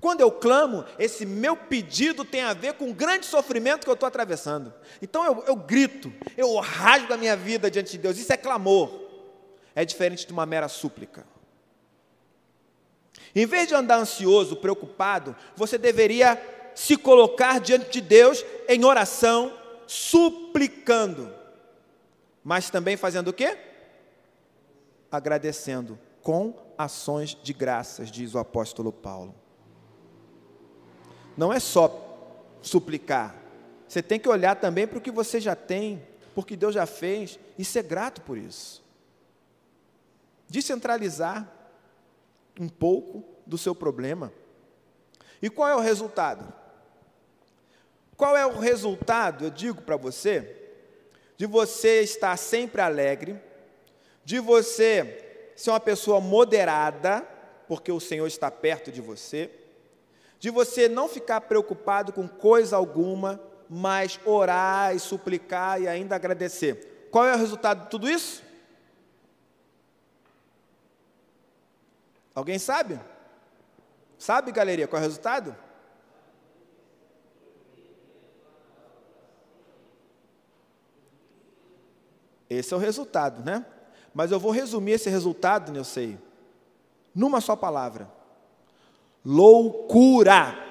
Quando 0.00 0.20
eu 0.20 0.30
clamo, 0.30 0.84
esse 0.98 1.24
meu 1.24 1.56
pedido 1.56 2.24
tem 2.24 2.42
a 2.42 2.52
ver 2.52 2.74
com 2.74 2.90
o 2.90 2.94
grande 2.94 3.24
sofrimento 3.24 3.84
que 3.84 3.90
eu 3.90 3.94
estou 3.94 4.06
atravessando. 4.06 4.72
Então 5.00 5.24
eu, 5.24 5.44
eu 5.46 5.56
grito, 5.56 6.12
eu 6.36 6.56
rasgo 6.56 7.12
a 7.12 7.16
minha 7.16 7.36
vida 7.36 7.70
diante 7.70 7.92
de 7.92 7.98
Deus. 7.98 8.18
Isso 8.18 8.32
é 8.32 8.36
clamor. 8.36 8.90
É 9.74 9.84
diferente 9.84 10.26
de 10.26 10.32
uma 10.32 10.44
mera 10.44 10.68
súplica. 10.68 11.26
Em 13.34 13.44
vez 13.44 13.68
de 13.68 13.74
andar 13.74 13.98
ansioso, 13.98 14.56
preocupado, 14.56 15.36
você 15.54 15.76
deveria 15.76 16.42
se 16.76 16.96
colocar 16.96 17.58
diante 17.58 17.90
de 17.90 18.00
Deus 18.00 18.44
em 18.68 18.84
oração, 18.84 19.52
suplicando. 19.88 21.34
Mas 22.44 22.70
também 22.70 22.96
fazendo 22.96 23.28
o 23.28 23.32
quê? 23.32 23.58
Agradecendo 25.10 25.98
com 26.22 26.54
ações 26.78 27.36
de 27.42 27.52
graças, 27.52 28.12
diz 28.12 28.34
o 28.34 28.38
apóstolo 28.38 28.92
Paulo 28.92 29.34
não 31.36 31.52
é 31.52 31.60
só 31.60 32.02
suplicar. 32.62 33.34
Você 33.86 34.02
tem 34.02 34.18
que 34.18 34.28
olhar 34.28 34.56
também 34.56 34.86
para 34.86 34.98
o 34.98 35.00
que 35.00 35.10
você 35.10 35.40
já 35.40 35.54
tem, 35.54 36.02
porque 36.34 36.56
Deus 36.56 36.74
já 36.74 36.86
fez, 36.86 37.38
e 37.58 37.64
ser 37.64 37.82
grato 37.82 38.20
por 38.22 38.38
isso. 38.38 38.82
Descentralizar 40.48 41.46
um 42.58 42.68
pouco 42.68 43.22
do 43.46 43.58
seu 43.58 43.74
problema. 43.74 44.32
E 45.42 45.50
qual 45.50 45.68
é 45.68 45.76
o 45.76 45.80
resultado? 45.80 46.52
Qual 48.16 48.36
é 48.36 48.46
o 48.46 48.58
resultado, 48.58 49.44
eu 49.44 49.50
digo 49.50 49.82
para 49.82 49.96
você, 49.96 50.56
de 51.36 51.44
você 51.44 52.00
estar 52.00 52.36
sempre 52.36 52.80
alegre, 52.80 53.38
de 54.24 54.38
você 54.38 55.50
ser 55.54 55.70
uma 55.70 55.80
pessoa 55.80 56.20
moderada, 56.20 57.22
porque 57.68 57.92
o 57.92 58.00
Senhor 58.00 58.26
está 58.26 58.50
perto 58.50 58.90
de 58.90 59.00
você, 59.00 59.50
de 60.38 60.50
você 60.50 60.88
não 60.88 61.08
ficar 61.08 61.42
preocupado 61.42 62.12
com 62.12 62.26
coisa 62.26 62.76
alguma, 62.76 63.40
mas 63.68 64.18
orar 64.24 64.94
e 64.94 65.00
suplicar 65.00 65.80
e 65.80 65.88
ainda 65.88 66.14
agradecer. 66.14 67.08
Qual 67.10 67.24
é 67.24 67.34
o 67.34 67.38
resultado 67.38 67.84
de 67.84 67.90
tudo 67.90 68.08
isso? 68.08 68.42
Alguém 72.34 72.58
sabe? 72.58 73.00
Sabe, 74.18 74.52
galeria, 74.52 74.86
qual 74.86 75.00
é 75.00 75.04
o 75.04 75.08
resultado? 75.08 75.56
Esse 82.48 82.72
é 82.72 82.76
o 82.76 82.80
resultado, 82.80 83.44
né? 83.44 83.64
Mas 84.14 84.32
eu 84.32 84.40
vou 84.40 84.50
resumir 84.50 84.92
esse 84.92 85.10
resultado, 85.10 85.76
eu 85.76 85.84
sei, 85.84 86.18
numa 87.14 87.40
só 87.40 87.54
palavra: 87.54 88.10
loucura. 89.24 90.64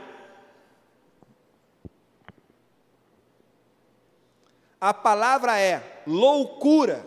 A 4.80 4.94
palavra 4.94 5.60
é 5.60 6.02
loucura. 6.06 7.06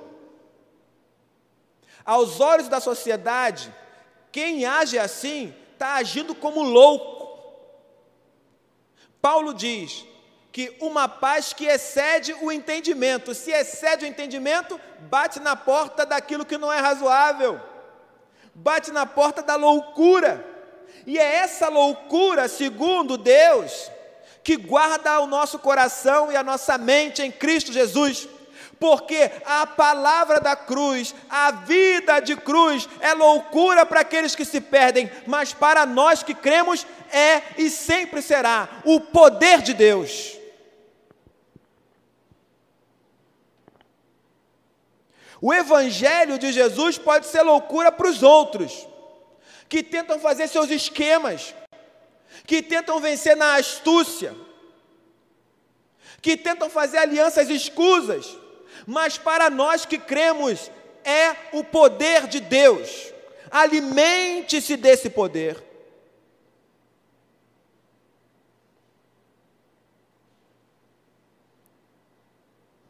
Aos 2.04 2.40
olhos 2.40 2.68
da 2.68 2.80
sociedade, 2.80 3.72
quem 4.32 4.64
age 4.64 4.98
assim 4.98 5.54
está 5.72 5.94
agindo 5.96 6.34
como 6.34 6.62
louco. 6.62 7.18
Paulo 9.20 9.52
diz 9.52 10.07
que 10.59 10.76
uma 10.80 11.09
paz 11.09 11.52
que 11.52 11.66
excede 11.66 12.34
o 12.40 12.50
entendimento, 12.50 13.32
se 13.32 13.52
excede 13.52 14.04
o 14.04 14.09
entendimento, 14.09 14.80
bate 15.02 15.38
na 15.38 15.54
porta 15.54 16.04
daquilo 16.04 16.44
que 16.44 16.59
não 16.59 16.72
é 16.72 16.80
razoável, 16.80 17.61
bate 18.52 18.90
na 18.90 19.06
porta 19.06 19.40
da 19.40 19.54
loucura. 19.54 20.44
E 21.06 21.16
é 21.16 21.36
essa 21.36 21.68
loucura, 21.68 22.48
segundo 22.48 23.16
Deus, 23.16 23.88
que 24.42 24.56
guarda 24.56 25.20
o 25.20 25.28
nosso 25.28 25.61
coração 25.61 26.32
e 26.32 26.36
a 26.36 26.42
nossa 26.42 26.76
mente 26.76 27.22
em 27.22 27.30
Cristo 27.30 27.72
Jesus. 27.72 28.26
porque 28.80 29.30
a 29.44 29.66
palavra 29.66 30.40
da 30.40 30.54
cruz, 30.54 31.12
a 31.28 31.50
vida 31.50 32.20
de 32.20 32.36
cruz, 32.36 32.88
é 33.00 33.12
loucura 33.12 33.84
para 33.84 34.00
aqueles 34.00 34.36
que 34.36 34.44
se 34.44 34.61
perdem, 34.61 35.11
mas 35.26 35.52
para 35.52 35.84
nós 35.84 36.22
que 36.22 36.32
cremos, 36.32 36.86
é 37.12 37.42
e 37.59 37.70
sempre 37.70 38.22
será 38.22 38.68
o 38.84 39.00
poder 39.00 39.62
de 39.62 39.74
Deus. 39.74 40.38
O 45.41 45.53
Evangelho 45.55 46.39
de 46.39 46.53
Jesus 46.53 46.99
pode 46.99 47.26
ser 47.26 47.43
loucura 47.43 47.93
para 47.93 48.09
os 48.09 48.22
outros, 48.22 48.86
que 49.68 49.82
tentam 49.82 50.18
fazer 50.18 50.49
seus 50.49 50.70
esquemas, 50.70 51.55
que 52.47 52.62
tentam 52.62 52.99
vencer 52.99 53.36
na 53.36 53.57
astúcia, 53.57 54.34
que 56.20 56.36
tentam 56.36 56.68
fazer 56.68 56.99
alianças 56.99 57.49
escusas, 57.49 58.36
mas 58.86 59.16
para 59.16 59.49
nós 59.49 59.84
que 59.84 59.99
cremos, 59.99 60.70
é 61.05 61.36
o 61.53 61.62
poder 61.62 62.26
de 62.26 62.41
Deus. 62.41 63.12
Alimente-se 63.51 64.76
desse 64.76 65.09
poder. 65.09 65.62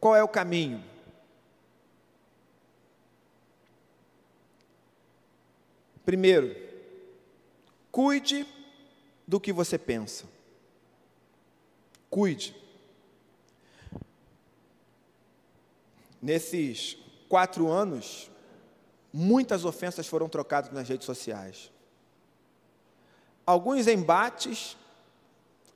Qual 0.01 0.17
é 0.17 0.23
o 0.23 0.29
caminho? 0.29 0.83
Primeiro, 6.09 6.57
cuide 7.93 8.47
do 9.27 9.39
que 9.39 9.53
você 9.53 9.77
pensa. 9.77 10.25
Cuide. 12.09 12.57
Nesses 16.23 16.97
quatro 17.29 17.69
anos, 17.69 18.31
muitas 19.13 19.67
ofensas 19.67 20.07
foram 20.07 20.31
trocadas 20.31 20.73
nas 20.73 20.89
redes 20.89 21.05
sociais. 21.05 21.71
Alguns 23.45 23.87
embates, 23.87 24.79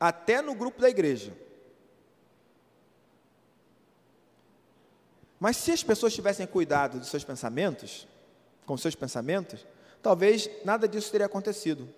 até 0.01 0.41
no 0.41 0.55
grupo 0.55 0.81
da 0.81 0.89
igreja. 0.89 1.37
Mas 5.39 5.59
se 5.59 5.73
as 5.73 5.83
pessoas 5.83 6.15
tivessem 6.15 6.47
cuidado 6.47 6.99
dos 6.99 7.09
seus 7.09 7.23
pensamentos, 7.23 8.09
com 8.65 8.79
seus 8.79 8.95
pensamentos, 8.95 9.67
talvez 10.03 10.51
nada 10.65 10.89
disso 10.89 11.11
teria 11.11 11.27
acontecido. 11.27 11.89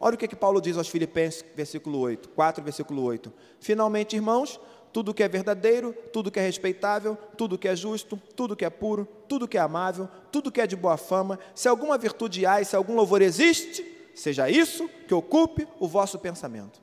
Olha 0.00 0.14
o 0.14 0.18
que, 0.18 0.28
que 0.28 0.36
Paulo 0.36 0.60
diz 0.60 0.76
aos 0.76 0.88
Filipenses, 0.88 1.44
versículo 1.56 1.98
8, 1.98 2.28
4, 2.28 2.62
versículo 2.62 3.02
8. 3.02 3.32
Finalmente, 3.58 4.14
irmãos, 4.14 4.60
tudo 4.92 5.12
que 5.12 5.22
é 5.22 5.28
verdadeiro, 5.28 5.92
tudo 6.12 6.30
que 6.30 6.38
é 6.38 6.42
respeitável, 6.42 7.16
tudo 7.36 7.58
que 7.58 7.66
é 7.66 7.74
justo, 7.74 8.16
tudo 8.36 8.56
que 8.56 8.64
é 8.64 8.70
puro, 8.70 9.06
tudo 9.28 9.48
que 9.48 9.58
é 9.58 9.60
amável, 9.60 10.08
tudo 10.30 10.52
que 10.52 10.60
é 10.60 10.66
de 10.66 10.76
boa 10.76 10.96
fama, 10.96 11.38
se 11.54 11.68
alguma 11.68 11.98
virtude 11.98 12.46
há 12.46 12.60
e 12.60 12.64
se 12.64 12.76
algum 12.76 12.94
louvor 12.94 13.20
existe, 13.22 13.84
seja 14.14 14.48
isso 14.48 14.88
que 15.08 15.14
ocupe 15.14 15.66
o 15.80 15.88
vosso 15.88 16.18
pensamento. 16.18 16.80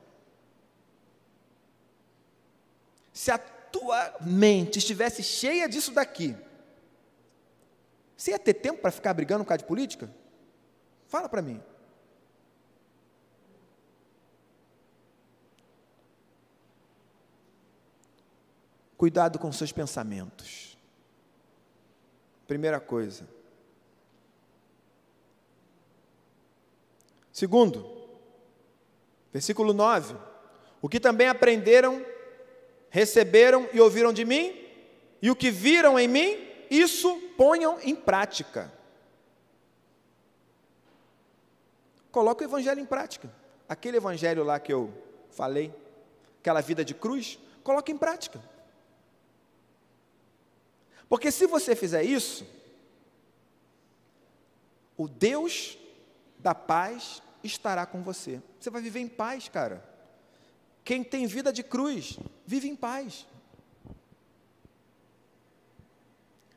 Se 3.12 3.30
a 3.30 3.38
tua 3.38 4.14
mente 4.20 4.78
estivesse 4.78 5.22
cheia 5.22 5.66
disso 5.66 5.90
daqui, 5.90 6.36
você 8.14 8.32
ia 8.32 8.38
ter 8.38 8.54
tempo 8.54 8.80
para 8.80 8.90
ficar 8.90 9.14
brigando 9.14 9.42
por 9.42 9.48
causa 9.48 9.62
de 9.62 9.68
política? 9.68 10.10
Fala 11.08 11.28
para 11.28 11.42
mim. 11.42 11.62
Cuidado 18.96 19.38
com 19.38 19.52
seus 19.52 19.72
pensamentos. 19.72 20.76
Primeira 22.46 22.80
coisa. 22.80 23.28
Segundo, 27.30 28.08
versículo 29.30 29.74
9: 29.74 30.16
O 30.80 30.88
que 30.88 30.98
também 30.98 31.28
aprenderam, 31.28 32.04
receberam 32.88 33.68
e 33.74 33.80
ouviram 33.80 34.12
de 34.12 34.24
mim, 34.24 34.58
e 35.20 35.30
o 35.30 35.36
que 35.36 35.50
viram 35.50 35.98
em 35.98 36.08
mim, 36.08 36.38
isso 36.70 37.14
ponham 37.36 37.78
em 37.80 37.94
prática. 37.94 38.72
Coloca 42.16 42.42
o 42.42 42.48
evangelho 42.48 42.80
em 42.80 42.86
prática. 42.86 43.30
Aquele 43.68 43.98
evangelho 43.98 44.42
lá 44.42 44.58
que 44.58 44.72
eu 44.72 44.90
falei, 45.28 45.70
aquela 46.40 46.62
vida 46.62 46.82
de 46.82 46.94
cruz, 46.94 47.38
coloca 47.62 47.92
em 47.92 47.98
prática. 47.98 48.42
Porque 51.10 51.30
se 51.30 51.46
você 51.46 51.76
fizer 51.76 52.02
isso, 52.04 52.46
o 54.96 55.06
Deus 55.06 55.76
da 56.38 56.54
paz 56.54 57.22
estará 57.44 57.84
com 57.84 58.02
você. 58.02 58.40
Você 58.58 58.70
vai 58.70 58.80
viver 58.80 59.00
em 59.00 59.08
paz, 59.08 59.50
cara. 59.50 59.86
Quem 60.82 61.04
tem 61.04 61.26
vida 61.26 61.52
de 61.52 61.62
cruz, 61.62 62.18
vive 62.46 62.66
em 62.66 62.74
paz. 62.74 63.26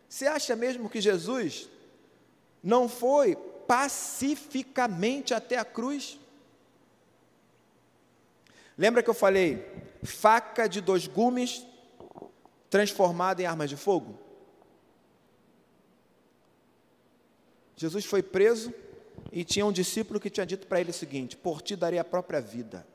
Você 0.07 0.25
acha 0.25 0.55
mesmo 0.55 0.89
que 0.89 1.01
Jesus 1.01 1.69
não 2.63 2.87
foi 2.87 3.37
pacificamente 3.69 5.31
até 5.31 5.55
a 5.55 5.63
cruz. 5.63 6.17
Lembra 8.75 9.03
que 9.03 9.09
eu 9.11 9.13
falei, 9.13 9.63
faca 10.01 10.67
de 10.67 10.81
dois 10.81 11.05
gumes 11.05 11.63
transformada 12.67 13.43
em 13.43 13.45
arma 13.45 13.67
de 13.67 13.77
fogo? 13.77 14.17
Jesus 17.75 18.05
foi 18.05 18.23
preso 18.23 18.73
e 19.31 19.43
tinha 19.43 19.67
um 19.67 19.71
discípulo 19.71 20.19
que 20.19 20.31
tinha 20.31 20.47
dito 20.47 20.65
para 20.65 20.81
ele 20.81 20.89
o 20.89 20.93
seguinte: 20.93 21.37
Por 21.37 21.61
ti 21.61 21.75
darei 21.75 21.99
a 21.99 22.03
própria 22.03 22.41
vida. 22.41 22.87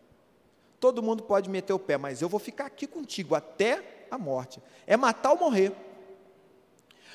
Todo 0.81 1.01
mundo 1.05 1.22
pode 1.22 1.49
meter 1.49 1.72
o 1.72 1.79
pé, 1.79 1.97
mas 1.97 2.20
eu 2.20 2.29
vou 2.29 2.41
ficar 2.41 2.66
aqui 2.66 2.89
contigo 2.89 3.37
até 3.37 4.07
a 4.11 4.18
morte. 4.18 4.61
É 4.89 4.97
matar 4.97 5.31
ou 5.31 5.39
morrer. 5.39 5.72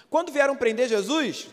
Quando 0.10 0.32
vieram 0.32 0.56
prender 0.56 0.88
Jesus, 0.88 1.50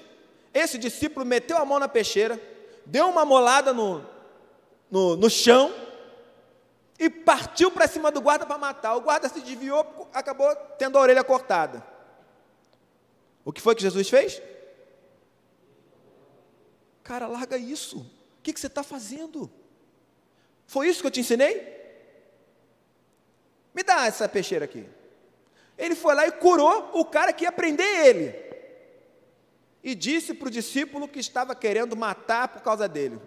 esse 0.57 0.79
discípulo 0.79 1.27
meteu 1.27 1.59
a 1.59 1.65
mão 1.65 1.79
na 1.79 1.89
peixeira, 1.89 2.41
deu 2.87 3.09
uma 3.09 3.25
molada 3.25 3.73
no, 3.73 4.05
no, 4.91 5.17
no 5.17 5.29
chão 5.29 5.75
e 6.99 7.11
partiu 7.11 7.71
para 7.71 7.87
cima 7.87 8.11
do 8.11 8.21
guarda 8.21 8.47
para 8.47 8.57
matar. 8.57 8.97
O 8.97 9.03
guarda 9.03 9.29
se 9.29 9.41
desviou, 9.41 10.09
acabou 10.15 10.55
tendo 10.79 10.97
a 10.97 11.01
orelha 11.01 11.23
cortada. 11.23 11.85
O 13.45 13.53
que 13.53 13.61
foi 13.61 13.75
que 13.75 13.83
Jesus 13.83 14.09
fez? 14.09 14.41
Cara, 17.03 17.27
larga 17.27 17.59
isso. 17.59 17.99
O 17.99 18.43
que, 18.43 18.53
que 18.53 18.59
você 18.59 18.67
está 18.67 18.83
fazendo? 18.83 19.51
Foi 20.67 20.89
isso 20.89 21.01
que 21.01 21.07
eu 21.07 21.11
te 21.11 21.21
ensinei? 21.21 21.75
Me 23.75 23.83
dá 23.83 24.07
essa 24.07 24.29
peixeira 24.29 24.65
aqui. 24.65 24.89
Ele 25.77 25.95
foi 25.95 26.15
lá 26.15 26.27
e 26.27 26.33
curou 26.33 26.91
o 26.95 27.05
cara 27.05 27.33
que 27.33 27.45
ia 27.45 27.53
prender 27.53 28.07
ele 28.07 28.46
e 29.87 29.95
disse 29.95 30.35
para 30.35 30.49
o 30.49 30.51
discípulo 30.51 31.07
que 31.07 31.21
estava 31.21 31.55
querendo 31.55 31.97
matar 31.97 32.49
por 32.49 32.61
causa 32.61 32.89
dele: 32.89 33.21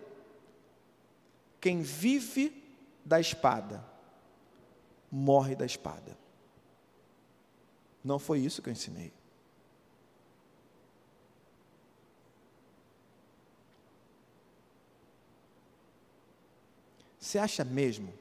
Quem 1.61 1.81
vive 1.81 2.61
da 3.05 3.17
espada, 3.17 3.81
morre 5.09 5.55
da 5.55 5.65
espada. 5.65 6.17
Não 8.03 8.19
foi 8.19 8.39
isso 8.39 8.61
que 8.61 8.67
eu 8.67 8.73
ensinei. 8.73 9.13
Você 17.17 17.37
acha 17.37 17.63
mesmo 17.63 18.13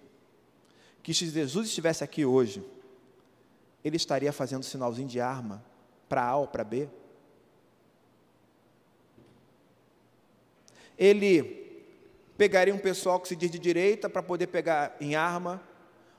que 1.03 1.12
se 1.12 1.28
Jesus 1.28 1.66
estivesse 1.66 2.05
aqui 2.05 2.24
hoje, 2.24 2.64
ele 3.82 3.97
estaria 3.97 4.32
fazendo 4.32 4.62
sinalzinho 4.62 5.09
de 5.09 5.20
arma 5.20 5.64
para 6.09 6.24
A 6.24 6.36
ou 6.36 6.47
para 6.47 6.62
B? 6.62 6.89
Ele 10.99 11.57
pegaria 12.36 12.74
um 12.74 12.78
pessoal 12.78 13.20
que 13.20 13.28
se 13.28 13.36
diz 13.36 13.51
de 13.51 13.59
direita 13.59 14.09
para 14.09 14.22
poder 14.22 14.49
pegar 14.49 14.96
em 15.01 15.14
arma, 15.14 15.62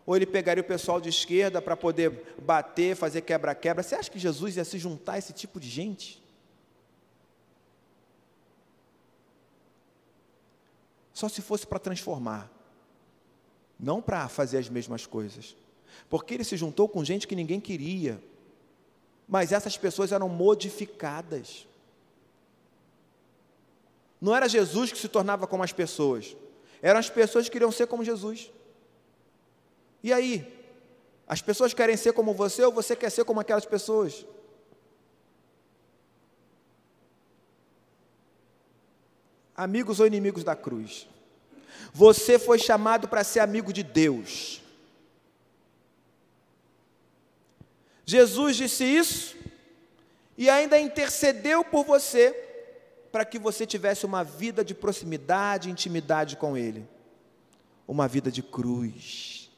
ou 0.06 0.16
ele 0.16 0.26
pegaria 0.26 0.62
o 0.62 0.66
pessoal 0.66 1.00
de 1.00 1.10
esquerda 1.10 1.62
para 1.62 1.78
poder 1.78 2.34
bater, 2.42 2.96
fazer 2.96 3.22
quebra-quebra. 3.22 3.84
Você 3.84 3.94
acha 3.94 4.10
que 4.10 4.18
Jesus 4.18 4.58
ia 4.58 4.66
se 4.66 4.80
juntar 4.80 5.14
a 5.14 5.18
esse 5.20 5.34
tipo 5.34 5.60
de 5.60 5.70
gente? 5.70 6.24
Só 11.14 11.30
se 11.30 11.42
fosse 11.42 11.68
para 11.68 11.78
transformar, 11.78 12.50
não 13.80 14.02
para 14.02 14.28
fazer 14.28 14.58
as 14.58 14.70
mesmas 14.70 15.06
coisas. 15.06 15.56
Porque 16.10 16.34
ele 16.34 16.44
se 16.44 16.58
juntou 16.58 16.88
com 16.90 17.04
gente 17.04 17.28
que 17.28 17.36
ninguém 17.36 17.60
queria, 17.60 18.24
mas 19.28 19.52
essas 19.52 19.78
pessoas 19.78 20.12
eram 20.12 20.28
modificadas. 20.28 21.68
Não 24.20 24.36
era 24.36 24.50
Jesus 24.50 24.92
que 24.92 24.98
se 24.98 25.08
tornava 25.08 25.48
como 25.48 25.64
as 25.64 25.72
pessoas, 25.72 26.36
eram 26.82 27.00
as 27.00 27.10
pessoas 27.10 27.46
que 27.46 27.52
queriam 27.52 27.72
ser 27.72 27.88
como 27.88 28.04
Jesus. 28.04 28.52
E 30.04 30.12
aí? 30.12 30.60
As 31.28 31.42
pessoas 31.42 31.74
querem 31.74 31.96
ser 31.96 32.14
como 32.14 32.34
você 32.34 32.64
ou 32.64 32.72
você 32.72 32.96
quer 32.96 33.10
ser 33.10 33.24
como 33.24 33.40
aquelas 33.40 33.66
pessoas? 33.66 34.26
Amigos 39.56 40.00
ou 40.00 40.08
inimigos 40.08 40.44
da 40.44 40.56
cruz? 40.56 41.08
Você 41.94 42.40
foi 42.40 42.58
chamado 42.58 43.08
para 43.08 43.24
ser 43.24 43.42
amigo 43.42 43.72
de 43.72 43.84
Deus. 43.84 44.62
Jesus 48.06 48.56
disse 48.56 48.84
isso 48.84 49.38
e 50.36 50.50
ainda 50.50 50.80
intercedeu 50.80 51.64
por 51.64 51.86
você 51.86 52.49
para 53.12 53.26
que 53.26 53.40
você 53.40 53.66
tivesse 53.66 54.06
uma 54.06 54.24
vida 54.24 54.64
de 54.64 54.74
proximidade, 54.74 55.70
intimidade 55.70 56.36
com 56.36 56.56
Ele, 56.56 56.88
uma 57.88 58.08
vida 58.08 58.32
de 58.32 58.44
cruz. 58.44 59.50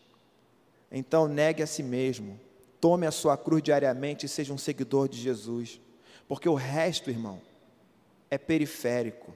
Então, 0.92 1.28
negue 1.28 1.64
a 1.64 1.68
si 1.68 1.84
mesmo, 1.84 2.40
tome 2.80 3.06
a 3.06 3.12
sua 3.12 3.38
cruz 3.38 3.62
diariamente 3.62 4.26
e 4.26 4.30
seja 4.30 4.54
um 4.54 4.58
seguidor 4.58 5.08
de 5.08 5.20
Jesus, 5.20 5.80
porque 6.28 6.48
o 6.48 6.56
resto, 6.56 7.10
irmão, 7.10 7.42
é 8.30 8.38
periférico. 8.38 9.34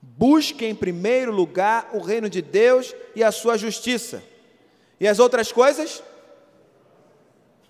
Busque 0.00 0.64
em 0.64 0.74
primeiro 0.74 1.32
lugar 1.32 1.90
o 1.92 2.00
reino 2.00 2.28
de 2.28 2.42
Deus 2.42 2.94
e 3.14 3.22
a 3.22 3.30
sua 3.30 3.56
justiça, 3.56 4.22
e 4.98 5.06
as 5.06 5.18
outras 5.18 5.52
coisas 5.52 6.02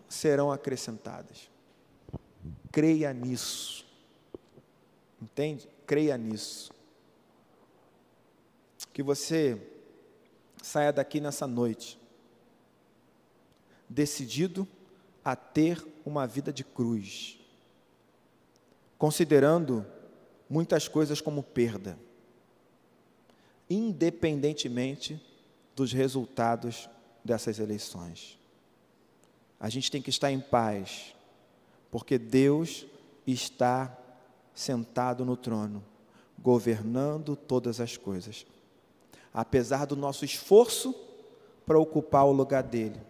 serão 0.09 0.53
acrescentadas. 0.53 1.51
Creia 2.70 3.12
nisso. 3.12 3.85
Entende? 5.22 5.68
Creia 5.86 6.18
nisso. 6.18 6.72
Que 8.92 9.04
você 9.04 9.56
saia 10.60 10.92
daqui 10.92 11.20
nessa 11.20 11.46
noite 11.46 11.96
decidido 13.88 14.66
a 15.24 15.36
ter 15.36 15.86
uma 16.04 16.26
vida 16.26 16.52
de 16.52 16.64
cruz, 16.64 17.38
considerando 18.98 19.86
muitas 20.50 20.88
coisas 20.88 21.20
como 21.20 21.42
perda, 21.42 21.96
independentemente 23.70 25.22
dos 25.76 25.92
resultados 25.92 26.90
dessas 27.24 27.60
eleições. 27.60 28.38
A 29.60 29.68
gente 29.68 29.90
tem 29.90 30.02
que 30.02 30.10
estar 30.10 30.32
em 30.32 30.40
paz, 30.40 31.14
porque 31.90 32.18
Deus 32.18 32.86
está 33.26 34.01
sentado 34.55 35.24
no 35.24 35.36
trono, 35.36 35.82
governando 36.38 37.36
todas 37.36 37.80
as 37.80 37.96
coisas. 37.96 38.46
Apesar 39.32 39.86
do 39.86 39.96
nosso 39.96 40.24
esforço 40.24 40.94
para 41.64 41.78
ocupar 41.78 42.26
o 42.26 42.32
lugar 42.32 42.62
dele, 42.62 43.00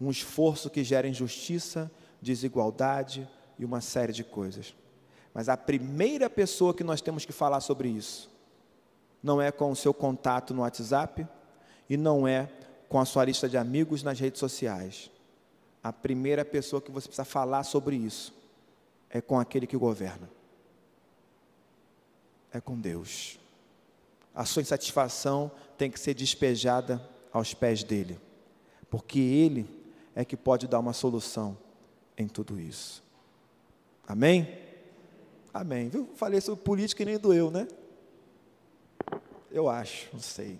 um 0.00 0.10
esforço 0.10 0.70
que 0.70 0.84
gera 0.84 1.08
injustiça, 1.08 1.90
desigualdade 2.20 3.28
e 3.58 3.64
uma 3.64 3.80
série 3.80 4.12
de 4.12 4.22
coisas. 4.22 4.74
Mas 5.32 5.48
a 5.48 5.56
primeira 5.56 6.30
pessoa 6.30 6.74
que 6.74 6.84
nós 6.84 7.00
temos 7.00 7.24
que 7.24 7.32
falar 7.32 7.60
sobre 7.60 7.88
isso 7.88 8.30
não 9.22 9.40
é 9.40 9.50
com 9.50 9.70
o 9.70 9.76
seu 9.76 9.92
contato 9.92 10.54
no 10.54 10.62
WhatsApp 10.62 11.26
e 11.88 11.96
não 11.96 12.26
é 12.26 12.48
com 12.88 13.00
a 13.00 13.04
sua 13.04 13.24
lista 13.24 13.48
de 13.48 13.56
amigos 13.56 14.02
nas 14.02 14.20
redes 14.20 14.38
sociais. 14.38 15.10
A 15.82 15.92
primeira 15.92 16.44
pessoa 16.44 16.80
que 16.80 16.90
você 16.90 17.08
precisa 17.08 17.24
falar 17.24 17.64
sobre 17.64 17.96
isso 17.96 18.34
é 19.10 19.20
com 19.20 19.38
aquele 19.38 19.66
que 19.66 19.76
governa. 19.76 20.28
É 22.52 22.60
com 22.60 22.78
Deus. 22.78 23.38
A 24.34 24.44
sua 24.44 24.62
insatisfação 24.62 25.50
tem 25.76 25.90
que 25.90 25.98
ser 25.98 26.14
despejada 26.14 27.02
aos 27.32 27.54
pés 27.54 27.82
dele, 27.82 28.18
porque 28.90 29.18
ele 29.18 29.68
é 30.14 30.24
que 30.24 30.36
pode 30.36 30.66
dar 30.66 30.78
uma 30.78 30.92
solução 30.92 31.56
em 32.16 32.26
tudo 32.26 32.58
isso. 32.60 33.02
Amém? 34.06 34.58
Amém. 35.52 35.88
Viu? 35.88 36.08
Falei 36.14 36.40
sobre 36.40 36.62
política 36.62 37.02
e 37.02 37.06
nem 37.06 37.18
doeu, 37.18 37.50
né? 37.50 37.66
Eu 39.50 39.68
acho, 39.68 40.08
não 40.12 40.20
sei. 40.20 40.58